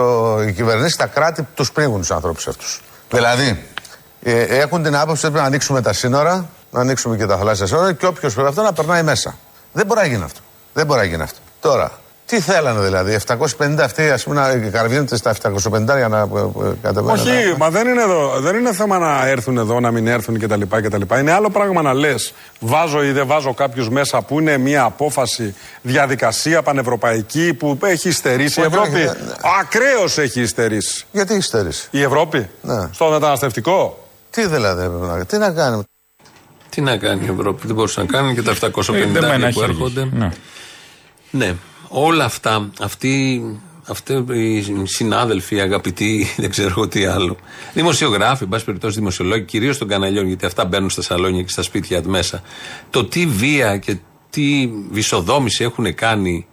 οι 0.46 0.52
κυβερνήσεις, 0.52 0.96
τα 0.96 1.06
κράτη 1.06 1.46
τους 1.54 1.72
πνίγουν 1.72 2.00
τους 2.00 2.10
ανθρώπους 2.10 2.48
αυτούς. 2.48 2.80
Δηλαδή, 3.10 3.64
ε, 4.22 4.42
έχουν 4.42 4.82
την 4.82 4.96
άποψη 4.96 5.10
ότι 5.10 5.20
πρέπει 5.20 5.36
να 5.36 5.44
ανοίξουμε 5.44 5.80
τα 5.80 5.92
σύνορα, 5.92 6.48
να 6.70 6.80
ανοίξουμε 6.80 7.16
και 7.16 7.26
τα 7.26 7.36
θαλάσσια 7.36 7.66
σύνορα 7.66 7.92
και 7.92 8.06
όποιος 8.06 8.34
πρέπει 8.34 8.48
αυτό 8.48 8.62
να 8.62 8.72
περνάει 8.72 9.02
μέσα. 9.02 9.36
Δεν 9.76 9.86
μπορεί 9.86 10.00
να 10.00 10.06
γίνει 10.06 10.22
αυτό. 10.22 10.40
Δεν 10.72 10.86
μπορεί 10.86 11.00
να 11.00 11.06
γίνει 11.06 11.22
αυτό. 11.22 11.38
Τώρα, 11.60 11.90
Τι 12.26 12.40
θέλανε 12.40 12.80
δηλαδή, 12.80 13.18
750 13.58 13.76
αυτοί 13.82 14.10
ας 14.10 14.22
πούμε 14.24 14.34
να 14.40 14.70
καραβίνονται 14.70 15.16
στα 15.16 15.34
750 15.42 15.96
για 15.96 16.08
να 16.08 16.18
ε, 16.18 16.22
ε, 16.22 16.72
κατεβαίνουν. 16.82 17.10
Όχι, 17.20 17.54
μα 17.58 17.70
δεν 17.70 17.88
είναι, 17.88 18.02
εδώ, 18.02 18.40
δεν 18.40 18.56
είναι 18.56 18.72
θέμα 18.72 18.98
να 18.98 19.26
έρθουν 19.26 19.58
εδώ, 19.58 19.80
να 19.80 19.90
μην 19.90 20.06
έρθουν 20.06 20.38
κτλ. 20.38 20.60
κτλ. 20.82 21.18
Είναι 21.18 21.32
άλλο 21.32 21.50
πράγμα 21.50 21.82
να 21.82 21.92
λες, 21.94 22.32
βάζω 22.60 23.02
ή 23.04 23.12
δεν 23.12 23.26
βάζω 23.26 23.54
κάποιους 23.54 23.88
μέσα 23.88 24.22
που 24.22 24.40
είναι 24.40 24.56
μια 24.58 24.82
απόφαση, 24.84 25.54
διαδικασία 25.82 26.62
πανευρωπαϊκή 26.62 27.54
που 27.54 27.78
έχει 27.82 28.08
υστερήσει 28.08 28.60
η 28.60 28.64
Ευρώπη. 28.64 28.88
όχι, 28.88 28.98
ναι, 28.98 29.04
ναι. 29.04 29.32
Ακραίω 29.60 30.04
έχει 30.24 30.40
υστερήσει. 30.40 31.06
Γιατί 31.12 31.32
έχει 31.34 31.42
στερήσει. 31.42 31.88
Η 31.90 32.02
Ευρώπη; 32.02 32.48
Ναι. 32.60 32.88
Στο 32.92 33.08
μεταναστευτικό; 33.08 34.08
Τι 34.30 34.46
δηλαδή, 34.46 34.82
έπρεπε 34.84 35.06
να- 35.06 35.24
τι 35.24 35.38
να 35.38 35.50
κάνουμε; 35.50 35.82
Τι 36.74 36.80
να 36.80 36.96
κάνει 36.96 37.24
η 37.24 37.30
Ευρώπη, 37.30 37.66
δεν 37.66 37.74
μπορούσε 37.74 38.00
να 38.00 38.06
κάνει 38.06 38.34
και 38.34 38.42
τα 38.42 38.54
750 38.60 38.94
Ε, 38.94 39.06
δεν 39.06 39.24
μένα 39.24 39.48
που 39.48 39.58
χέρι. 39.58 39.70
έρχονται. 39.70 40.08
Ναι. 40.12 40.30
Ναι, 41.30 41.54
όλα 41.88 42.24
αυτά, 42.24 42.70
αυτοί, 42.80 43.42
αυτοί 43.86 44.24
οι 44.32 44.64
συνάδελφοι, 44.84 45.56
οι 45.56 45.60
αγαπητοί, 45.60 46.26
δεν 46.36 46.50
ξέρω 46.50 46.68
εγώ 46.68 46.88
τι 46.88 47.04
άλλο. 47.04 47.36
Δημοσιογράφοι, 47.74 48.42
εν 48.42 48.48
πάση 48.48 48.64
περιπτώσει 48.64 48.98
δημοσιολόγοι, 48.98 49.42
κυρίως 49.42 49.78
των 49.78 49.88
καναλιών, 49.88 50.26
γιατί 50.26 50.46
αυτά 50.46 50.64
μπαίνουν 50.64 50.90
στα 50.90 51.02
σαλόνια 51.02 51.42
και 51.42 51.48
στα 51.48 51.62
σπίτια 51.62 52.02
μέσα. 52.06 52.42
Το 52.90 53.04
τι 53.04 53.26
βία 53.26 53.76
και 53.76 53.96
τι 54.30 54.70
βυσοδόμηση 54.90 55.64
έχουν 55.64 55.94
κάνει 55.94 56.46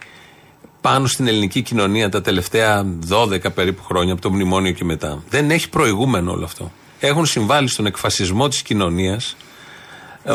πάνω 0.81 1.07
στην 1.07 1.27
ελληνική 1.27 1.61
κοινωνία 1.61 2.09
τα 2.09 2.21
τελευταία 2.21 2.85
12 3.09 3.53
περίπου 3.53 3.83
χρόνια 3.83 4.13
από 4.13 4.21
το 4.21 4.31
μνημόνιο 4.31 4.71
και 4.71 4.83
μετά. 4.83 5.23
Δεν 5.29 5.51
έχει 5.51 5.69
προηγούμενο 5.69 6.31
όλο 6.31 6.43
αυτό. 6.43 6.71
Έχουν 6.99 7.25
συμβάλει 7.25 7.67
στον 7.67 7.85
εκφασισμό 7.85 8.47
της 8.47 8.61
κοινωνίας 8.61 9.35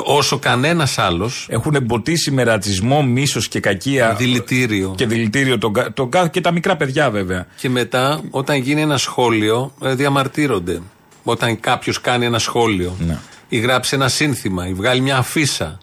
όσο 0.05 0.39
κανένας 0.39 0.99
άλλος. 0.99 1.47
Έχουν 1.51 1.75
εμποτίσει 1.75 2.31
με 2.31 2.43
ρατσισμό, 2.43 3.03
μίσος 3.03 3.49
και 3.49 3.61
κακία. 3.61 4.15
Δηλητήριο. 4.15 4.95
Και 4.97 5.07
δηλητήριο 5.07 5.59
τον, 5.59 5.73
κα- 5.73 5.93
τον, 5.93 6.11
κα- 6.11 6.29
και 6.29 6.41
τα 6.41 6.51
μικρά 6.51 6.77
παιδιά 6.77 7.11
βέβαια. 7.11 7.47
Και 7.57 7.69
μετά, 7.69 8.21
όταν 8.31 8.57
γίνει 8.61 8.81
ένα 8.81 8.97
σχόλιο, 8.99 9.73
ε, 9.83 9.95
διαμαρτύρονται. 9.95 10.81
Όταν 11.23 11.61
κάποιος 11.61 12.01
κάνει 12.01 12.25
ένα 12.25 12.39
σχόλιο, 12.39 12.97
Ναι. 13.07 13.19
ή 13.49 13.59
γράψει 13.59 13.95
ένα 13.95 14.09
σύνθημα, 14.09 14.69
ή 14.69 14.73
βγάλει 14.75 15.01
μια 15.01 15.17
αφίσα. 15.17 15.79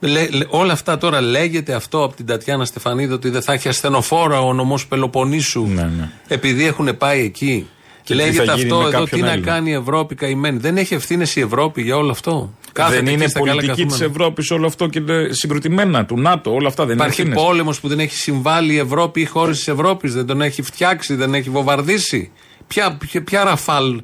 Λέ- 0.00 0.32
λέ- 0.34 0.46
όλα 0.50 0.72
αυτά 0.72 0.98
τώρα 0.98 1.20
λέγεται 1.20 1.74
αυτό 1.74 2.04
από 2.04 2.16
την 2.16 2.26
Τατιάνα 2.26 2.64
Στεφανίδη 2.64 3.12
ότι 3.12 3.28
δεν 3.30 3.42
θα 3.42 3.52
έχει 3.52 3.68
ασθενοφόρα 3.68 4.40
ο 4.40 4.52
νομός 4.52 4.86
Πελοποννήσου 4.86 5.66
Ναι, 5.66 5.82
ναι. 5.82 6.10
επειδή 6.28 6.66
έχουν 6.66 6.96
πάει 6.96 7.20
εκεί. 7.24 7.66
Και 8.02 8.12
τι 8.12 8.14
λέγεται 8.14 8.44
θα 8.44 8.54
γίνει 8.54 8.62
αυτό 8.62 8.76
με 8.76 8.82
εδώ, 8.88 8.90
κάποιον 8.98 9.20
τι 9.20 9.26
να 9.26 9.32
άλλον. 9.32 9.44
κάνει 9.44 9.70
η 9.70 9.74
Ευρώπη 9.74 10.14
καημένη. 10.14 10.58
Δεν 10.58 10.76
έχει 10.76 10.94
ευθύνες 10.94 11.36
η 11.36 11.40
Ευρώπη 11.40 11.82
για 11.82 11.96
όλο 11.96 12.10
αυτό. 12.10 12.54
Κάθεται 12.74 12.96
δεν 12.96 13.06
εκεί 13.06 13.14
είναι 13.14 13.28
στα 13.28 13.38
καλά 13.38 13.52
πολιτική 13.52 13.82
της 13.84 13.92
καθούμενα. 13.92 14.12
Ευρώπης 14.16 14.50
όλο 14.50 14.66
αυτό 14.66 14.86
και 14.86 15.02
ε, 15.08 15.32
συγκροτημένα 15.32 16.04
του 16.04 16.18
ΝΑΤΟ, 16.20 16.52
όλα 16.52 16.68
αυτά 16.68 16.84
δεν 16.86 16.96
Υπάρχει 16.96 17.20
είναι 17.20 17.30
ευθύνες. 17.30 17.48
πόλεμος 17.50 17.80
που 17.80 17.88
δεν 17.88 17.98
έχει 18.00 18.14
συμβάλει 18.16 18.72
η 18.72 18.78
Ευρώπη 18.78 19.20
ή 19.20 19.24
χώρες 19.24 19.56
της 19.56 19.68
Ευρώπης, 19.68 20.14
δεν 20.14 20.26
τον 20.26 20.40
έχει 20.42 20.62
φτιάξει, 20.62 21.14
δεν 21.14 21.34
έχει 21.34 21.50
βομβαρδίσει. 21.50 22.30
Ποια, 22.66 22.96
ποια, 22.96 23.22
ποια 23.24 23.44
ραφάλ, 23.44 24.02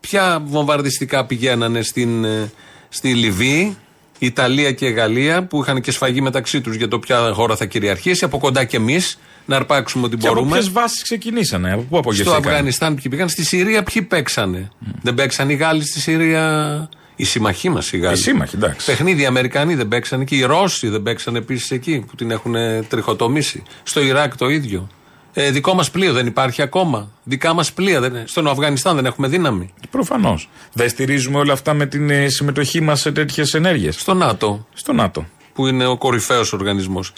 ποια 0.00 0.42
βομβαρδιστικά 0.44 1.26
πηγαίνανε 1.26 1.82
στην, 1.82 2.24
ε, 2.24 2.50
στη 2.88 3.14
Λιβύη, 3.14 3.76
Ιταλία 4.18 4.72
και 4.72 4.86
Γαλλία, 4.88 5.44
που 5.46 5.60
είχαν 5.62 5.80
και 5.80 5.90
σφαγή 5.90 6.20
μεταξύ 6.20 6.60
τους 6.60 6.74
για 6.76 6.88
το 6.88 6.98
ποια 6.98 7.30
χώρα 7.32 7.56
θα 7.56 7.64
κυριαρχήσει. 7.66 8.24
Από 8.24 8.38
κοντά 8.38 8.64
και 8.64 8.76
εμείς 8.76 9.18
να 9.46 9.56
αρπάξουμε 9.56 10.06
ό,τι 10.06 10.16
Και 10.16 10.26
από 10.26 10.34
μπορούμε. 10.34 10.56
ποιες 10.56 10.70
βάσεις 10.72 11.02
ξεκινήσανε, 11.02 11.72
από 11.72 11.80
πού 11.80 11.86
Στο 11.88 11.98
απογευθήκαν. 11.98 12.36
Αφγανιστάν 12.44 12.94
ποιοι 12.94 13.04
πήγαν, 13.10 13.28
στη 13.28 13.44
Συρία 13.44 13.82
ποιοι 13.82 14.02
παίξανε; 14.02 14.68
Δεν 15.02 15.14
παίξαν 15.14 15.50
οι 15.50 15.54
Γάλλοι 15.54 15.86
στη 15.86 16.00
Συρία. 16.00 16.88
Οι 17.16 17.24
σύμμαχοί 17.24 17.68
μας 17.68 17.92
οι 17.92 17.98
Γάλλοι. 17.98 18.18
Οι 18.18 18.20
σύμμαχοι, 18.20 18.56
εντάξει. 18.56 18.86
Παιχνίδι 18.86 19.22
οι 19.22 19.26
Αμερικανοί 19.26 19.74
δεν 19.74 19.88
παίξανε 19.88 20.24
και 20.24 20.34
οι 20.34 20.42
Ρώσοι 20.42 20.88
δεν 20.88 21.02
παίξαν 21.02 21.36
επίσης 21.36 21.70
εκεί 21.70 22.04
που 22.08 22.14
την 22.16 22.30
έχουν 22.30 22.54
τριχοτομήσει. 22.88 23.62
Στο 23.82 24.00
Ιράκ 24.02 24.36
το 24.36 24.48
ίδιο. 24.48 24.88
Ε, 25.32 25.50
δικό 25.50 25.74
μας 25.74 25.90
πλοίο 25.90 26.12
δεν 26.12 26.26
υπάρχει 26.26 26.62
ακόμα. 26.62 27.10
Δικά 27.24 27.52
μας 27.52 27.72
πλοία. 27.72 28.00
Δεν, 28.00 28.22
στον 28.24 28.48
Αφγανιστάν 28.48 28.94
δεν 28.96 29.06
έχουμε 29.06 29.28
δύναμη. 29.28 29.72
Προφανώς. 29.90 30.48
Δεν 30.72 30.88
στηρίζουμε 30.88 31.38
όλα 31.38 31.52
αυτά 31.52 31.74
με 31.74 31.86
την 31.86 32.10
ε, 32.10 32.28
συμμετοχή 32.28 32.80
μας 32.80 33.00
σε 33.00 33.12
τέτοιες 33.12 33.54
ενέργειες. 33.54 33.96
Στο 34.00 34.14
ΝΑΤΟ, 34.14 34.66
Στο 34.74 34.92
ΝΑΤΟ. 34.92 35.26
που 35.54 35.66
είναι 35.66 35.86
ο 35.86 35.96
κορυφαίος 35.96 36.52
οργανισμός. 36.52 37.12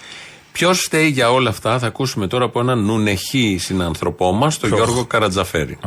Ποιος 0.52 0.80
φταίει 0.80 1.08
για 1.08 1.32
όλα 1.32 1.50
αυτά, 1.50 1.78
θα 1.78 1.86
ακούσουμε 1.86 2.26
τώρα 2.26 2.44
από 2.44 2.60
έναν 2.60 2.78
νουνεχή 2.84 3.56
συνάνθρωπό 3.60 4.32
μας, 4.32 4.58
τον 4.58 4.70
Ποιος; 4.70 4.80
Γιώργο 4.82 5.04
Καρατζαφέρη. 5.04 5.78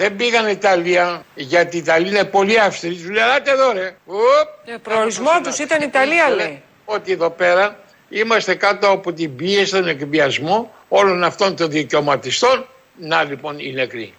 Δεν 0.00 0.16
πήγαν 0.16 0.48
Ιταλία 0.48 1.24
γιατί 1.34 1.76
η 1.76 1.78
Ιταλία 1.78 2.08
είναι 2.10 2.24
πολύ 2.24 2.60
αυστηρή. 2.60 2.94
Τους 2.94 3.10
λέει, 3.10 3.22
ελάτε 3.22 3.50
εδώ 3.50 3.72
ρε. 3.72 3.96
Ουπ. 4.04 4.48
Ε, 4.64 4.76
προορισμός 4.82 5.40
τους 5.44 5.58
ήταν 5.58 5.82
Ιταλία, 5.82 6.28
λέει. 6.28 6.62
Ότι 6.84 7.12
εδώ 7.12 7.30
πέρα 7.30 7.78
είμαστε 8.08 8.54
κάτω 8.54 8.88
από 8.88 9.12
την 9.12 9.36
πίεση, 9.36 9.70
τον 9.72 9.88
εκβιασμό 9.88 10.74
όλων 10.88 11.24
αυτών 11.24 11.56
των 11.56 11.70
δικαιωματιστών. 11.70 12.66
Να 13.00 13.24
λοιπόν 13.24 13.58
οι 13.58 13.72
νεκροί. 13.72 14.14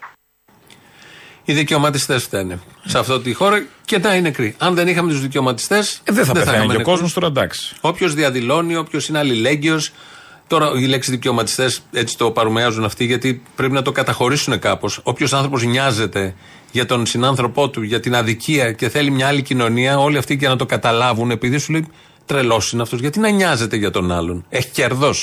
Οι 1.46 1.54
δικαιωματιστές 1.54 2.24
φταίνε 2.24 2.60
σε 2.86 3.00
αυτή 3.00 3.20
τη 3.20 3.34
χώρα 3.34 3.66
και 3.86 3.98
να 3.98 4.12
είναι 4.12 4.22
νεκροί. 4.22 4.56
Αν 4.58 4.74
δεν 4.76 4.88
είχαμε 4.88 5.12
τους 5.12 5.22
δικαιωματιστές, 5.22 6.02
Ε, 6.04 6.12
δεν 6.14 6.26
θα 6.26 6.34
πεθαίνει 6.34 6.50
είχαμε 6.56 6.66
και 6.66 6.72
ο 6.72 6.78
νεκρούς. 6.78 6.94
κόσμος 6.94 7.14
τώρα 7.14 7.28
εντάξει. 7.28 7.76
Όποιος 7.82 8.14
διαδηλώνει, 8.14 8.76
όποιος 8.76 9.08
είναι 9.08 9.18
αλληλέγγυος. 9.18 9.92
Τώρα 10.50 10.72
η 10.76 10.86
λέξη 10.86 11.12
δικαιωματιστέ 11.12 11.70
έτσι 11.92 12.18
το 12.18 12.32
παρομοιάζουν 12.32 12.84
αυτοί, 12.86 13.06
γιατί 13.06 13.42
πρέπει 13.56 13.74
να 13.74 13.82
το 13.82 13.92
καταχωρήσουν 13.92 14.60
κάπως. 14.60 15.00
Όποιος 15.04 15.34
άνθρωπος 15.34 15.64
νοιάζεται 15.64 16.36
για 16.72 16.86
τον 16.86 17.06
συνάνθρωπό 17.06 17.70
του, 17.70 17.82
για 17.82 18.00
την 18.00 18.16
αδικία 18.16 18.72
και 18.72 18.90
θέλει 18.90 19.12
μια 19.12 19.28
άλλη 19.28 19.42
κοινωνία, 19.42 19.98
όλοι 20.00 20.18
αυτοί 20.18 20.38
και 20.38 20.48
να 20.48 20.56
το 20.56 20.66
καταλάβουν, 20.66 21.32
επειδή 21.32 21.58
σου 21.58 21.72
λέει 21.72 21.88
τρελός 22.26 22.72
είναι 22.72 22.82
αυτός, 22.82 23.00
γιατί 23.00 23.20
να 23.20 23.30
νοιάζεται 23.30 23.76
για 23.76 23.92
τον 23.92 24.12
άλλον; 24.12 24.46
Έχει 24.50 24.70
κερδό. 24.70 25.14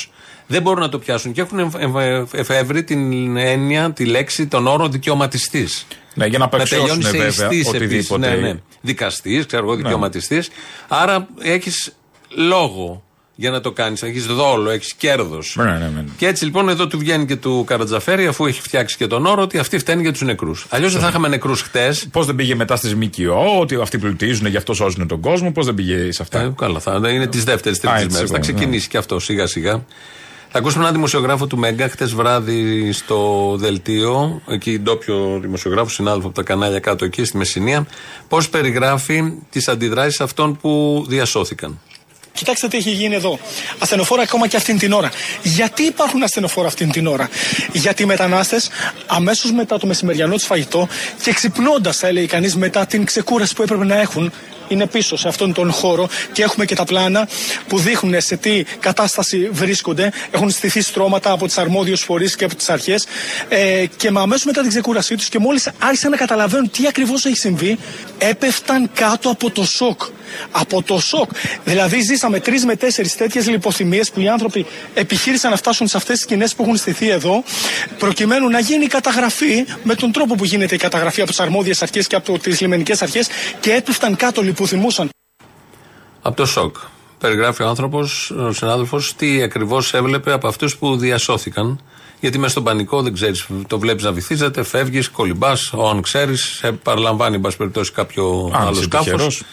Δεν 0.47 0.61
μπορούν 0.61 0.79
να 0.81 0.89
το 0.89 0.99
πιάσουν 0.99 1.31
και 1.31 1.41
έχουν 1.41 1.59
εμφ- 1.59 1.75
εμφ- 1.79 2.33
εφεύρει 2.33 2.83
την 2.83 3.37
έννοια, 3.37 3.91
τη 3.91 4.05
λέξη, 4.05 4.47
τον 4.47 4.67
όρο 4.67 4.87
δικαιωματιστή. 4.87 5.67
Ναι, 6.13 6.25
για 6.25 6.37
να 6.39 6.45
Να 6.45 6.49
τελειώνει 6.65 6.89
απαξιώσουν 6.91 7.01
σε 7.03 7.11
βέβαια 7.11 7.27
ιστής 7.27 7.47
επίσης. 7.49 7.67
οτιδήποτε. 7.67 8.29
Ναι, 8.29 8.35
ναι. 8.47 8.59
Δικαστής, 8.81 9.45
ξέρω 9.45 9.63
εγώ, 9.65 9.75
δικαιωματιστή. 9.75 10.43
Άρα 10.87 11.27
έχεις 11.41 11.93
λόγο 12.29 13.03
για 13.39 13.51
να 13.51 13.61
το 13.61 13.71
κάνεις. 13.71 14.03
Έχεις 14.03 14.25
δόλο, 14.25 14.69
έχεις 14.69 14.93
κέρδος. 14.93 15.55
Ναι, 15.57 15.63
ναι, 15.63 15.71
ναι, 15.71 15.87
ναι. 15.95 16.03
Και 16.17 16.27
έτσι 16.27 16.45
λοιπόν 16.45 16.69
εδώ 16.69 16.87
του 16.87 16.97
βγαίνει 16.97 17.25
και 17.25 17.35
του 17.35 17.63
Καρατζαφέρη, 17.67 18.27
αφού 18.27 18.45
έχει 18.45 18.61
φτιάξει 18.61 18.97
και 18.97 19.07
τον 19.07 19.25
όρο, 19.25 19.41
ότι 19.41 19.57
αυτοί 19.57 19.77
φταίνουν 19.77 20.01
για 20.01 20.11
τους 20.11 20.21
νεκρούς. 20.21 20.65
Αλλιώς 20.69 20.91
δεν 20.91 21.01
θα 21.01 21.07
είχαμε 21.07 21.27
νεκρούς 21.27 21.61
χτες. 21.61 22.07
Πώς 22.11 22.25
δεν 22.25 22.35
πήγε 22.35 22.55
μετά 22.55 22.75
στι 22.75 22.95
ΜΚΟ, 22.95 23.59
ότι 23.59 23.75
αυτοί 23.75 23.97
πλουτίζουν, 23.97 24.47
γι' 24.47 24.57
αυτό 24.57 24.73
σώζουν 24.73 25.07
τον 25.07 25.19
κόσμο, 25.19 25.51
πώς 25.51 25.65
δεν 25.65 25.75
πήγε 25.75 26.11
σε 26.11 26.21
αυτά. 26.21 26.39
Ε, 26.39 26.53
καλά, 26.57 26.79
θα 26.79 27.09
είναι 27.09 27.27
της 27.27 27.43
δεύτερης 27.43 27.77
Α, 27.77 27.81
τρίτη 27.81 27.95
έτσι, 27.95 28.13
μέρας. 28.13 28.29
Θα 28.29 28.35
ναι. 28.35 28.41
ξεκινήσει 28.41 28.87
και 28.87 28.97
αυτό 28.97 29.19
σιγά 29.19 29.47
σιγά. 29.47 29.85
Θα 30.49 30.57
ακούσουμε 30.59 30.81
έναν 30.81 30.95
δημοσιογράφο 30.95 31.47
του 31.47 31.57
Μέγκα 31.57 31.89
χτες 31.89 32.13
βράδυ 32.13 32.91
στο 32.91 33.53
Δελτίο, 33.57 34.41
εκεί 34.47 34.79
ντόπιο 34.79 35.39
δημοσιογράφο, 35.41 35.89
συνάδελφο 35.89 36.27
από 36.27 36.35
τα 36.35 36.43
κανάλια 36.43 36.79
κάτω 36.79 37.05
εκεί 37.05 37.23
στη 37.23 37.37
Μεσσηνία, 37.37 37.87
πώς 38.27 38.49
περιγράφει 38.49 39.33
τις 39.49 39.67
αντιδράσεις 39.67 40.21
αυτών 40.21 40.57
που 40.57 41.05
διασώθηκαν. 41.07 41.79
Κοιτάξτε 42.37 42.67
τι 42.67 42.77
έχει 42.77 42.89
γίνει 42.89 43.15
εδώ. 43.15 43.39
Ασθενοφόρα 43.79 44.21
ακόμα 44.21 44.47
και 44.47 44.57
αυτήν 44.57 44.77
την 44.77 44.93
ώρα. 44.93 45.11
Γιατί 45.43 45.83
υπάρχουν 45.83 46.23
ασθενοφόρα 46.23 46.67
αυτήν 46.67 46.91
την 46.91 47.07
ώρα; 47.07 47.29
Γιατί 47.71 48.03
οι 48.03 48.05
μετανάστες 48.05 48.69
αμέσως 49.05 49.51
μετά 49.51 49.77
το 49.77 49.87
μεσημεριανό 49.87 50.33
του 50.33 50.45
φαγητό 50.45 50.87
και 51.21 51.33
ξυπνώντας, 51.33 51.97
θα 51.97 52.07
έλεγε 52.07 52.25
κανείς, 52.25 52.55
μετά 52.55 52.85
την 52.85 53.05
ξεκούραση 53.05 53.53
που 53.55 53.61
έπρεπε 53.61 53.85
να 53.85 53.99
έχουν, 53.99 54.31
είναι 54.67 54.87
πίσω 54.87 55.17
σε 55.17 55.27
αυτόν 55.27 55.53
τον 55.53 55.71
χώρο 55.71 56.09
και 56.31 56.43
έχουμε 56.43 56.65
και 56.65 56.75
τα 56.75 56.83
πλάνα 56.83 57.27
που 57.67 57.79
δείχνουν 57.79 58.21
σε 58.21 58.37
τι 58.37 58.63
κατάσταση 58.79 59.49
βρίσκονται. 59.51 60.11
Έχουν 60.31 60.49
στηθεί 60.49 60.81
στρώματα 60.81 61.31
από 61.31 61.45
τις 61.45 61.57
αρμόδιου 61.57 61.97
φορείς 61.97 62.35
και 62.35 62.43
από 62.43 62.55
τις 62.55 62.69
αρχές. 62.69 63.05
Ε, 63.49 63.85
και 63.97 64.11
με 64.11 64.19
αμέσως 64.19 64.45
μετά 64.45 64.61
την 64.61 64.69
ξεκούρασή 64.69 65.15
τους 65.15 65.29
και 65.29 65.39
μόλις 65.39 65.69
άρχισαν 65.79 66.11
να 66.11 66.17
καταλαβαίνουν 66.17 66.71
τι 66.71 66.87
ακριβώς 66.87 67.25
έχει 67.25 67.37
συμβεί, 67.37 67.77
έπεφταν 68.17 68.89
κάτω 68.93 69.29
από 69.29 69.51
το 69.51 69.65
σοκ. 69.65 70.01
Από 70.51 70.83
το 70.83 70.99
σοκ. 70.99 71.31
Δηλαδή, 71.63 72.01
ζήσαμε 72.01 72.39
τρεις 72.39 72.65
με 72.65 72.75
τέσσερις 72.75 73.15
τέτοιες 73.15 73.47
λιποθυμίες 73.47 74.11
που 74.11 74.19
οι 74.19 74.27
άνθρωποι 74.27 74.65
επιχείρησαν 74.93 75.51
να 75.51 75.57
φτάσουν 75.57 75.87
σε 75.87 75.97
αυτές 75.97 76.15
τις 76.15 76.23
σκηνές 76.23 76.55
που 76.55 76.63
έχουν 76.63 76.75
στηθεί 76.77 77.09
εδώ, 77.09 77.43
προκειμένου 77.99 78.49
να 78.49 78.59
γίνει 78.59 78.83
η 78.83 78.87
καταγραφή 78.87 79.65
με 79.83 79.95
τον 79.95 80.11
τρόπο 80.11 80.35
που 80.35 80.45
γίνεται 80.45 80.75
η 80.75 80.77
καταγραφή 80.77 81.21
από 81.21 81.29
τις 81.29 81.39
αρμόδιες 81.39 81.81
αρχές 81.81 82.07
και 82.07 82.15
από 82.15 82.39
τις 82.39 82.61
λιμενικές 82.61 83.01
αρχές 83.01 83.27
και 83.59 83.73
έπεφταν 83.73 84.15
κάτω, 84.15 84.41
λιποθυμούσαν. 84.41 85.09
Από 86.21 86.35
το 86.35 86.45
σοκ. 86.45 86.75
Περιγράφει 87.19 87.63
ο 87.63 87.67
άνθρωπος, 87.67 88.31
ο 88.31 88.51
συνάδελφος, 88.51 89.15
τι 89.15 89.41
ακριβώς 89.41 89.93
έβλεπε 89.93 90.31
από 90.31 90.47
αυτούς 90.47 90.77
που 90.77 90.97
διασώθηκαν. 90.97 91.81
Γιατί 92.19 92.37
μέσα 92.37 92.51
στον 92.51 92.63
πανικό 92.63 93.01
δεν 93.01 93.13
ξέρεις, 93.13 93.45
το 93.67 93.79
βλέπεις 93.79 94.03
να 94.03 94.11
βυθίζεται, 94.11 94.63
φεύγεις, 94.63 95.09
κολυμπάς, 95.09 95.73
αν 95.91 96.01
ξέρεις, 96.01 96.41
σε 96.41 96.71
παραλαμβάνει, 96.71 97.35
εν 97.35 97.41
πάση 97.41 97.57
περιπτώσει, 97.57 97.91
κάποιο 97.91 98.51
Αν 98.53 98.61
άλλο 98.61 98.71
είσαι 98.71 98.83
σκάφος. 98.83 99.43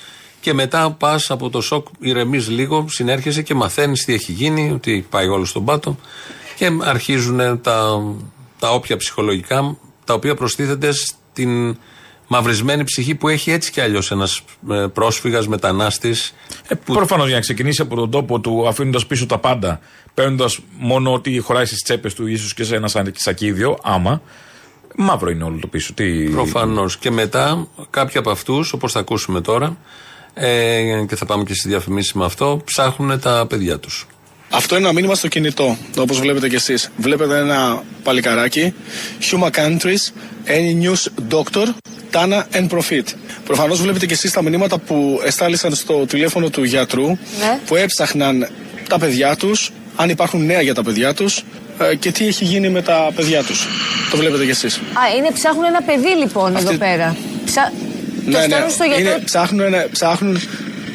Τυχερός. 0.44 0.68
Και 0.68 0.78
μετά 0.78 0.90
πας 0.90 1.30
από 1.30 1.50
το 1.50 1.60
σοκ, 1.60 1.86
ηρεμείς 1.98 2.48
λίγο, 2.48 2.84
συνέρχεσαι 2.88 3.42
και 3.42 3.54
μαθαίνεις 3.54 4.04
τι 4.04 4.12
έχει 4.12 4.32
γίνει, 4.32 4.70
ότι 4.70 5.06
πάει 5.10 5.28
όλο 5.28 5.44
στον 5.44 5.64
πάτο. 5.64 5.96
Και 6.56 6.70
αρχίζουν 6.82 7.60
τα, 7.60 8.02
τα 8.58 8.70
όποια 8.70 8.96
ψυχολογικά, 8.96 9.76
τα 10.04 10.14
οποία 10.14 10.34
προστίθενται 10.34 10.92
στην 10.92 11.76
μαυρισμένη 12.26 12.84
ψυχή 12.84 13.14
που 13.14 13.28
έχει 13.28 13.50
έτσι 13.50 13.70
κι 13.70 13.80
αλλιώς 13.80 14.10
ένας 14.10 14.42
πρόσφυγας, 14.92 15.48
μετανάστης. 15.48 16.34
Ε, 16.68 16.74
Προφανώς 16.74 17.26
για 17.26 17.34
να 17.34 17.40
ξεκινήσει 17.40 17.82
από 17.82 17.94
τον 17.94 18.10
τόπο 18.10 18.40
του 18.40 18.68
αφήνοντας 18.68 19.06
πίσω 19.06 19.26
τα 19.26 19.38
πάντα, 19.38 19.80
παίρνοντας 20.14 20.58
μόνο 20.78 21.12
ό,τι 21.12 21.38
χωράει 21.38 21.64
στις 21.64 21.82
τσέπες 21.82 22.14
του, 22.14 22.26
ίσω 22.26 22.48
και 22.56 22.64
σε 22.64 22.76
ένα 22.76 22.88
σακίδιο, 23.14 23.78
άμα. 23.82 24.22
Μαύρο 24.96 25.30
είναι 25.30 25.44
όλο 25.44 25.58
το 25.60 25.66
πίσω. 25.66 25.92
Τι... 25.92 26.28
Προφανώς. 26.28 26.96
Και 26.96 27.10
μετά 27.10 27.68
κάποιοι 27.90 28.18
από 28.18 28.30
αυτούς, 28.30 28.72
όπως 28.72 28.92
θα 28.92 29.00
ακούσουμε 29.00 29.40
τώρα, 29.40 29.76
ε, 30.34 30.82
και 31.08 31.16
θα 31.16 31.26
πάμε 31.26 31.44
και 31.44 31.54
στις 31.54 31.70
διαφημίσεις 31.70 32.12
με 32.12 32.24
αυτό, 32.24 32.62
ψάχνουν 32.64 33.20
τα 33.20 33.46
παιδιά 33.48 33.78
τους. 33.78 34.06
Αυτό 34.50 34.74
είναι 34.76 34.84
ένα 34.84 34.94
μήνυμα 34.94 35.14
στο 35.14 35.28
κινητό, 35.28 35.76
όπως 35.98 36.20
βλέπετε 36.20 36.48
κι 36.48 36.54
εσείς. 36.54 36.90
Βλέπετε 36.96 37.38
ένα 37.38 37.82
παλικαράκι, 38.02 38.74
Huma 39.30 39.48
Countries, 39.50 40.12
Any 40.46 40.82
News 40.84 41.34
Doctor, 41.34 41.66
Tana 42.12 42.42
and 42.52 42.68
Profit. 42.68 43.04
Προφανώς 43.44 43.80
βλέπετε 43.80 44.06
κι 44.06 44.12
εσείς 44.12 44.30
τα 44.32 44.42
μηνύματα 44.42 44.78
που 44.78 45.20
εστάλησαν 45.24 45.74
στο 45.74 46.06
τηλέφωνο 46.06 46.48
του 46.50 46.64
γιατρού, 46.64 47.06
Ναι. 47.06 47.58
που 47.66 47.76
έψαχναν 47.76 48.48
τα 48.88 48.98
παιδιά 48.98 49.36
τους, 49.36 49.70
αν 49.96 50.08
υπάρχουν 50.08 50.44
νέα 50.44 50.60
για 50.60 50.74
τα 50.74 50.82
παιδιά 50.82 51.14
τους 51.14 51.44
ε, 51.78 51.94
και 51.94 52.12
τι 52.12 52.26
έχει 52.26 52.44
γίνει 52.44 52.68
με 52.68 52.82
τα 52.82 53.10
παιδιά 53.14 53.42
τους. 53.42 53.66
Το 54.10 54.16
βλέπετε 54.16 54.44
κι 54.44 54.50
εσείς. 54.50 54.76
Α, 54.76 55.16
είναι, 55.16 55.30
ψάχνουν 55.34 55.64
ένα 55.64 55.82
παιδί 55.82 56.08
λοιπόν 56.18 56.56
εδώ 56.56 56.72
πέρα. 56.72 57.16
Ψα... 57.44 57.72
το 58.32 58.38
στέλνουν 58.42 58.70
στο 58.70 58.84
γιατρό. 58.84 59.02
Ναι, 59.04 59.10
Είναι, 59.10 59.18
ψάχνουν, 59.24 59.60
ένα- 59.60 59.86
ψάχνουν, 59.90 60.36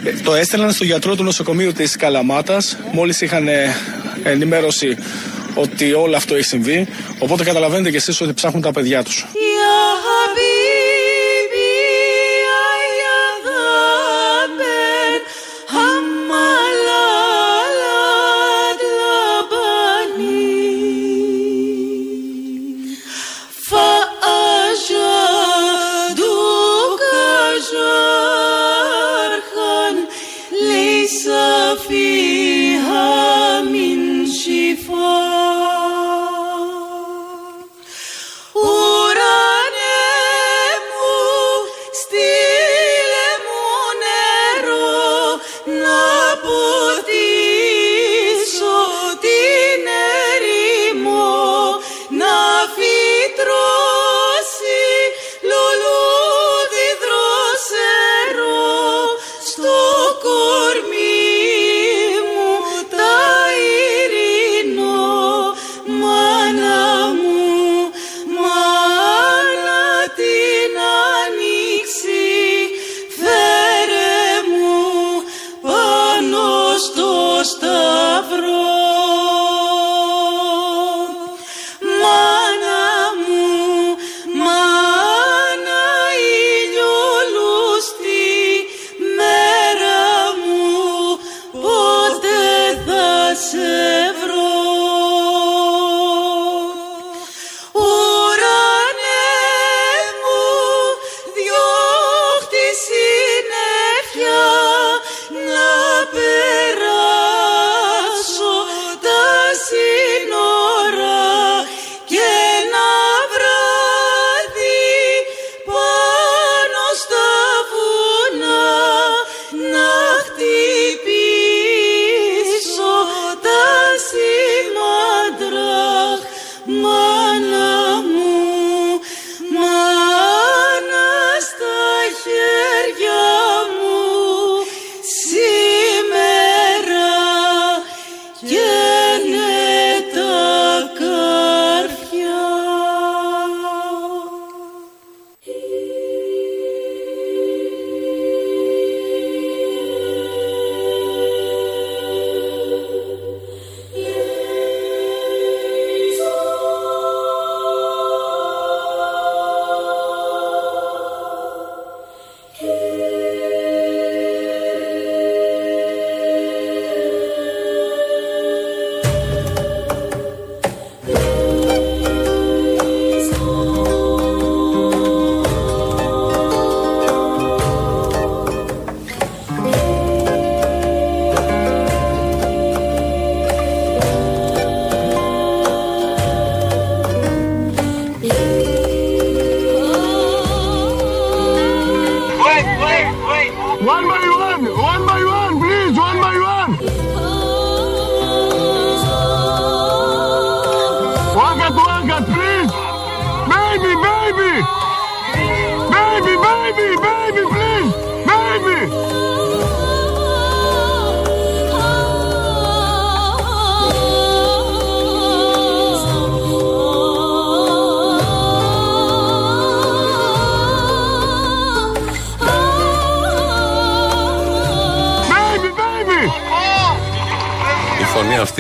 ε, 0.04 0.12
το 0.24 0.34
έστελναν 0.36 0.72
στο 0.72 0.84
γιατρό 0.84 1.16
του 1.16 1.24
νοσοκομείου 1.24 1.72
της 1.74 1.96
Καλαμάτας 1.96 2.78
μόλις 2.92 3.22
είχαν 3.22 3.48
ε, 3.48 3.76
ενημέρωση 4.24 4.98
ότι 5.54 5.94
όλο 5.94 6.16
αυτό 6.16 6.36
έχει 6.36 6.46
συμβεί 6.46 6.88
οπότε 7.20 7.44
καταλαβαίνετε 7.44 7.90
κι 7.90 7.96
εσείς 7.96 8.22
ότι 8.22 8.34
ψάχνουν 8.34 8.62
τα 8.62 8.72
παιδιά 8.72 9.04
τους. 9.04 9.26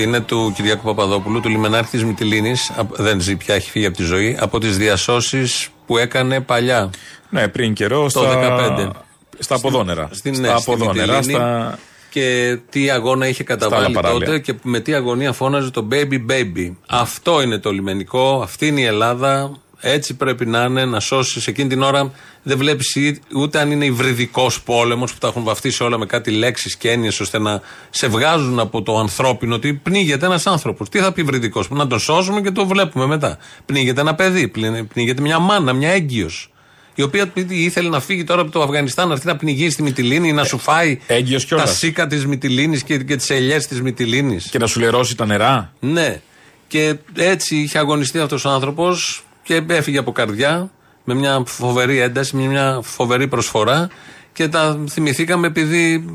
Είναι 0.09 0.19
του 0.19 0.53
Κυριάκου 0.55 0.83
Παπαδόπουλου, 0.83 1.39
του 1.39 1.49
λιμενάρχης 1.49 1.99
τη 1.99 2.05
Μυτιλίνη. 2.05 2.55
Δεν 2.91 3.21
ζει 3.21 3.35
πια, 3.35 3.55
έχει 3.55 3.69
φύγει 3.69 3.85
από 3.85 3.97
τη 3.97 4.03
ζωή. 4.03 4.37
Από 4.39 4.59
τις 4.59 4.77
διασώσεις 4.77 5.69
που 5.85 5.97
έκανε 5.97 6.41
παλιά. 6.41 6.89
Ναι, 7.29 7.47
πριν 7.47 7.73
καιρό. 7.73 8.01
Το 8.01 8.09
στα... 8.09 8.57
15. 8.77 8.89
Στα 9.39 9.55
αποδόνερα. 9.55 10.09
Στην, 10.11 10.35
στα 10.35 10.47
ναι, 10.53 10.59
στη 10.59 10.71
αποδόνερα. 10.71 11.17
Μυτιλίνη. 11.17 11.39
Στα... 11.39 11.79
Και 12.09 12.57
τι 12.69 12.89
αγώνα 12.89 13.27
είχε 13.27 13.43
καταβάλει 13.43 13.85
άλλα 13.85 14.01
παράλια. 14.01 14.25
τότε 14.25 14.39
και 14.39 14.53
με 14.61 14.79
τι 14.79 14.93
αγωνία 14.93 15.33
φώναζε 15.33 15.71
το 15.71 15.87
baby 15.91 16.31
baby. 16.31 16.75
Αυτό 16.87 17.41
είναι 17.41 17.57
το 17.57 17.71
λιμενικό, 17.71 18.39
αυτή 18.43 18.67
είναι 18.67 18.81
η 18.81 18.85
Ελλάδα. 18.85 19.51
Έτσι 19.81 20.13
πρέπει 20.13 20.45
να 20.45 20.63
είναι, 20.63 20.85
να 20.85 20.99
σώσεις. 20.99 21.47
Εκείνη 21.47 21.69
την 21.69 21.81
ώρα 21.81 22.11
δεν 22.43 22.57
βλέπεις 22.57 22.97
ούτε 23.35 23.59
αν 23.59 23.71
είναι 23.71 23.85
υβριδικός 23.85 24.61
πόλεμος 24.61 25.13
που 25.13 25.17
τα 25.19 25.27
έχουν 25.27 25.43
βαφτίσει 25.43 25.83
όλα 25.83 25.97
με 25.97 26.05
κάτι 26.05 26.31
λέξεις 26.31 26.75
και 26.75 26.89
έννοιες 26.91 27.19
ώστε 27.19 27.39
να 27.39 27.61
σε 27.89 28.07
βγάζουν 28.07 28.59
από 28.59 28.81
το 28.81 28.97
ανθρώπινο 28.97 29.55
ότι 29.55 29.73
πνίγεται 29.73 30.25
ένας 30.25 30.47
άνθρωπος. 30.47 30.89
Τι 30.89 30.99
θα 30.99 31.11
πει 31.11 31.21
υβριδικός, 31.21 31.69
να 31.69 31.87
τον 31.87 31.99
σώσουμε 31.99 32.41
και 32.41 32.51
το 32.51 32.65
βλέπουμε 32.65 33.05
μετά. 33.05 33.37
Πνίγεται 33.65 34.01
ένα 34.01 34.15
παιδί, 34.15 34.47
πνίγεται 34.93 35.21
μια 35.21 35.39
μάνα, 35.39 35.73
μια 35.73 35.89
έγκυος. 35.89 36.51
Η 36.95 37.01
οποία 37.01 37.31
ήθελε 37.47 37.89
να 37.89 37.99
φύγει 37.99 38.23
τώρα 38.23 38.41
από 38.41 38.51
το 38.51 38.61
Αφγανιστάν, 38.61 39.07
να 39.07 39.13
έρθει 39.13 39.27
να 39.27 39.35
πνιγεί 39.35 39.69
στη 39.69 39.83
Μυτιλίνη, 39.83 40.33
να 40.33 40.43
σου 40.43 40.57
φάει 40.57 40.99
τα 41.49 41.65
σίκα 41.65 42.07
της 42.07 42.25
Μυτιλίνης 42.25 42.83
και, 42.83 42.97
και 42.97 43.15
τις 43.15 43.29
ελιές 43.29 43.67
της 43.67 43.81
Μυτιλίνης. 43.81 44.49
Και 44.49 44.57
να 44.57 44.67
σου 44.67 44.79
λερώσει 44.79 45.15
τα 45.15 45.25
νερά. 45.25 45.73
Ναι. 45.79 46.21
Και 46.67 46.95
έτσι 47.15 47.55
είχε 47.55 47.77
αγωνιστεί 47.77 48.19
αυτός 48.19 48.45
ο 48.45 48.49
άνθρωπος 48.49 49.23
και 49.49 49.63
έφυγε 49.67 49.97
από 49.97 50.11
καρδιά 50.11 50.69
με 51.03 51.13
μια 51.13 51.43
φοβερή 51.45 51.99
ένταση, 51.99 52.35
με 52.35 52.45
μια 52.45 52.79
φοβερή 52.83 53.27
προσφορά 53.27 53.89
και 54.33 54.47
τα 54.47 54.83
θυμηθήκαμε 54.89 55.47
επειδή 55.47 56.05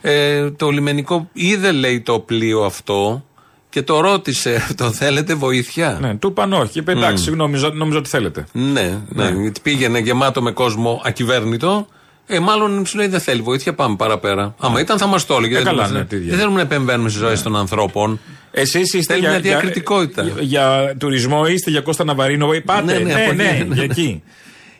ε, 0.00 0.50
το 0.50 0.70
λιμενικό 0.70 1.28
είδε 1.32 1.72
λέει 1.72 2.00
το 2.00 2.18
πλοίο 2.18 2.64
αυτό 2.64 3.24
και 3.68 3.82
το 3.82 4.00
ρώτησε, 4.00 4.66
το 4.76 4.92
θέλετε 4.92 5.34
βοήθεια; 5.34 5.98
Ναι, 6.00 6.14
του 6.14 6.28
είπαν 6.28 6.52
όχι. 6.52 6.78
Είπε 6.78 6.92
εντάξει, 6.92 7.24
συγγνώμη, 7.24 7.60
νομίζω 7.74 7.98
ότι 7.98 8.08
θέλετε. 8.08 8.46
Ναι, 8.52 8.98
ναι, 9.08 9.30
ναι. 9.30 9.40
Γιατί 9.40 9.60
πήγαινε 9.60 9.98
γεμάτο 9.98 10.42
με 10.42 10.50
κόσμο 10.50 11.00
ακυβέρνητο. 11.04 11.86
Ε, 12.26 12.38
μάλλον 12.38 12.86
σου 12.86 12.96
λέει 12.96 13.06
δεν 13.06 13.20
θέλει 13.20 13.40
βοήθεια, 13.40 13.74
πάμε 13.74 13.96
παραπέρα. 13.96 14.54
Άμα 14.58 14.80
ήταν 14.80 14.98
θα 14.98 15.06
μας 15.06 15.26
το 15.26 15.34
έλεγε. 15.34 15.58
Ε, 15.58 15.62
καλά, 15.62 15.88
ναι, 15.88 16.06
δεν 16.08 16.38
θέλουμε 16.38 16.56
να 16.56 16.60
επεμβαίνουμε 16.60 17.08
στις 17.08 17.20
ζωές 17.20 17.38
ναι. 17.38 17.44
των 17.44 17.56
ανθρώπων. 17.56 18.20
Εσείς 18.58 18.92
είστε 18.92 19.18
για, 19.18 19.30
μια 19.30 19.40
διακριτικότητα. 19.40 20.22
Για, 20.22 20.42
για, 20.42 20.94
τουρισμό, 20.98 21.46
είστε 21.46 21.70
για 21.70 21.80
Κώστα 21.80 22.04
Ναβαρίνο, 22.04 22.48
πάτε. 22.64 22.92
Ναι, 22.92 22.98
ναι, 22.98 23.14
ναι, 23.14 23.32
ναι, 23.32 23.66
ναι, 23.68 23.82
εκεί. 23.82 24.22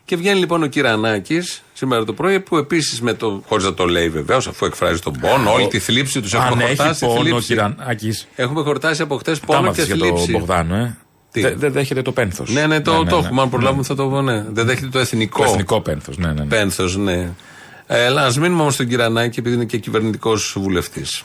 Και 0.05 0.17
βγαίνει 0.17 0.39
λοιπόν 0.39 0.63
ο 0.63 0.67
Κυρανάκης 0.67 1.63
σήμερα 1.73 2.05
το 2.05 2.13
πρωί, 2.13 2.41
που 2.41 2.57
επίσης 2.57 3.01
με 3.01 3.13
το. 3.15 3.43
χωρίς 3.47 3.65
να 3.65 3.75
το 3.75 3.85
λέει 3.85 4.09
βεβαίως, 4.09 4.47
αφού 4.47 4.67
εκφράζει 4.67 5.01
τον 5.01 5.19
πόνο, 5.21 5.53
όλη 5.53 5.67
τη 5.67 5.79
θλίψη 5.79 6.21
τους. 6.21 6.35
Έχουμε 6.35 6.65
χορτάσει. 6.65 7.07
Πόνο, 7.07 7.41
Κυρανάκης. 7.41 8.29
Έχουμε 8.35 8.63
χορτάσει 8.63 9.03
από 9.03 9.17
χτες 9.17 9.41
πόνο 9.41 9.73
και 9.73 9.83
θλίψη. 9.83 10.25
Για 10.25 10.39
Μπογδάνο, 10.39 10.75
ε. 10.75 10.97
Δεν 11.57 11.73
δέχεται 11.73 12.03
το 12.03 12.13
πένθος. 12.13 12.51
Ναι, 12.51 12.67
ναι, 12.67 12.81
το, 12.81 12.93
ναι, 12.93 12.99
ναι, 12.99 13.11
το 13.11 13.21
ναι. 13.21 13.27
έχουμε. 13.27 13.43
Αν 13.43 13.51
προλάβουμε 13.51 13.83
θα 13.83 13.95
το 13.95 14.09
πω. 14.09 14.23
Ναι. 14.23 14.45
Δεν 14.49 14.67
δέχεται 14.67 14.89
το 14.89 14.99
εθνικό. 14.99 15.43
Το 15.43 15.51
εθνικό 15.51 15.81
πένθος, 15.81 16.19
ναι, 16.19 16.27
ναι. 16.27 16.33
ναι. 16.33 16.45
Πένθος, 16.45 16.97
ναι. 16.97 17.31
Ε, 17.87 18.07
ας 18.07 18.39
μείνουμε 18.39 18.61
όμως 18.61 18.75
στον 18.75 18.89
Κυρανάκη, 18.89 19.39
επειδή 19.39 19.55
είναι 19.55 19.65
και 19.65 19.79
κυβερνητικός 19.79 20.57
βουλευτής. 20.59 21.25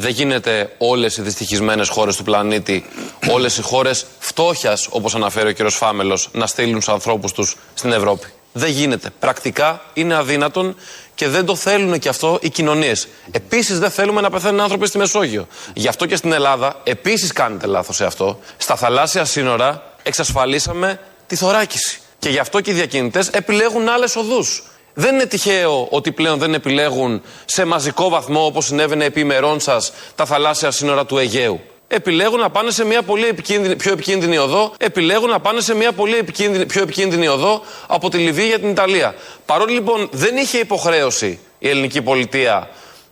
Δεν 0.00 0.10
γίνεται 0.10 0.74
όλες 0.78 1.16
οι 1.16 1.22
δυστυχισμένες 1.22 1.88
χώρες 1.88 2.16
του 2.16 2.22
πλανήτη, 2.22 2.84
όλες 3.30 3.58
οι 3.58 3.62
χώρες 3.62 4.06
φτώχειας, 4.18 4.86
όπως 4.90 5.14
αναφέρει 5.14 5.48
ο 5.48 5.54
κ. 5.54 5.70
Φάμελος, 5.70 6.28
να 6.32 6.46
στείλουν 6.46 6.80
του 6.80 6.92
ανθρώπους 6.92 7.32
τους 7.32 7.56
στην 7.74 7.92
Ευρώπη. 7.92 8.26
Δεν 8.52 8.70
γίνεται. 8.70 9.10
Πρακτικά 9.18 9.82
είναι 9.94 10.14
αδύνατον 10.14 10.76
και 11.14 11.28
δεν 11.28 11.44
το 11.44 11.54
θέλουν 11.54 11.98
και 11.98 12.08
αυτό 12.08 12.38
οι 12.42 12.50
κοινωνίες. 12.50 13.08
Επίσης, 13.30 13.78
δεν 13.78 13.90
θέλουμε 13.90 14.20
να 14.20 14.30
πεθαίνουν 14.30 14.60
άνθρωποι 14.60 14.86
στη 14.86 14.98
Μεσόγειο. 14.98 15.46
Γι' 15.74 15.88
αυτό 15.88 16.06
και 16.06 16.16
στην 16.16 16.32
Ελλάδα, 16.32 16.80
επίσης 16.84 17.32
κάνετε 17.32 17.66
λάθος 17.66 17.96
σε 17.96 18.04
αυτό, 18.04 18.38
στα 18.56 18.76
θαλάσσια 18.76 19.24
σύνορα 19.24 19.92
εξασφαλίσαμε 20.02 21.00
τη 21.26 21.36
θωράκιση. 21.36 22.00
Και 22.18 22.28
γι' 22.28 22.38
αυτό 22.38 22.60
και 22.60 22.70
οι 22.70 22.74
διακινητές 22.74 23.28
επιλέγουν 23.28 23.88
άλλες 23.88 24.16
οδούς. 24.16 24.62
Δεν 25.00 25.14
είναι 25.14 25.26
τυχαίο 25.26 25.86
ότι 25.90 26.12
πλέον 26.12 26.38
δεν 26.38 26.54
επιλέγουν 26.54 27.22
σε 27.44 27.64
μαζικό 27.64 28.08
βαθμό, 28.08 28.44
όπως 28.44 28.64
συνέβαινε 28.64 29.04
επί 29.04 29.20
ημερών 29.20 29.60
σας, 29.60 29.92
τα 30.14 30.24
θαλάσσια 30.24 30.70
σύνορα 30.70 31.06
του 31.06 31.18
Αιγαίου 31.18 31.60
επιλέγουν 31.88 32.40
να 32.40 32.50
πάνε 32.50 32.70
σε 32.70 32.84
μια 32.84 33.02
πολύ 33.02 33.26
επικίνδυνη, 33.26 33.76
πιο 33.76 33.92
επικίνδυνη 33.92 34.38
οδό, 34.38 34.72
επιλέγουν 34.78 35.30
να 35.30 35.40
πάνε 35.40 35.60
σε 35.60 35.74
μια 35.74 35.92
πολύ 35.92 36.16
επικίνδυνη, 36.16 36.66
πιο 36.66 36.82
επικίνδυνη 36.82 37.28
οδό 37.28 37.62
από 37.86 38.10
τη 38.10 38.18
Λιβύη 38.18 38.46
για 38.48 38.58
την 38.58 38.68
Ιταλία. 38.68 39.14
Παρότι 39.46 39.72
λοιπόν 39.72 40.08
δεν 40.12 40.36
είχε 40.36 40.58
υποχρέωση 40.58 41.38
η 41.58 41.68
ελληνική 41.68 42.02
πολιτεία 42.02 42.68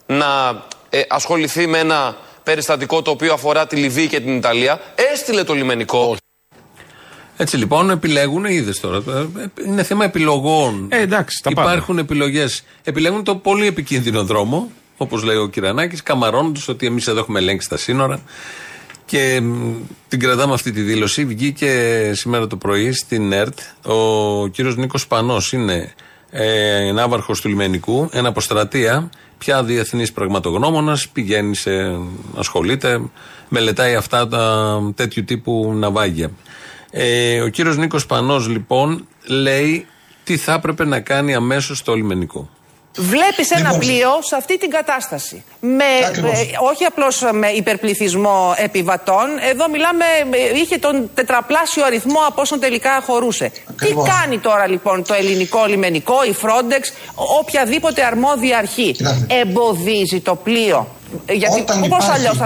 να 0.07 0.63
ε, 0.91 1.03
ασχοληθεί 1.09 1.67
με 1.67 1.79
ένα 1.79 2.17
περιστατικό 2.43 3.03
το 3.03 3.11
οποίο 3.11 3.33
αφορά 3.33 3.67
τη 3.67 3.77
Λιβύη 3.77 4.09
και 4.09 4.21
την 4.21 4.37
Ιταλία, 4.37 4.81
έστειλε 5.13 5.45
το 5.45 5.55
λιμενικό. 5.55 6.17
Έτσι 7.37 7.57
λοιπόν 7.57 7.91
επιλέγουν, 7.91 8.45
είδες 8.45 8.81
τώρα. 8.81 8.97
Ε, 8.97 9.45
είναι 9.67 9.83
θέμα 9.83 10.05
επιλογών. 10.05 10.87
Ε, 10.89 11.01
εντάξει, 11.01 11.43
τα 11.43 11.51
Υπάρχουν 11.53 11.99
επιλογές. 11.99 12.63
Επιλέγουν 12.85 13.25
το 13.25 13.37
πολύ 13.37 13.67
επικίνδυνο 13.67 14.25
δρόμο, 14.25 14.71
όπως 14.97 15.23
λέει 15.23 15.37
ο 15.37 15.47
Κυρανάκης, 15.49 16.03
καμαρώνοντας 16.03 16.69
ότι 16.69 16.87
εμείς 16.87 17.07
εδώ 17.07 17.19
έχουμε 17.19 17.39
ελέγξει 17.39 17.69
τα 17.69 17.77
σύνορα. 17.77 18.21
Και 19.07 19.43
την 20.09 20.21
κρατάμε 20.21 20.55
αυτή 20.55 20.73
τη 20.73 20.81
δήλωση. 20.81 21.25
Βγήκε 21.25 21.71
σήμερα 22.15 22.47
το 22.47 22.57
πρωί 22.57 22.93
στην 22.93 23.33
ΕΡΤ 23.33 23.59
ο 23.83 24.47
κύριος 24.47 24.77
Νίκος 24.77 25.07
Πανός. 25.07 25.53
Είναι 25.53 25.93
ε, 26.31 26.93
ναύαρχο 26.93 27.33
του 27.33 27.49
λιμενικού, 27.49 28.09
ένα 28.13 28.29
αποστρατεία, 28.29 29.11
πια 29.39 29.65
διεθνής 29.65 30.13
πραγματογνώμονας. 30.13 31.09
Πηγαίνει, 31.09 31.55
σε, 31.57 31.71
ασχολείται, 32.37 33.01
μελετάει 33.49 33.95
αυτά 33.95 34.29
τα 34.29 34.79
τέτοιου 34.95 35.25
τύπου 35.25 35.73
ναυάγια. 35.77 36.31
Ε, 36.99 37.41
ο 37.41 37.49
κύριος 37.49 37.77
Νίκος 37.77 38.07
Πανός, 38.07 38.49
λοιπόν, 38.49 39.09
λέει 39.27 39.87
τι 40.25 40.37
θα 40.37 40.53
έπρεπε 40.53 40.85
να 40.85 41.01
κάνει 41.01 41.35
αμέσως 41.35 41.83
το 41.83 41.95
λιμενικό. 41.95 42.49
Βλέπεις 42.99 43.51
ένα 43.51 43.61
λοιπόν. 43.63 43.79
πλοίο 43.79 44.11
σε 44.21 44.37
αυτή 44.37 44.59
την 44.59 44.71
κατάσταση. 44.71 45.45
Με, 45.61 45.85
όχι 46.71 46.85
απλώς 46.85 47.25
με 47.33 47.49
υπερπληθυσμό 47.49 48.55
επιβατών. 48.57 49.27
Εδώ 49.51 49.69
μιλάμε, 49.69 50.05
είχε 50.55 50.79
τον 50.79 51.11
τετραπλάσιο 51.15 51.85
αριθμό 51.85 52.21
από 52.27 52.41
όσον 52.41 52.61
τελικά 52.61 53.03
χωρούσε. 53.07 53.53
Τι 53.81 53.95
κάνει 54.19 54.39
τώρα 54.39 54.67
λοιπόν 54.69 55.05
το 55.05 55.15
ελληνικό 55.15 55.65
λιμενικό, 55.67 56.25
η 56.25 56.35
Frontex, 56.43 56.83
οποιαδήποτε 57.41 58.05
αρμόδια 58.05 58.59
αρχή. 58.59 58.97
Εμποδίζει 59.27 60.21
το 60.21 60.35
πλοίο; 60.35 60.89
Γιατί 61.29 61.65
πώ 61.89 61.97
αλλιώς 62.13 62.39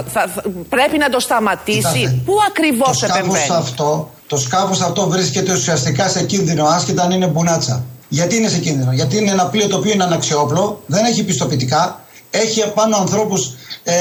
πρέπει 0.68 0.98
να 0.98 1.08
το 1.08 1.20
σταματήσει; 1.20 2.22
Πού 2.24 2.34
ακριβώς 2.48 3.02
επεμβαίνει; 3.02 3.48
Αυτό, 3.50 4.10
το 4.30 4.36
σκάφος 4.36 4.80
αυτό 4.80 5.08
βρίσκεται 5.08 5.52
ουσιαστικά 5.52 6.08
σε 6.08 6.22
κίνδυνο, 6.22 6.64
άσχετα 6.64 7.02
αν 7.02 7.10
είναι 7.10 7.26
μπουνάτσα. 7.26 7.84
Γιατί 8.08 8.36
είναι 8.36 8.48
σε 8.48 8.58
κίνδυνο, 8.58 8.92
Γιατί 8.92 9.16
είναι 9.16 9.30
ένα 9.30 9.46
πλοίο 9.46 9.68
το 9.68 9.76
οποίο 9.76 9.92
είναι 9.92 10.04
αναξιόπλο, 10.04 10.82
δεν 10.86 11.04
έχει 11.04 11.24
πιστοποιητικά, 11.24 12.00
έχει 12.30 12.60
επάνω 12.60 12.96
ανθρώπους, 12.96 13.54
ε, 13.82 13.94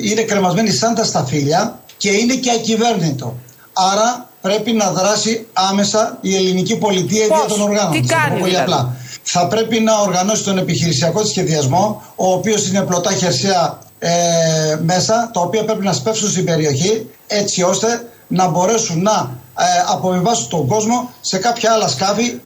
είναι 0.00 0.22
κρεμασμένοι 0.22 0.70
σαν 0.70 0.94
τα 0.94 1.04
σταφύλια 1.04 1.80
και 1.96 2.10
είναι 2.10 2.34
και 2.34 2.50
ακυβέρνητο. 2.50 3.36
Άρα 3.72 4.28
πρέπει 4.40 4.72
να 4.72 4.90
δράσει 4.90 5.46
άμεσα 5.52 6.18
η 6.20 6.34
ελληνική 6.36 6.76
πολιτεία 6.76 7.26
για 7.26 7.44
των 7.48 7.60
οργάνων. 7.60 7.92
Τι 7.92 8.00
κάνει, 8.00 8.38
πολύ 8.38 8.50
δηλαδή; 8.50 8.72
απλά. 8.72 8.96
Θα 9.22 9.46
πρέπει 9.46 9.80
να 9.80 9.98
οργανώσει 10.00 10.44
τον 10.44 10.58
επιχειρησιακό 10.58 11.22
τη 11.22 11.28
σχεδιασμό, 11.28 12.02
ο 12.16 12.32
οποίος 12.32 12.68
είναι 12.68 12.80
πλωτά 12.82 13.12
χερσαία 13.12 13.78
ε, 14.08 14.78
μέσα, 14.82 15.30
τα 15.32 15.40
οποία 15.40 15.64
πρέπει 15.64 15.84
να 15.84 15.92
σπεύσουν 15.92 16.28
στην 16.28 16.44
περιοχή, 16.44 17.10
έτσι 17.26 17.62
ώστε 17.62 18.08
να 18.26 18.48
μπορέσουν 18.48 19.02
να 19.02 19.38
ε, 19.58 19.64
αποβιβάσουν 19.92 20.48
τον 20.48 20.66
κόσμο 20.66 21.10
σε 21.20 21.38
κάποια 21.38 21.72
άλλα 21.72 21.88
σκάφη. 21.88 22.40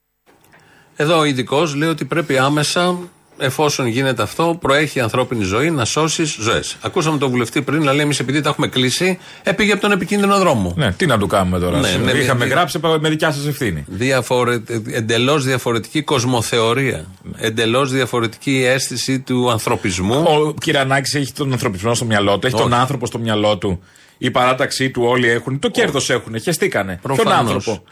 Εδώ 0.96 1.18
ο 1.18 1.24
ειδικός 1.24 1.74
λέει 1.74 1.88
ότι 1.88 2.04
πρέπει 2.04 2.38
άμεσα, 2.38 2.98
εφόσον 3.40 3.86
γίνεται 3.86 4.22
αυτό, 4.22 4.56
προέχει 4.60 4.98
η 4.98 5.00
ανθρώπινη 5.00 5.44
ζωή 5.44 5.70
να 5.70 5.84
σώσεις 5.84 6.36
ζωές. 6.40 6.76
Ακούσαμε 6.80 7.18
τον 7.18 7.30
βουλευτή 7.30 7.62
πριν 7.62 7.82
να 7.82 7.92
λέει: 7.92 8.04
Εμείς 8.04 8.18
επειδή 8.18 8.40
τα 8.40 8.48
έχουμε 8.48 8.66
κλείσει, 8.66 9.18
έπηγε 9.42 9.72
από 9.72 9.80
τον 9.80 9.92
επικίνδυνο 9.92 10.38
δρόμο. 10.38 10.74
Ναι, 10.76 10.92
τι 10.92 11.06
να 11.06 11.18
του 11.18 11.26
κάνουμε 11.26 11.58
τώρα. 11.58 11.78
Ναι, 11.78 11.90
ναι, 12.04 12.10
Είχαμε 12.10 12.44
δι... 12.44 12.50
γράψει 12.50 12.78
με 13.00 13.08
δικιά 13.08 13.32
σας 13.32 13.46
ευθύνη. 13.46 13.84
Διαφορε... 13.86 14.58
Εντελώς 14.92 15.44
διαφορετική 15.44 16.02
κοσμοθεωρία. 16.02 17.06
Ναι. 17.22 17.46
Εντελώς 17.46 17.92
διαφορετική 17.92 18.64
αίσθηση 18.66 19.20
του 19.20 19.50
ανθρωπισμού. 19.50 20.22
Ο 20.22 20.54
Κυρανάκη 20.60 21.16
έχει 21.16 21.32
τον 21.32 21.52
ανθρωπισμό 21.52 21.94
στο 21.94 22.04
μυαλό 22.04 22.38
του, 22.38 22.46
έχει 22.46 22.56
τον 22.56 22.74
άνθρωπο 22.74 23.06
στο 23.06 23.18
μυαλό 23.18 23.58
του. 23.58 23.82
Η 24.18 24.30
παράταξή 24.30 24.90
του 24.90 25.02
όλοι 25.04 25.28
έχουν. 25.28 25.58
Το 25.58 25.68
κέρδος 25.68 26.10
έχουν. 26.10 26.40
Χεστήκανε. 26.40 27.00
Ποιον 27.14 27.32
άνθρωπο; 27.32 27.82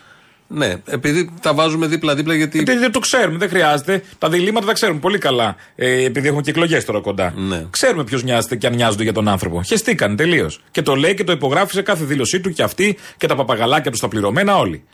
Ναι, 0.51 0.75
επειδή 0.85 1.31
τα 1.41 1.55
βάζουμε 1.55 1.87
δίπλα-δίπλα 1.87 2.35
γιατί. 2.35 2.57
Γιατί 2.57 2.79
δεν 2.79 2.93
το 2.93 2.99
ξέρουμε, 2.99 3.39
δεν 3.39 3.49
χρειάζεται. 3.49 4.03
Τα 4.19 4.29
διλήμματα 4.29 4.67
τα 4.67 4.73
ξέρουμε 4.73 4.99
πολύ 4.99 5.19
καλά. 5.19 5.57
Ε, 5.77 6.05
επειδή 6.05 6.27
έχουμε 6.27 6.43
και 6.43 6.51
εκλογές 6.51 6.85
τώρα 6.85 7.01
κοντά. 7.01 7.35
Ναι. 7.37 7.67
Ξέρουμε 7.71 8.05
ποιος 8.05 8.23
νοιάζεται 8.23 8.57
και 8.57 8.67
αν 8.67 8.75
νοιάζονται 8.75 9.03
για 9.03 9.13
τον 9.13 9.29
άνθρωπο. 9.29 9.63
Χεστήκαν 9.63 10.17
τελείως. 10.17 10.61
Και 10.71 10.83
το 10.83 10.95
λέει 10.95 11.15
και 11.15 11.25
το 11.25 11.33
υπογράφει 11.33 11.73
σε 11.73 11.83
κάθε 11.83 12.05
δήλωσή 12.05 12.41
του 12.41 12.51
και 12.51 12.63
αυτή 12.63 12.99
και 13.17 13.27
τα 13.27 13.35
παπαγαλάκια 13.35 13.91
τους 13.91 14.01
τα 14.01 14.09
πληρωμένα 14.09 14.57
όλοι. 14.57 14.85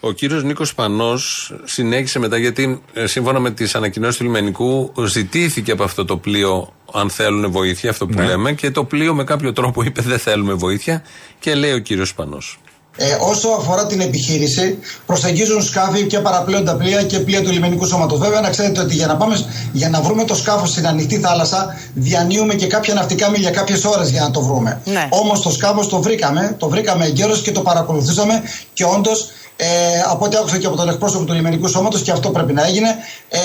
Ο 0.00 0.12
κύριος 0.12 0.44
Νίκος 0.44 0.74
Πανός 0.74 1.54
συνέχισε 1.64 2.18
μετά, 2.18 2.38
γιατί 2.38 2.82
ε, 2.92 3.06
σύμφωνα 3.06 3.38
με 3.40 3.50
τις 3.50 3.74
ανακοινώσεις 3.74 4.16
του 4.16 4.24
λιμενικού, 4.24 4.92
ζητήθηκε 5.06 5.72
από 5.72 5.82
αυτό 5.82 6.04
το 6.04 6.16
πλοίο 6.16 6.72
αν 6.92 7.10
θέλουν 7.10 7.50
βοήθεια, 7.50 7.90
αυτό 7.90 8.06
που 8.06 8.18
ναι. 8.18 8.26
λέμε, 8.26 8.52
και 8.52 8.70
το 8.70 8.84
πλοίο 8.84 9.14
με 9.14 9.24
κάποιο 9.24 9.52
τρόπο 9.52 9.82
είπε 9.82 10.02
δεν 10.02 10.18
θέλουμε 10.18 10.52
βοήθεια. 10.52 11.04
Και 11.38 11.54
λέει 11.54 11.72
ο 11.72 11.78
κύριος 11.78 12.14
Πανός. 12.14 12.58
Ε, 13.00 13.16
όσο 13.20 13.48
αφορά 13.48 13.86
την 13.86 14.00
επιχείρηση, 14.00 14.78
προσεγγίζουν 15.06 15.62
σκάφη 15.62 16.06
και 16.06 16.18
παραπλέοντα 16.18 16.76
πλοία 16.76 17.02
και 17.02 17.18
πλοία 17.18 17.42
του 17.42 17.50
λιμενικού 17.50 17.86
σώματος. 17.86 18.18
Βέβαια, 18.18 18.40
να 18.40 18.50
ξέρετε 18.50 18.80
ότι 18.80 18.94
για 18.94 19.06
να, 19.06 19.16
πάμε, 19.16 19.46
για 19.72 19.88
να 19.88 20.00
βρούμε 20.00 20.24
το 20.24 20.34
σκάφος 20.34 20.70
στην 20.70 20.86
ανοιχτή 20.86 21.18
θάλασσα, 21.18 21.76
διανύουμε 21.94 22.54
και 22.54 22.66
κάποια 22.66 22.94
ναυτικά 22.94 23.30
μίλια 23.30 23.50
κάποιες 23.50 23.84
ώρες 23.84 24.10
για 24.10 24.20
να 24.20 24.30
το 24.30 24.40
βρούμε. 24.40 24.80
Ναι. 24.84 25.08
Όμως 25.10 25.42
το 25.42 25.50
σκάφος 25.50 25.88
το 25.88 26.02
βρήκαμε, 26.02 26.54
το 26.58 26.68
βρήκαμε 26.68 27.04
εγκαίρως 27.04 27.42
και 27.42 27.52
το 27.52 27.60
παρακολουθήσαμε 27.60 28.42
και 28.72 28.84
όντως 28.84 29.30
ε, 29.56 29.66
από 30.10 30.24
ό,τι 30.24 30.36
άκουσα 30.36 30.58
και 30.58 30.66
από 30.66 30.76
τον 30.76 30.88
εκπρόσωπο 30.88 31.24
του 31.24 31.32
λιμενικού 31.32 31.68
σώματος, 31.68 32.02
και 32.02 32.10
αυτό 32.10 32.30
πρέπει 32.30 32.52
να 32.52 32.66
έγινε, 32.66 32.88
ε, 33.28 33.40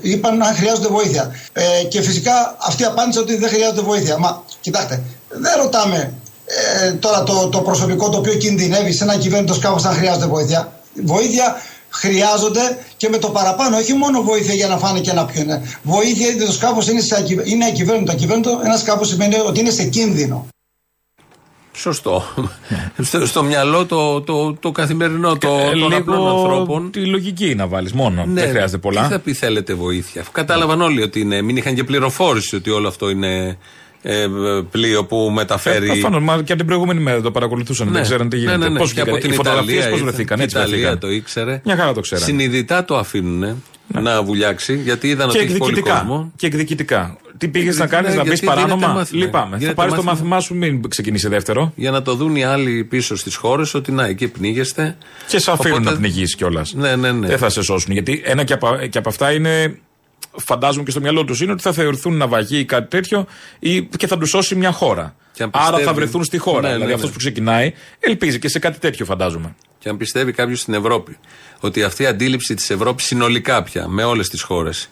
είπαν 0.00 0.42
αν 0.42 0.54
χρειάζονται 0.54 0.88
βοήθεια. 0.88 1.34
Ε, 1.52 1.84
και 1.84 2.02
φυσικά 2.02 2.56
αυτή 2.58 2.84
απάντησε 2.84 3.18
ότι 3.18 3.36
δεν 3.36 3.48
χρειάζονται 3.48 3.80
βοήθεια. 3.80 4.18
Μα 4.18 4.42
κοιτάξτε, 4.60 5.02
δεν 5.28 5.52
ρωτάμε 5.62 6.12
ε, 6.46 6.92
τώρα 6.92 7.22
το, 7.22 7.48
το 7.48 7.60
προσωπικό 7.60 8.08
το 8.08 8.18
οποίο 8.18 8.34
κινδυνεύει 8.34 8.92
σε 8.92 9.04
ένα 9.04 9.16
κυβέρνητο 9.16 9.54
σκάφος 9.54 9.84
αν 9.84 9.94
χρειάζεται 9.94 10.26
βοήθεια. 10.26 10.72
Βοήθεια 11.04 11.56
χρειάζονται 11.90 12.78
και 12.96 13.08
με 13.08 13.18
το 13.18 13.28
παραπάνω. 13.28 13.76
Όχι 13.76 13.92
μόνο 13.92 14.22
βοήθεια 14.22 14.54
για 14.54 14.66
να 14.66 14.76
φάνε 14.78 15.00
και 15.00 15.12
να 15.12 15.24
πιούνε. 15.24 15.62
Βοήθεια 15.82 16.26
γιατί 16.26 16.46
το 16.46 16.52
σκάφος 16.52 16.88
είναι, 16.88 17.00
είναι 17.44 17.64
ακυβέρνητο. 17.64 18.12
Ακυβέρνητο 18.12 18.60
ένα 18.64 18.76
σκάφος 18.76 19.08
σημαίνει 19.08 19.34
ότι 19.46 19.60
είναι 19.60 19.70
σε 19.70 19.84
κίνδυνο. 19.84 20.46
Σωστό. 21.72 22.22
στο, 23.02 23.26
στο 23.26 23.42
μυαλό 23.42 23.86
το, 23.86 24.20
το, 24.20 24.54
το 24.54 24.72
καθημερινό 24.72 25.36
το, 25.36 25.48
Ε, 25.48 25.64
των 25.64 25.74
λίγο 25.74 25.96
απλών 25.96 26.28
ανθρώπων. 26.28 26.90
Τη 26.90 27.06
λογική 27.06 27.54
να 27.54 27.66
βάλεις 27.66 27.92
μόνο. 27.92 28.24
δεν 28.28 28.48
χρειάζεται 28.48 28.78
πολλά. 28.78 29.02
Τι 29.02 29.08
θα 29.08 29.18
πει 29.18 29.32
θέλετε 29.32 29.74
βοήθεια. 29.74 30.20
Αφού 30.20 30.30
Κατάλαβαν 30.32 30.80
όλοι 30.80 31.02
ότι 31.02 31.20
είναι. 31.20 31.42
Μην 31.42 31.56
είχαν 31.56 31.74
και 31.74 31.84
πληροφόρηση 31.84 32.56
ότι 32.56 32.70
όλο 32.70 32.88
αυτό 32.88 33.10
είναι 33.10 33.58
ε, 34.08 34.26
πλοίο 34.70 35.04
που 35.04 35.30
μεταφέρει. 35.34 35.84
Ε, 35.84 35.92
Προφανώς, 35.92 36.22
μα 36.22 36.34
και 36.36 36.40
από 36.42 36.56
την 36.56 36.66
προηγούμενη 36.66 37.00
μέρα 37.00 37.20
το 37.20 37.30
παρακολουθούσαν. 37.30 37.88
Δεν 37.92 38.02
ξέραν 38.02 38.28
τι 38.28 38.36
γίνεται. 38.36 38.56
Ναι, 38.56 38.64
ναι, 38.64 38.70
ναι. 38.72 38.78
Πώς 38.78 38.92
Και 38.92 39.00
από 39.00 39.10
βγήκαν. 39.10 39.28
την 39.30 39.32
Οι 39.32 39.36
φωτογραφίες 39.36 39.72
Ιταλία 39.76 39.90
πώς 39.90 39.98
ήρθαν. 39.98 40.14
βρεθήκαν. 40.14 40.36
Και 40.36 40.42
η 40.42 40.44
Έτσι 40.44 40.56
Ιταλία 40.56 40.76
βρεθήκαν. 40.76 40.98
το 40.98 41.10
ήξερε. 41.10 41.60
Μια 41.64 41.76
χαρά 41.76 41.92
το 41.92 42.00
ξέραν. 42.00 42.24
Συνειδητά 42.24 42.84
το 42.84 42.96
αφήνουν 42.96 43.62
να 43.86 44.22
βουλιάξει 44.22 44.76
γιατί 44.84 45.08
είδαν 45.08 45.28
Και 45.28 45.38
ότι 45.38 45.46
έχει 45.46 45.56
πολύ 45.58 45.70
εκδικητικά. 45.70 45.98
κόσμο. 45.98 46.32
Και 46.36 46.46
εκδικητικά. 46.46 47.16
Τι 47.38 47.48
πήγες 47.48 47.78
να 47.78 47.86
κάνεις, 47.86 48.10
Ναι, 48.10 48.16
να 48.16 48.22
μπεις 48.22 48.28
γιατί 48.38 48.44
γίνεται 48.46 48.62
παράνομα. 48.68 48.92
μάθημα. 48.98 49.24
Λυπάμαι. 49.24 49.50
Θα 49.50 49.56
Γίνεται 49.56 49.74
πάρεις 49.74 49.94
το 49.94 50.02
μάθημα. 50.02 50.28
μάθημά 50.28 50.40
σου, 50.40 50.54
μην 50.54 50.88
ξεκινήσει 50.88 51.28
δεύτερο. 51.28 51.72
Για 51.76 51.90
να 51.90 52.02
το 52.02 52.14
δουν 52.14 52.36
οι 52.36 52.44
άλλοι 52.44 52.84
πίσω 52.84 53.16
στις 53.16 53.34
χώρες 53.36 53.74
ότι 53.74 53.92
να 53.92 54.04
εκεί 54.06 54.28
πνίγεστε. 54.28 54.96
Και 55.28 55.38
σε 55.38 55.50
αφήνουν 55.50 55.76
Οπότε- 55.78 55.92
να 55.94 56.00
πνιγείς 56.00 56.34
κιόλας. 56.36 56.72
Ναι, 56.74 56.96
ναι, 56.96 57.12
ναι. 57.12 57.26
Δεν 57.26 57.38
θα 57.38 57.48
σε 57.48 57.62
σώσουν. 57.62 57.92
Γιατί 57.92 58.22
ένα 58.24 58.44
και 58.44 58.52
από, 58.52 58.68
και 58.90 58.98
από 58.98 59.08
αυτά 59.08 59.32
είναι. 59.32 59.78
Φαντάζομαι 60.36 60.84
και 60.84 60.90
στο 60.90 61.00
μυαλό 61.00 61.24
τους 61.24 61.40
είναι 61.40 61.52
ότι 61.52 61.62
θα 61.62 61.72
θεωρηθούν 61.72 62.16
ναυαγοί 62.16 62.58
ή 62.58 62.64
κάτι 62.64 62.88
τέτοιο 62.88 63.26
ή, 63.58 63.82
και 63.82 64.06
θα 64.06 64.18
τους 64.18 64.28
σώσει 64.28 64.54
μια 64.54 64.72
χώρα. 64.72 65.14
Και 65.32 65.42
αν 65.42 65.50
Άρα 65.52 65.64
πιστεύει- 65.64 65.86
θα 65.86 65.94
βρεθούν 65.94 66.24
στη 66.24 66.38
χώρα. 66.38 66.60
Ναι, 66.60 66.66
ναι, 66.66 66.72
δηλαδή 66.72 66.88
ναι. 66.88 66.94
αυτός 66.94 67.10
που 67.10 67.18
ξεκινάει 67.18 67.72
ελπίζει 68.00 68.38
και 68.38 68.48
σε 68.48 68.58
κάτι 68.58 68.78
τέτοιο 68.78 69.04
φαντάζομαι. 69.04 69.54
Και 69.78 69.88
αν 69.88 69.96
πιστεύει 69.96 70.32
κάποιος 70.32 70.60
στην 70.60 70.74
Ευρώπη 70.74 71.18
ότι 71.60 71.82
αυτή 71.82 72.02
η 72.02 72.06
αντίληψη 72.06 72.54
της 72.54 72.70
Ευρώπης 72.70 73.04
συνολικά 73.04 73.62
πια 73.62 73.88
με 73.88 74.04
όλες 74.04 74.28
τις 74.28 74.42
χώρες 74.42 74.88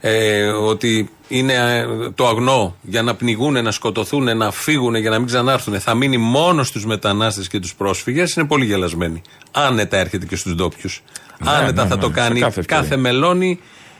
ε, 0.00 0.46
ότι 0.46 1.10
είναι 1.28 1.52
ε, 1.52 2.10
το 2.14 2.26
αγνό 2.28 2.76
για 2.82 3.02
να 3.02 3.14
πνιγούν, 3.14 3.62
να 3.62 3.70
σκοτωθούν, 3.70 4.36
να 4.36 4.50
φύγουν 4.50 4.94
για 4.94 5.10
να 5.10 5.18
μην 5.18 5.26
ξανάρθουν, 5.26 5.80
θα 5.80 5.94
μείνει 5.94 6.16
μόνος 6.16 6.68
στου 6.68 6.88
μετανάστες 6.88 7.48
και 7.48 7.58
τους 7.58 7.74
πρόσφυγες, 7.74 8.34
είναι 8.34 8.46
πολύ 8.46 8.64
γελασμένη. 8.64 9.22
Άνετα 9.50 9.96
έρχεται 9.96 10.26
και 10.26 10.36
στους 10.36 10.54
ντόπιους. 10.54 11.02
Ναι, 11.38 11.50
Άνετα 11.50 11.82
ναι, 11.82 11.88
θα 11.88 11.94
ναι, 11.94 12.00
το 12.00 12.06
σε 12.06 12.12
κάνει 12.12 12.40
κάθε 12.40 12.62
κάθε, 12.66 12.94
ευκαιρία. 12.94 13.58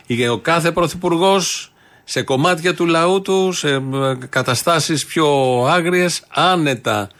Μελώνη, 0.08 0.22
ή 0.22 0.28
ο 0.28 0.38
κάθε 0.38 0.72
πρωθυπουργός 0.72 1.72
σε 2.04 2.22
κομμάτια 2.22 2.74
του 2.74 2.86
λαού 2.86 3.22
του, 3.22 3.52
σε 3.52 3.68
ε, 3.68 3.80
καταστάσεις 4.28 5.06
πιο 5.06 5.26
άγριες, 5.68 6.22
άνετα 6.28 7.10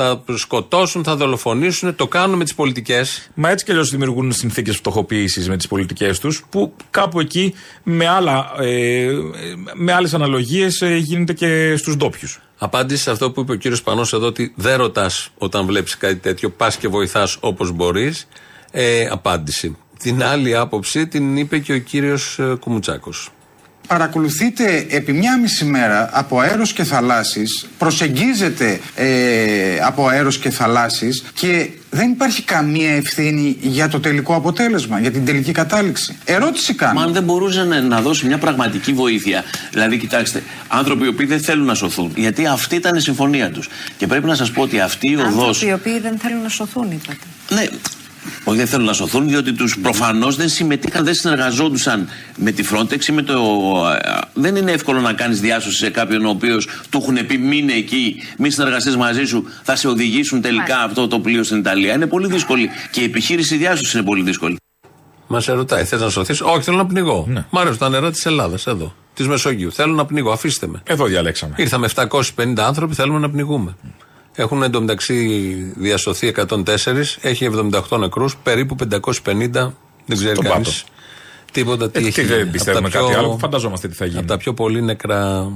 θα 0.00 0.24
σκοτώσουν, 0.34 1.04
θα 1.04 1.16
δολοφονήσουν, 1.16 1.96
το 1.96 2.06
κάνουν 2.06 2.36
με 2.36 2.44
τις 2.44 2.54
πολιτικές. 2.54 3.30
Μα 3.34 3.50
έτσι 3.50 3.64
κι 3.64 3.70
αλλιώς 3.70 3.90
δημιουργούν 3.90 4.32
συνθήκες 4.32 4.76
φτωχοποίησης 4.76 5.48
με 5.48 5.56
τις 5.56 5.66
πολιτικές 5.66 6.18
τους, 6.18 6.44
που 6.50 6.74
κάπου 6.90 7.20
εκεί 7.20 7.54
με, 7.82 8.08
άλλα, 8.08 8.52
ε, 8.58 9.08
με 9.74 9.92
άλλες 9.92 10.14
αναλογίες 10.14 10.80
ε, 10.80 10.96
γίνεται 10.96 11.32
και 11.32 11.76
στους 11.76 11.96
ντόπιους. 11.96 12.40
Απάντηση 12.58 13.02
σε 13.02 13.10
αυτό 13.10 13.30
που 13.30 13.40
είπε 13.40 13.52
ο 13.52 13.54
κύριος 13.54 13.82
Πανός 13.82 14.12
εδώ, 14.12 14.26
ότι 14.26 14.52
δεν 14.56 14.76
ρωτάς 14.76 15.30
όταν 15.38 15.66
βλέπεις 15.66 15.96
κάτι 15.96 16.16
τέτοιο, 16.16 16.50
πας 16.50 16.76
και 16.76 16.88
βοηθάς 16.88 17.36
όπως 17.40 17.70
μπορείς. 17.70 18.28
Ε, 18.70 19.06
απάντηση. 19.10 19.76
Την 20.02 20.22
άλλη 20.22 20.56
άποψη 20.56 21.06
την 21.06 21.36
είπε 21.36 21.58
και 21.58 21.72
ο 21.72 21.78
κύριος 21.78 22.40
Κουμουτσάκος. 22.60 23.30
Παρακολουθείτε 23.88 24.86
επί 24.88 25.12
μια 25.12 25.38
μισή 25.38 25.64
μέρα 25.64 26.10
από 26.12 26.40
αέρος 26.40 26.72
και 26.72 26.84
θαλάσσης, 26.84 27.66
προσεγγίζετε 27.78 28.80
ε, 28.94 29.78
από 29.82 30.06
αέρος 30.06 30.38
και 30.38 30.50
θαλάσσης 30.50 31.24
και 31.34 31.70
δεν 31.90 32.10
υπάρχει 32.10 32.42
καμία 32.42 32.90
ευθύνη 32.90 33.56
για 33.60 33.88
το 33.88 34.00
τελικό 34.00 34.34
αποτέλεσμα, 34.34 35.00
για 35.00 35.10
την 35.10 35.24
τελική 35.24 35.52
κατάληξη. 35.52 36.16
Ερώτηση 36.24 36.74
κάνω. 36.74 37.00
Μα 37.00 37.06
αν 37.06 37.12
δεν 37.12 37.22
μπορούσε 37.22 37.64
να, 37.64 37.80
να 37.80 38.00
δώσει 38.00 38.26
μια 38.26 38.38
πραγματική 38.38 38.92
βοήθεια. 38.92 39.44
Δηλαδή, 39.70 39.98
κοιτάξτε, 39.98 40.42
άνθρωποι 40.68 41.04
οι 41.04 41.08
οποίοι 41.08 41.26
δεν 41.26 41.40
θέλουν 41.40 41.66
να 41.66 41.74
σωθούν. 41.74 42.12
Γιατί 42.16 42.46
αυτή 42.46 42.74
ήταν 42.74 42.94
η 42.96 43.00
συμφωνία 43.00 43.50
τους. 43.50 43.68
Και 43.96 44.06
πρέπει 44.06 44.26
να 44.26 44.34
σας 44.34 44.50
πω 44.50 44.62
ότι 44.62 44.80
αυτή 44.80 45.10
η 45.10 45.16
οδός. 45.16 45.46
Άνθρωποι 45.46 45.66
οι 45.66 45.72
οποίοι 45.72 46.00
δεν 46.00 46.18
θέλουν 46.18 46.42
να 46.42 46.48
σωθούν, 46.48 46.90
είπατε. 46.90 47.24
Ναι, 47.50 47.66
όχι 48.44 48.58
δεν 48.58 48.66
θέλουν 48.66 48.86
να 48.86 48.92
σωθούν, 48.92 49.28
διότι 49.28 49.52
τους 49.52 49.78
προφανώς 49.78 50.36
δεν 50.36 50.48
συμμετείχαν, 50.48 51.04
δεν 51.04 51.14
συνεργαζόντουσαν 51.14 52.08
με 52.36 52.50
τη 52.50 52.64
Frontex 52.72 53.04
ή 53.04 53.12
με 53.12 53.22
το. 53.22 53.36
Δεν 54.32 54.56
είναι 54.56 54.72
εύκολο 54.72 55.00
να 55.00 55.12
κάνεις 55.12 55.40
διάσωση 55.40 55.76
σε 55.76 55.90
κάποιον 55.90 56.24
ο 56.24 56.28
οποίος 56.28 56.68
του 56.90 56.98
έχουν 57.02 57.26
πει 57.26 57.38
μείνε 57.38 57.72
εκεί, 57.72 58.22
μη 58.38 58.50
συνεργαστείς 58.50 58.96
μαζί 58.96 59.24
σου, 59.24 59.44
θα 59.62 59.76
σε 59.76 59.88
οδηγήσουν 59.88 60.40
τελικά 60.40 60.82
αυτό 60.82 61.08
το 61.08 61.18
πλοίο 61.18 61.42
στην 61.42 61.58
Ιταλία. 61.58 61.94
Είναι 61.94 62.06
πολύ 62.06 62.26
δύσκολη. 62.26 62.70
Και 62.90 63.00
η 63.00 63.04
επιχείρηση 63.04 63.56
διάσωσης 63.56 63.92
είναι 63.92 64.02
πολύ 64.02 64.22
δύσκολη. 64.22 64.56
Μας 65.26 65.46
ρωτάει, 65.46 65.84
θες 65.84 66.00
να 66.00 66.08
σωθείς; 66.08 66.40
Όχι, 66.40 66.62
θέλω 66.62 66.76
να 66.76 66.86
πνιγώ. 66.86 67.24
Ναι. 67.28 67.44
Μ' 67.50 67.58
αρέσουν 67.58 67.78
τα 67.78 67.88
νερά 67.88 68.10
τη 68.10 68.22
Ελλάδας, 68.24 68.66
εδώ. 68.66 68.94
Της 69.14 69.28
Μεσογείου. 69.28 69.72
Θέλω 69.72 69.94
να 69.94 70.06
πνιγώ, 70.06 70.30
αφήστε 70.30 70.66
με. 70.66 70.82
Εδώ 70.84 71.04
διαλέξαμε. 71.04 71.54
Ήρθαμε 71.56 71.88
750 71.94 72.20
άνθρωποι, 72.56 72.94
θέλουμε 72.94 73.18
να 73.18 73.30
πνιγούμε. 73.30 73.76
Έχουν 74.40 74.62
εντωμεταξύ 74.62 75.14
διασωθεί 75.76 76.26
104, 76.26 77.18
έχει 77.20 77.44
78 77.90 77.98
νεκρούς, 77.98 78.36
περίπου 78.42 78.76
550. 78.76 79.74
Δεν 80.06 80.16
ξέρει 80.16 80.34
Στον 80.34 80.44
κανείς. 80.44 80.82
πάτο. 80.82 80.92
Τίποτα 81.52 81.90
τι 81.90 81.98
Ε, 81.98 82.06
έχει 82.06 82.20
τι 82.20 82.26
δεν 82.26 82.38
γίνει. 82.38 82.50
πιστεύουμε 82.50 82.86
Από 82.86 82.94
τα 82.96 82.98
κάτι 83.00 83.10
πιο- 83.12 83.18
άλλο, 83.22 83.38
φανταζόμαστε 83.40 83.88
τι 83.88 83.94
θα 83.94 84.04
γίνει. 84.06 84.18
Από 84.18 84.26
τα 84.26 84.36
πιο 84.36 84.54
πολύ 84.54 84.82
νεκρά 84.82 85.50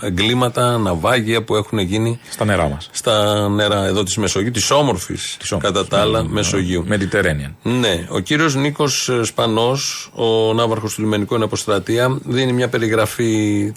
εγκλήματα, 0.00 0.78
ναυάγια 0.78 1.42
που 1.44 1.56
έχουν 1.56 1.78
γίνει 1.78 2.18
Στα 2.30 2.44
νερά 2.44 2.68
μας. 2.68 2.88
στα 2.92 3.48
νερά 3.48 3.84
εδώ 3.84 4.02
της 4.02 4.16
Μεσογείου, 4.16 4.50
της 4.50 4.70
όμορφης 4.70 5.36
κατά 5.58 5.86
τα 5.86 6.00
άλλα 6.00 6.24
Μεσογείου. 6.24 6.86
Mediterranean. 6.90 7.52
Ναι. 7.62 8.06
Ο 8.08 8.18
κύριος 8.18 8.54
Νίκος 8.54 9.10
Σπανός, 9.22 10.10
ο 10.14 10.52
ναύαρχος 10.54 10.94
του 10.94 11.00
λιμενικού 11.02 11.34
είναι 11.34 11.44
αποστρατεία, 11.44 12.18
δίνει 12.24 12.52
μια 12.52 12.68
περιγραφή 12.68 13.72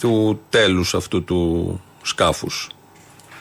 του 0.00 0.40
τέλους 0.50 0.94
αυτού 0.94 1.24
του 1.24 1.80
σκάφους. 2.02 2.68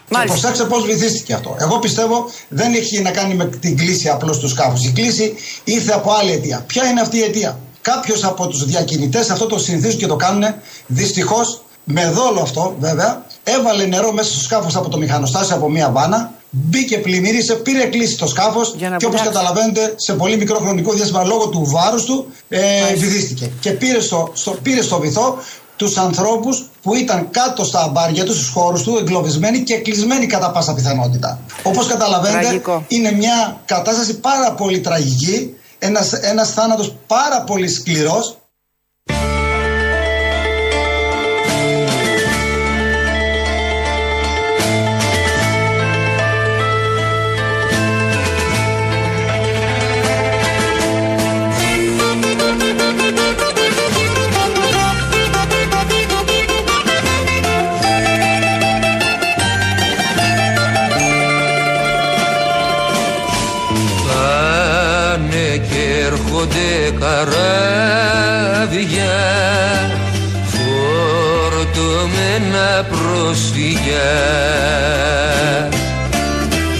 Και 0.09 0.17
προσέξτε 0.25 0.63
πώς 0.63 0.85
βυθίστηκε 0.85 1.33
αυτό. 1.33 1.55
Εγώ 1.59 1.79
πιστεύω 1.79 2.29
δεν 2.49 2.73
έχει 2.73 3.01
να 3.01 3.11
κάνει 3.11 3.33
με 3.33 3.45
την 3.45 3.77
κλίση 3.77 4.09
απλώς 4.09 4.39
τους 4.39 4.51
σκάφους. 4.51 4.85
Η 4.85 4.91
κλίση 4.91 5.33
ήρθε 5.63 5.93
από 5.93 6.11
άλλη 6.11 6.31
αιτία. 6.31 6.63
Ποια 6.67 6.85
είναι 6.85 7.01
αυτή 7.01 7.17
η 7.17 7.23
αιτία; 7.23 7.59
Κάποιος 7.81 8.23
από 8.23 8.47
τους 8.47 8.65
διακινητές, 8.65 9.29
αυτό 9.29 9.45
το 9.45 9.59
συνηθίζουν 9.59 9.99
και 9.99 10.07
το 10.07 10.15
κάνουν, 10.15 10.43
δυστυχώς 10.87 11.61
με 11.83 12.09
δόλο 12.09 12.41
αυτό 12.41 12.75
βέβαια, 12.79 13.25
έβαλε 13.43 13.85
νερό 13.85 14.11
μέσα 14.11 14.31
στο 14.31 14.39
σκάφο 14.39 14.79
από 14.79 14.89
το 14.89 14.97
μηχανοστάσιο 14.97 15.55
από 15.55 15.69
μία 15.69 15.89
βάνα, 15.89 16.31
μπήκε, 16.49 16.97
πλημμύρισε, 16.97 17.53
πήρε 17.53 17.85
κλίση 17.85 18.17
το 18.17 18.27
σκάφος 18.27 18.75
και 18.77 18.85
όπως 18.85 18.99
βουλιάξει. 19.01 19.23
καταλαβαίνετε 19.23 19.93
σε 19.95 20.13
πολύ 20.13 20.37
μικρό 20.37 20.59
χρονικό 20.59 20.93
διάστημα 20.93 21.23
λόγω 21.23 21.47
του 21.47 21.63
βάρους 21.65 22.03
του 22.03 22.25
ε, 22.49 22.59
βυθίστηκε. 22.97 23.51
Και 23.59 23.71
πήρε 23.71 23.99
στο, 23.99 24.31
στο, 24.33 24.51
πήρε 24.63 24.81
στο 24.81 24.99
βυθό 24.99 25.37
τους 25.79 25.97
ανθρώπους 25.97 26.69
που 26.81 26.95
ήταν 26.95 27.29
κάτω 27.31 27.63
στα 27.63 27.81
αμπάρια 27.81 28.23
τους, 28.25 28.35
στους 28.35 28.49
χώρους 28.49 28.83
του, 28.83 28.97
εγκλωβισμένοι 28.97 29.59
και 29.63 29.77
κλεισμένοι 29.77 30.25
κατά 30.25 30.51
πάσα 30.51 30.73
πιθανότητα. 30.73 31.39
Όπως 31.63 31.87
καταλαβαίνετε, 31.87 32.41
Τραγικό. 32.41 32.83
είναι 32.87 33.11
μια 33.11 33.61
κατάσταση 33.65 34.19
πάρα 34.19 34.51
πολύ 34.51 34.79
τραγική, 34.79 35.55
ένας, 35.79 36.13
ένας 36.13 36.53
θάνατος 36.53 36.95
πάρα 37.07 37.41
πολύ 37.41 37.67
σκληρός 37.67 38.37
έρχονται 66.39 66.71
καράβια 66.99 67.35
φορτωμένα 71.55 72.67
πρόσφυγια 72.89 74.11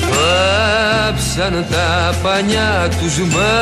Βάψαν 0.10 1.56
τα 1.72 2.16
πανιά 2.24 2.90
τους 3.02 3.16
μαύρα 3.18 3.58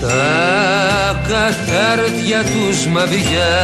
τα 0.00 1.20
κατάρτια 1.28 2.40
τους 2.42 2.86
μαβιά 2.86 3.54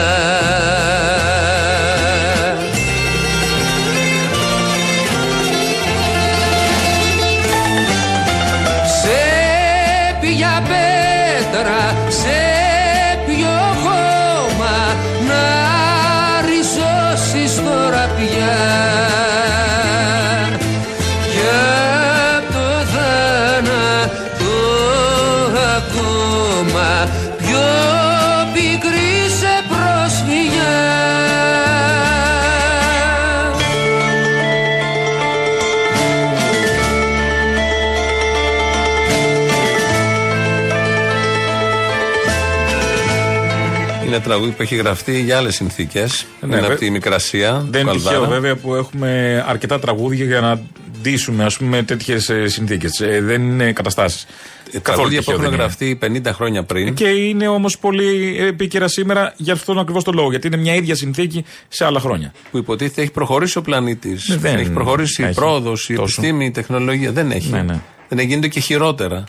τραγούδι 44.37 44.57
που 44.57 44.62
έχει 44.62 44.76
γραφτεί 44.76 45.20
για 45.20 45.37
άλλες 45.37 45.55
συνθήκες. 45.55 46.26
Ναι, 46.41 46.47
είναι 46.47 46.57
βε- 46.61 46.70
από 46.70 46.80
τη 46.80 46.91
Μικρασία. 46.91 47.66
Δεν 47.70 47.70
του 47.70 47.78
είναι 47.89 47.91
τυχαίο 47.93 48.11
Καλδάρα. 48.12 48.32
βέβαια 48.34 48.57
που 48.57 48.74
έχουμε 48.74 49.45
αρκετά 49.49 49.78
τραγούδια 49.78 50.24
για 50.24 50.41
να 50.41 50.61
ντύσουμε 51.03 51.45
ας 51.45 51.57
πούμε 51.57 51.82
τέτοιες 51.82 52.30
συνθήκες. 52.45 53.03
δεν 53.20 53.43
είναι 53.43 53.72
καταστάσεις. 53.72 54.26
Ε, 54.72 54.78
Τραγούδια 54.80 55.22
που 55.22 55.30
έχουν 55.30 55.45
είναι. 55.45 55.57
γραφτεί 55.57 55.99
50 56.03 56.32
χρόνια 56.32 56.62
πριν. 56.62 56.95
Και 56.95 57.09
είναι 57.09 57.49
όμως 57.49 57.78
πολύ 57.78 58.37
επίκαιρα 58.41 58.89
σήμερα 58.89 59.32
για 59.37 59.53
αυτόν 59.53 59.78
ακριβώς 59.78 60.05
τον 60.05 60.14
λόγο. 60.14 60.30
Γιατί 60.30 60.47
είναι 60.47 60.57
μια 60.57 60.74
ίδια 60.74 60.95
συνθήκη 60.95 61.45
σε 61.68 61.84
άλλα 61.84 62.01
χρόνια. 62.01 62.32
Που 62.51 62.59
υποτίθεται 62.59 63.03
έχει 63.03 63.11
προχωρήσει 63.11 63.59
ο 63.59 63.62
πλανήτης. 63.62 64.28
Ναι, 64.28 64.37
δεν 64.37 64.57
έχει 64.59 64.70
προχωρήσει 64.70 65.22
η 65.22 65.24
έχει 65.24 65.34
πρόοδος, 65.34 65.89
η 65.89 65.95
τόσο. 65.95 66.03
επιστήμη, 66.03 66.45
η 66.45 66.51
τεχνολογία. 66.51 67.12
Δεν 67.12 67.30
έχει. 67.30 67.51
Ναι, 67.51 67.62
ναι. 67.62 67.80
Δεν 68.09 68.26
γίνεται 68.26 68.49
και 68.49 68.61
χειρότερα. 68.61 69.24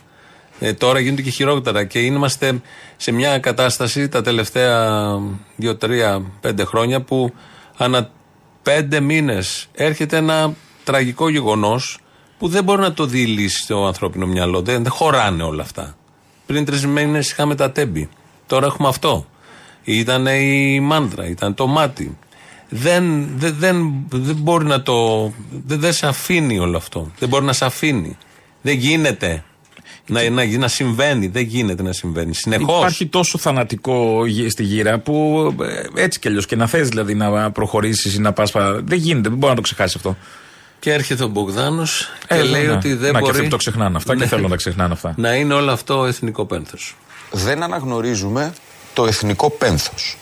Ε, 0.60 0.72
τώρα 0.72 1.00
γίνονται 1.00 1.22
και 1.22 1.30
χειρότερα 1.30 1.84
και 1.84 1.98
είμαστε 1.98 2.60
σε 2.96 3.12
μια 3.12 3.38
κατάσταση 3.38 4.08
τα 4.08 4.22
τελευταία 4.22 5.08
2, 5.60 5.72
3, 5.78 6.22
5 6.42 6.64
χρόνια 6.64 7.02
που 7.02 7.32
ανά 7.76 8.10
5 8.64 9.00
μήνες 9.00 9.68
έρχεται 9.74 10.16
ένα 10.16 10.54
τραγικό 10.84 11.28
γεγονός 11.28 11.98
που 12.38 12.48
δεν 12.48 12.64
μπορεί 12.64 12.80
να 12.80 12.92
το 12.92 13.06
δει 13.06 13.26
λύση 13.26 13.62
στο 13.62 13.86
ανθρώπινο 13.86 14.26
μυαλό. 14.26 14.62
Δεν, 14.62 14.82
δεν 14.82 14.92
χωράνε 14.92 15.42
όλα 15.42 15.62
αυτά. 15.62 15.96
Πριν 16.46 16.64
τρεις 16.64 16.86
μήνες 16.86 17.30
είχαμε 17.30 17.54
τα 17.54 17.70
τέμπη. 17.72 18.08
Τώρα 18.46 18.66
έχουμε 18.66 18.88
αυτό. 18.88 19.26
Ήταν 19.84 20.26
η 20.26 20.80
μάντρα, 20.80 21.26
ήταν 21.26 21.54
το 21.54 21.66
μάτι. 21.66 22.18
Δεν, 22.68 23.28
δεν, 23.36 23.54
δεν, 23.58 24.06
δεν 24.08 24.36
μπορεί 24.36 24.64
να 24.64 24.82
το. 24.82 25.32
Δεν, 25.66 25.80
δεν 25.80 25.92
σε 25.92 26.06
αφήνει 26.06 26.58
όλο 26.58 26.76
αυτό. 26.76 27.10
Δεν 27.18 27.28
μπορεί 27.28 27.44
να 27.44 27.52
σε 27.52 27.64
αφήνει. 27.64 28.16
Δεν 28.62 28.76
γίνεται 28.76 29.44
να, 30.08 30.30
να, 30.30 30.44
να 30.46 30.68
συμβαίνει. 30.68 31.26
Δεν 31.26 31.42
γίνεται 31.42 31.82
να 31.82 31.92
συμβαίνει. 31.92 32.34
Συνεχώς. 32.34 32.76
Υπάρχει 32.78 33.06
τόσο 33.06 33.38
θανατικό 33.38 34.26
γη- 34.26 34.50
στη 34.50 34.62
γύρα 34.62 34.98
που 34.98 35.54
ε, 35.96 36.02
έτσι 36.02 36.18
κι 36.18 36.28
αλλιώς 36.28 36.46
και 36.46 36.56
να 36.56 36.66
θες 36.66 36.88
δηλαδή 36.88 37.14
να 37.14 37.50
προχωρήσεις 37.50 38.14
ή 38.14 38.20
να 38.20 38.32
πας. 38.32 38.52
Δεν 38.84 38.98
γίνεται, 38.98 39.28
δεν 39.28 39.38
μπορεί 39.38 39.50
να 39.50 39.54
το 39.56 39.62
ξεχάσεις 39.62 39.96
αυτό. 39.96 40.16
Και 40.80 40.92
έρχεται 40.92 41.24
ο 41.24 41.28
Μπογδάνος 41.28 42.08
και 42.28 42.34
Ε, 42.34 42.42
λέει 42.42 42.66
ναι. 42.66 42.72
ότι 42.72 42.94
δεν 42.94 43.12
Να, 43.12 43.18
και 43.18 43.24
μπορεί. 43.24 43.36
αυτοί 43.38 43.48
το 43.50 43.56
ξεχνάνε 43.56 43.96
αυτά 43.96 44.12
και 44.14 44.20
Ναι. 44.20 44.26
θέλουν 44.26 44.44
να 44.44 44.50
τα 44.50 44.56
ξεχνάνε 44.56 44.92
αυτά. 44.92 45.14
Να 45.16 45.34
είναι 45.34 45.54
όλο 45.54 45.70
αυτό 45.72 46.04
εθνικό 46.04 46.44
πένθος. 46.44 46.96
δεν 47.32 47.62
αναγνωρίζουμε 47.62 48.52
το 48.94 49.06
εθνικό 49.06 49.50
πένθος. 49.50 50.16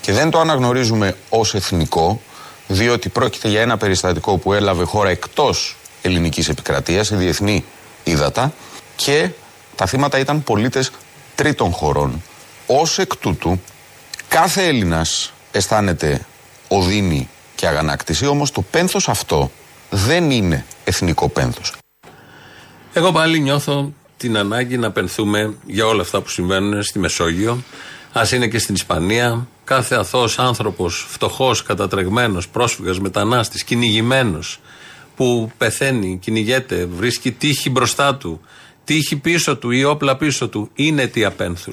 Και 0.00 0.12
δεν 0.12 0.30
το 0.30 0.40
αναγνωρίζουμε 0.40 1.16
ως 1.28 1.54
εθνικό, 1.54 2.20
διότι 2.66 3.08
πρόκειται 3.08 3.48
για 3.48 3.60
ένα 3.60 3.76
περιστατικό 3.76 4.36
που 4.36 4.52
έλαβε 4.52 4.84
χώρα 4.84 5.08
εκτός 5.10 5.76
ελληνικής 6.02 6.48
επικρατείας, 6.48 7.06
σε 7.06 7.16
διεθνή 7.16 7.64
ύδατα, 8.04 8.52
και 8.96 9.30
τα 9.76 9.86
θύματα 9.86 10.18
ήταν 10.18 10.42
πολίτες 10.42 10.90
τρίτων 11.34 11.72
χωρών. 11.72 12.22
Ως 12.66 12.98
εκ 12.98 13.16
τούτου, 13.16 13.60
κάθε 14.28 14.66
Έλληνας 14.66 15.32
αισθάνεται 15.52 16.26
οδύνη 16.68 17.28
και 17.54 17.66
αγανάκτηση, 17.66 18.26
όμως 18.26 18.50
το 18.50 18.62
πένθος 18.62 19.08
αυτό 19.08 19.50
δεν 19.90 20.30
είναι 20.30 20.64
εθνικό 20.84 21.28
πένθος. 21.28 21.74
Εγώ 22.92 23.12
πάλι 23.12 23.40
νιώθω 23.40 23.92
την 24.16 24.36
ανάγκη 24.36 24.76
να 24.76 24.90
πενθούμε 24.90 25.54
για 25.66 25.86
όλα 25.86 26.02
αυτά 26.02 26.20
που 26.20 26.28
συμβαίνουν 26.28 26.82
στη 26.82 26.98
Μεσόγειο. 26.98 27.62
Α 28.12 28.22
είναι 28.32 28.46
και 28.46 28.58
στην 28.58 28.74
Ισπανία. 28.74 29.46
Κάθε 29.64 29.94
αθώος 29.94 30.38
άνθρωπος, 30.38 31.06
φτωχός, 31.08 31.62
κατατρεγμένος, 31.62 32.48
πρόσφυγας, 32.48 33.00
μετανάστης, 33.00 33.64
κυνηγημένος, 33.64 34.60
που 35.16 35.50
πεθαίνει, 35.58 36.18
κυνηγέται, 36.20 36.84
βρίσκει 36.84 37.32
τύχη 37.32 37.70
μπροστά 37.70 38.14
του, 38.14 38.40
τύχη 38.86 39.16
πίσω 39.16 39.56
του 39.56 39.70
ή 39.70 39.84
όπλα 39.84 40.16
πίσω 40.16 40.48
του, 40.48 40.70
είναι 40.74 41.02
αιτία 41.02 41.30
πένθου. 41.30 41.72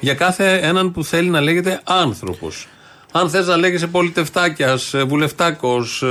Για 0.00 0.14
κάθε 0.14 0.58
έναν 0.62 0.92
που 0.92 1.04
θέλει 1.04 1.28
να 1.28 1.40
λέγεται 1.40 1.80
άνθρωπος. 1.84 2.66
Αν 3.12 3.30
θες 3.30 3.46
να 3.46 3.56
λέγεσαι 3.56 3.86
πολιτευτάκιας, 3.86 4.94
βουλευτάκος, 5.06 6.02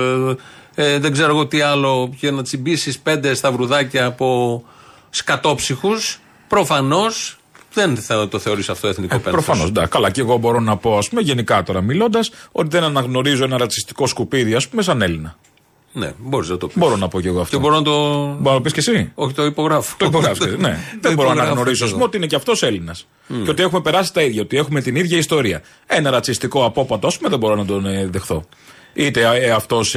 ε, 0.76 0.99
δεν 0.99 1.12
ξέρω 1.12 1.30
εγώ 1.30 1.47
τι 1.47 1.62
άλλο, 1.62 2.14
και 2.20 2.32
να 2.32 2.43
τσιμπήσεις 2.43 2.99
πέντε 2.99 3.34
σταυρουδάκια 3.34 4.06
από 4.06 4.64
σκατόψυχους, 5.10 6.20
προφανώς 6.47 7.38
δεν 7.74 7.97
θα 7.97 8.28
το 8.28 8.39
θεωρείς 8.39 8.70
αυτό 8.70 8.88
εθνικό 8.88 9.20
πένθος. 9.20 9.32
Προφανώς, 9.32 9.72
ναι. 9.72 9.86
Καλά, 9.86 10.10
και 10.10 10.22
εγώ 10.22 10.38
μπορώ 10.38 10.60
να 10.60 10.78
πω, 10.78 10.97
ας 10.97 11.10
πούμε, 11.10 11.22
γενικά 11.22 11.64
τώρα 11.64 11.82
μιλώντας, 11.82 12.32
ότι 12.52 12.68
δεν 12.70 12.84
αναγνωρίζω 12.84 13.43
ένα 13.43 13.58
ρατσιστικό 13.58 14.08
σκουπίδι, 14.08 14.54
ας 14.54 14.68
πούμε, 14.68 14.82
σαν 14.82 15.02
Έλληνα. 15.02 15.38
Ναι, 15.93 16.11
μπορείς 16.17 16.49
να 16.49 16.57
το 16.57 16.67
πεις. 16.67 16.77
Μπορώ 16.77 16.95
να 16.95 17.07
πω 17.07 17.21
και 17.21 17.27
εγώ 17.27 17.41
αυτό. 17.41 17.55
Και 17.55 17.61
μπορώ 17.61 17.75
να 17.75 17.81
το. 17.81 17.91
Μπορώ 18.39 18.39
να 18.39 18.53
το 18.53 18.61
πεις 18.61 18.73
και 18.73 18.79
εσύ. 18.79 19.11
Όχι, 19.15 19.33
το 19.33 19.45
υπογράφω. 19.45 19.95
Το 19.97 20.05
υπογράφεις. 20.05 20.45
ναι. 20.45 20.55
δεν 20.57 20.59
μπορώ 20.59 20.79
να 21.01 21.11
υπογράφω 21.11 21.41
αναγνωρίσω, 21.41 21.83
α 21.83 21.87
κι 21.87 21.93
πούμε, 21.93 21.95
εγώ. 21.95 22.03
ότι 22.03 22.17
είναι 22.17 22.25
και 22.25 22.35
αυτός 22.35 22.63
Έλληνας. 22.63 23.07
Και 23.43 23.49
ότι 23.49 23.61
έχουμε 23.61 23.81
περάσει 23.81 24.13
τα 24.13 24.21
ίδια, 24.21 24.41
ότι 24.41 24.57
έχουμε 24.57 24.81
την 24.81 24.95
ίδια 24.95 25.17
ιστορία. 25.17 25.61
Ένα 25.87 26.09
ρατσιστικό 26.09 26.65
απόπατο, 26.65 27.07
ας 27.07 27.17
πούμε, 27.17 27.29
δεν 27.29 27.39
μπορώ 27.39 27.55
να 27.55 27.65
τον 27.65 27.85
ε, 27.85 28.07
δεχθώ. 28.11 28.45
Είτε 28.93 29.21
ε, 29.33 29.51
αυτός 29.51 29.95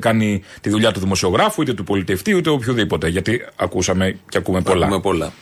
κάνει 0.00 0.42
τη 0.60 0.70
δουλειά 0.70 0.92
του 0.92 1.00
δημοσιογράφου, 1.00 1.62
είτε 1.62 1.72
του 1.72 1.84
πολιτευτή, 1.84 2.30
είτε 2.30 2.50
οποιοδήποτε. 2.50 3.08
Γιατί 3.08 3.44
ακούσαμε 3.56 4.18
και 4.28 4.38
ακούμε 4.38 4.60
πολλά. 4.60 4.84
Ακούμε 4.84 5.00
πολλά. 5.00 5.32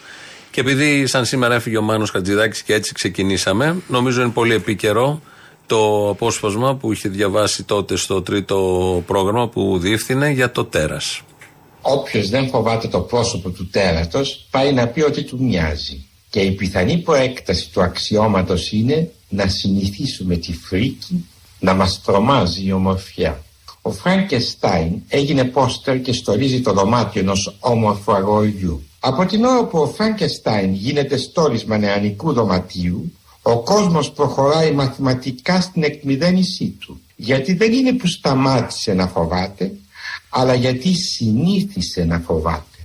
Και 0.50 0.60
επειδή 0.60 1.06
σαν 1.06 1.24
σήμερα 1.24 1.54
έφυγε 1.54 1.76
ο 1.76 1.82
Μάνος 1.82 2.10
Χατζηδάκης 2.10 2.62
και 2.62 2.74
έτσι 2.74 2.92
ξεκινήσαμε, 2.92 3.76
νομίζω 3.88 4.22
είναι 4.22 4.30
πολύ 4.30 4.54
επίκαιρο 4.54 5.20
το 5.66 6.08
απόσπασμα 6.08 6.76
που 6.76 6.92
είχε 6.92 7.08
διαβάσει 7.08 7.62
τότε 7.64 7.96
στο 7.96 8.22
τρίτο 8.22 9.02
πρόγραμμα 9.06 9.48
που 9.48 9.78
διεύθυνε 9.78 10.30
για 10.30 10.50
το 10.50 10.64
τέρας. 10.64 11.20
Όποιος 11.80 12.28
δεν 12.28 12.48
φοβάται 12.48 12.88
το 12.88 13.00
πρόσωπο 13.00 13.50
του 13.50 13.68
τέρατος 13.68 14.46
πάει 14.50 14.72
να 14.72 14.86
πει 14.86 15.00
ότι 15.00 15.22
του 15.22 15.44
μοιάζει. 15.44 16.06
Και 16.30 16.40
η 16.40 16.50
πιθανή 16.50 16.98
προέκταση 16.98 17.70
του 17.70 17.82
αξιώματος 17.82 18.72
είναι 18.72 19.10
να 19.28 19.48
συνηθίσουμε 19.48 20.36
τη 20.36 20.52
φρίκη 20.52 21.26
να 21.60 21.74
μας 21.74 22.02
τρομάζει 22.04 22.66
η 22.66 22.72
ομορφιά. 22.72 23.44
Ο 23.82 23.90
Φραγκεστάιν 23.90 25.02
έγινε 25.08 25.44
πόστερ 25.44 26.00
και 26.00 26.12
στορίζει 26.12 26.60
το 26.60 26.72
δωμάτιο 26.72 27.20
ενός 27.20 27.56
όμορφου 27.60 28.12
αγοριού. 28.12 28.82
Από 29.00 29.26
την 29.26 29.44
ώρα 29.44 29.64
που 29.64 29.78
ο 29.78 29.86
Φραγκεστάιν 29.86 30.72
γίνεται 30.72 31.16
στόρισμα 31.16 31.78
νεανικού 31.78 32.32
δωματίου, 32.32 33.12
ο 33.48 33.62
κόσμος 33.62 34.12
προχωράει 34.12 34.72
μαθηματικά 34.72 35.60
στην 35.60 35.82
εκμυδένισή 35.82 36.76
του. 36.80 37.00
Γιατί 37.16 37.54
δεν 37.54 37.72
είναι 37.72 37.92
που 37.92 38.06
σταμάτησε 38.06 38.92
να 38.92 39.06
φοβάται, 39.06 39.72
αλλά 40.28 40.54
γιατί 40.54 40.94
συνήθισε 40.94 42.04
να 42.04 42.18
φοβάται. 42.18 42.76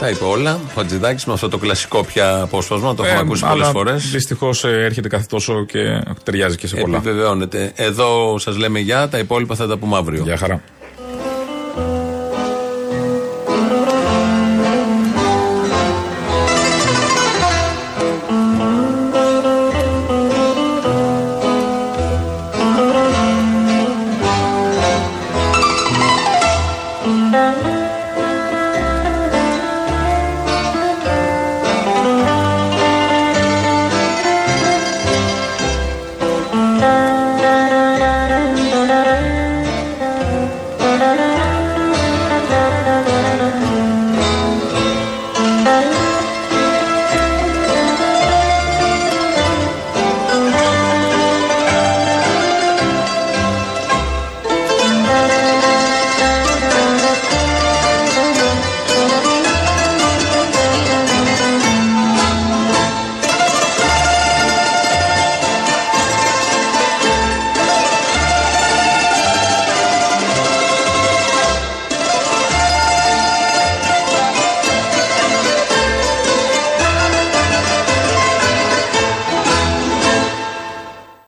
Τα 0.00 0.08
είπε 0.08 0.24
όλα. 0.24 0.54
Ο 0.54 0.70
Χατζηδάκης 0.74 1.24
με 1.24 1.32
αυτό 1.32 1.48
το 1.48 1.58
κλασικό 1.58 2.04
πια 2.04 2.40
απόσπασμα, 2.40 2.94
το 2.94 3.04
έχουμε 3.04 3.20
ακούσει 3.20 3.46
πολλές 3.46 3.68
φορές. 3.68 4.10
Δυστυχώς 4.10 4.64
έρχεται 4.64 5.08
κάθε 5.08 5.26
τόσο 5.28 5.64
και 5.64 6.02
ταιριάζει 6.24 6.56
και 6.56 6.66
σε 6.66 6.76
πολλά. 6.76 6.96
Επιβεβαιώνεται. 6.96 7.72
Εδώ 7.74 8.38
σας 8.38 8.56
λέμε 8.56 8.78
γεια, 8.78 9.08
τα 9.08 9.18
υπόλοιπα 9.18 9.54
θα 9.54 9.66
τα 9.66 9.76
πούμε 9.76 9.96
αύριο. 9.96 10.22
Γεια 10.22 10.36
χαρά. 10.36 10.62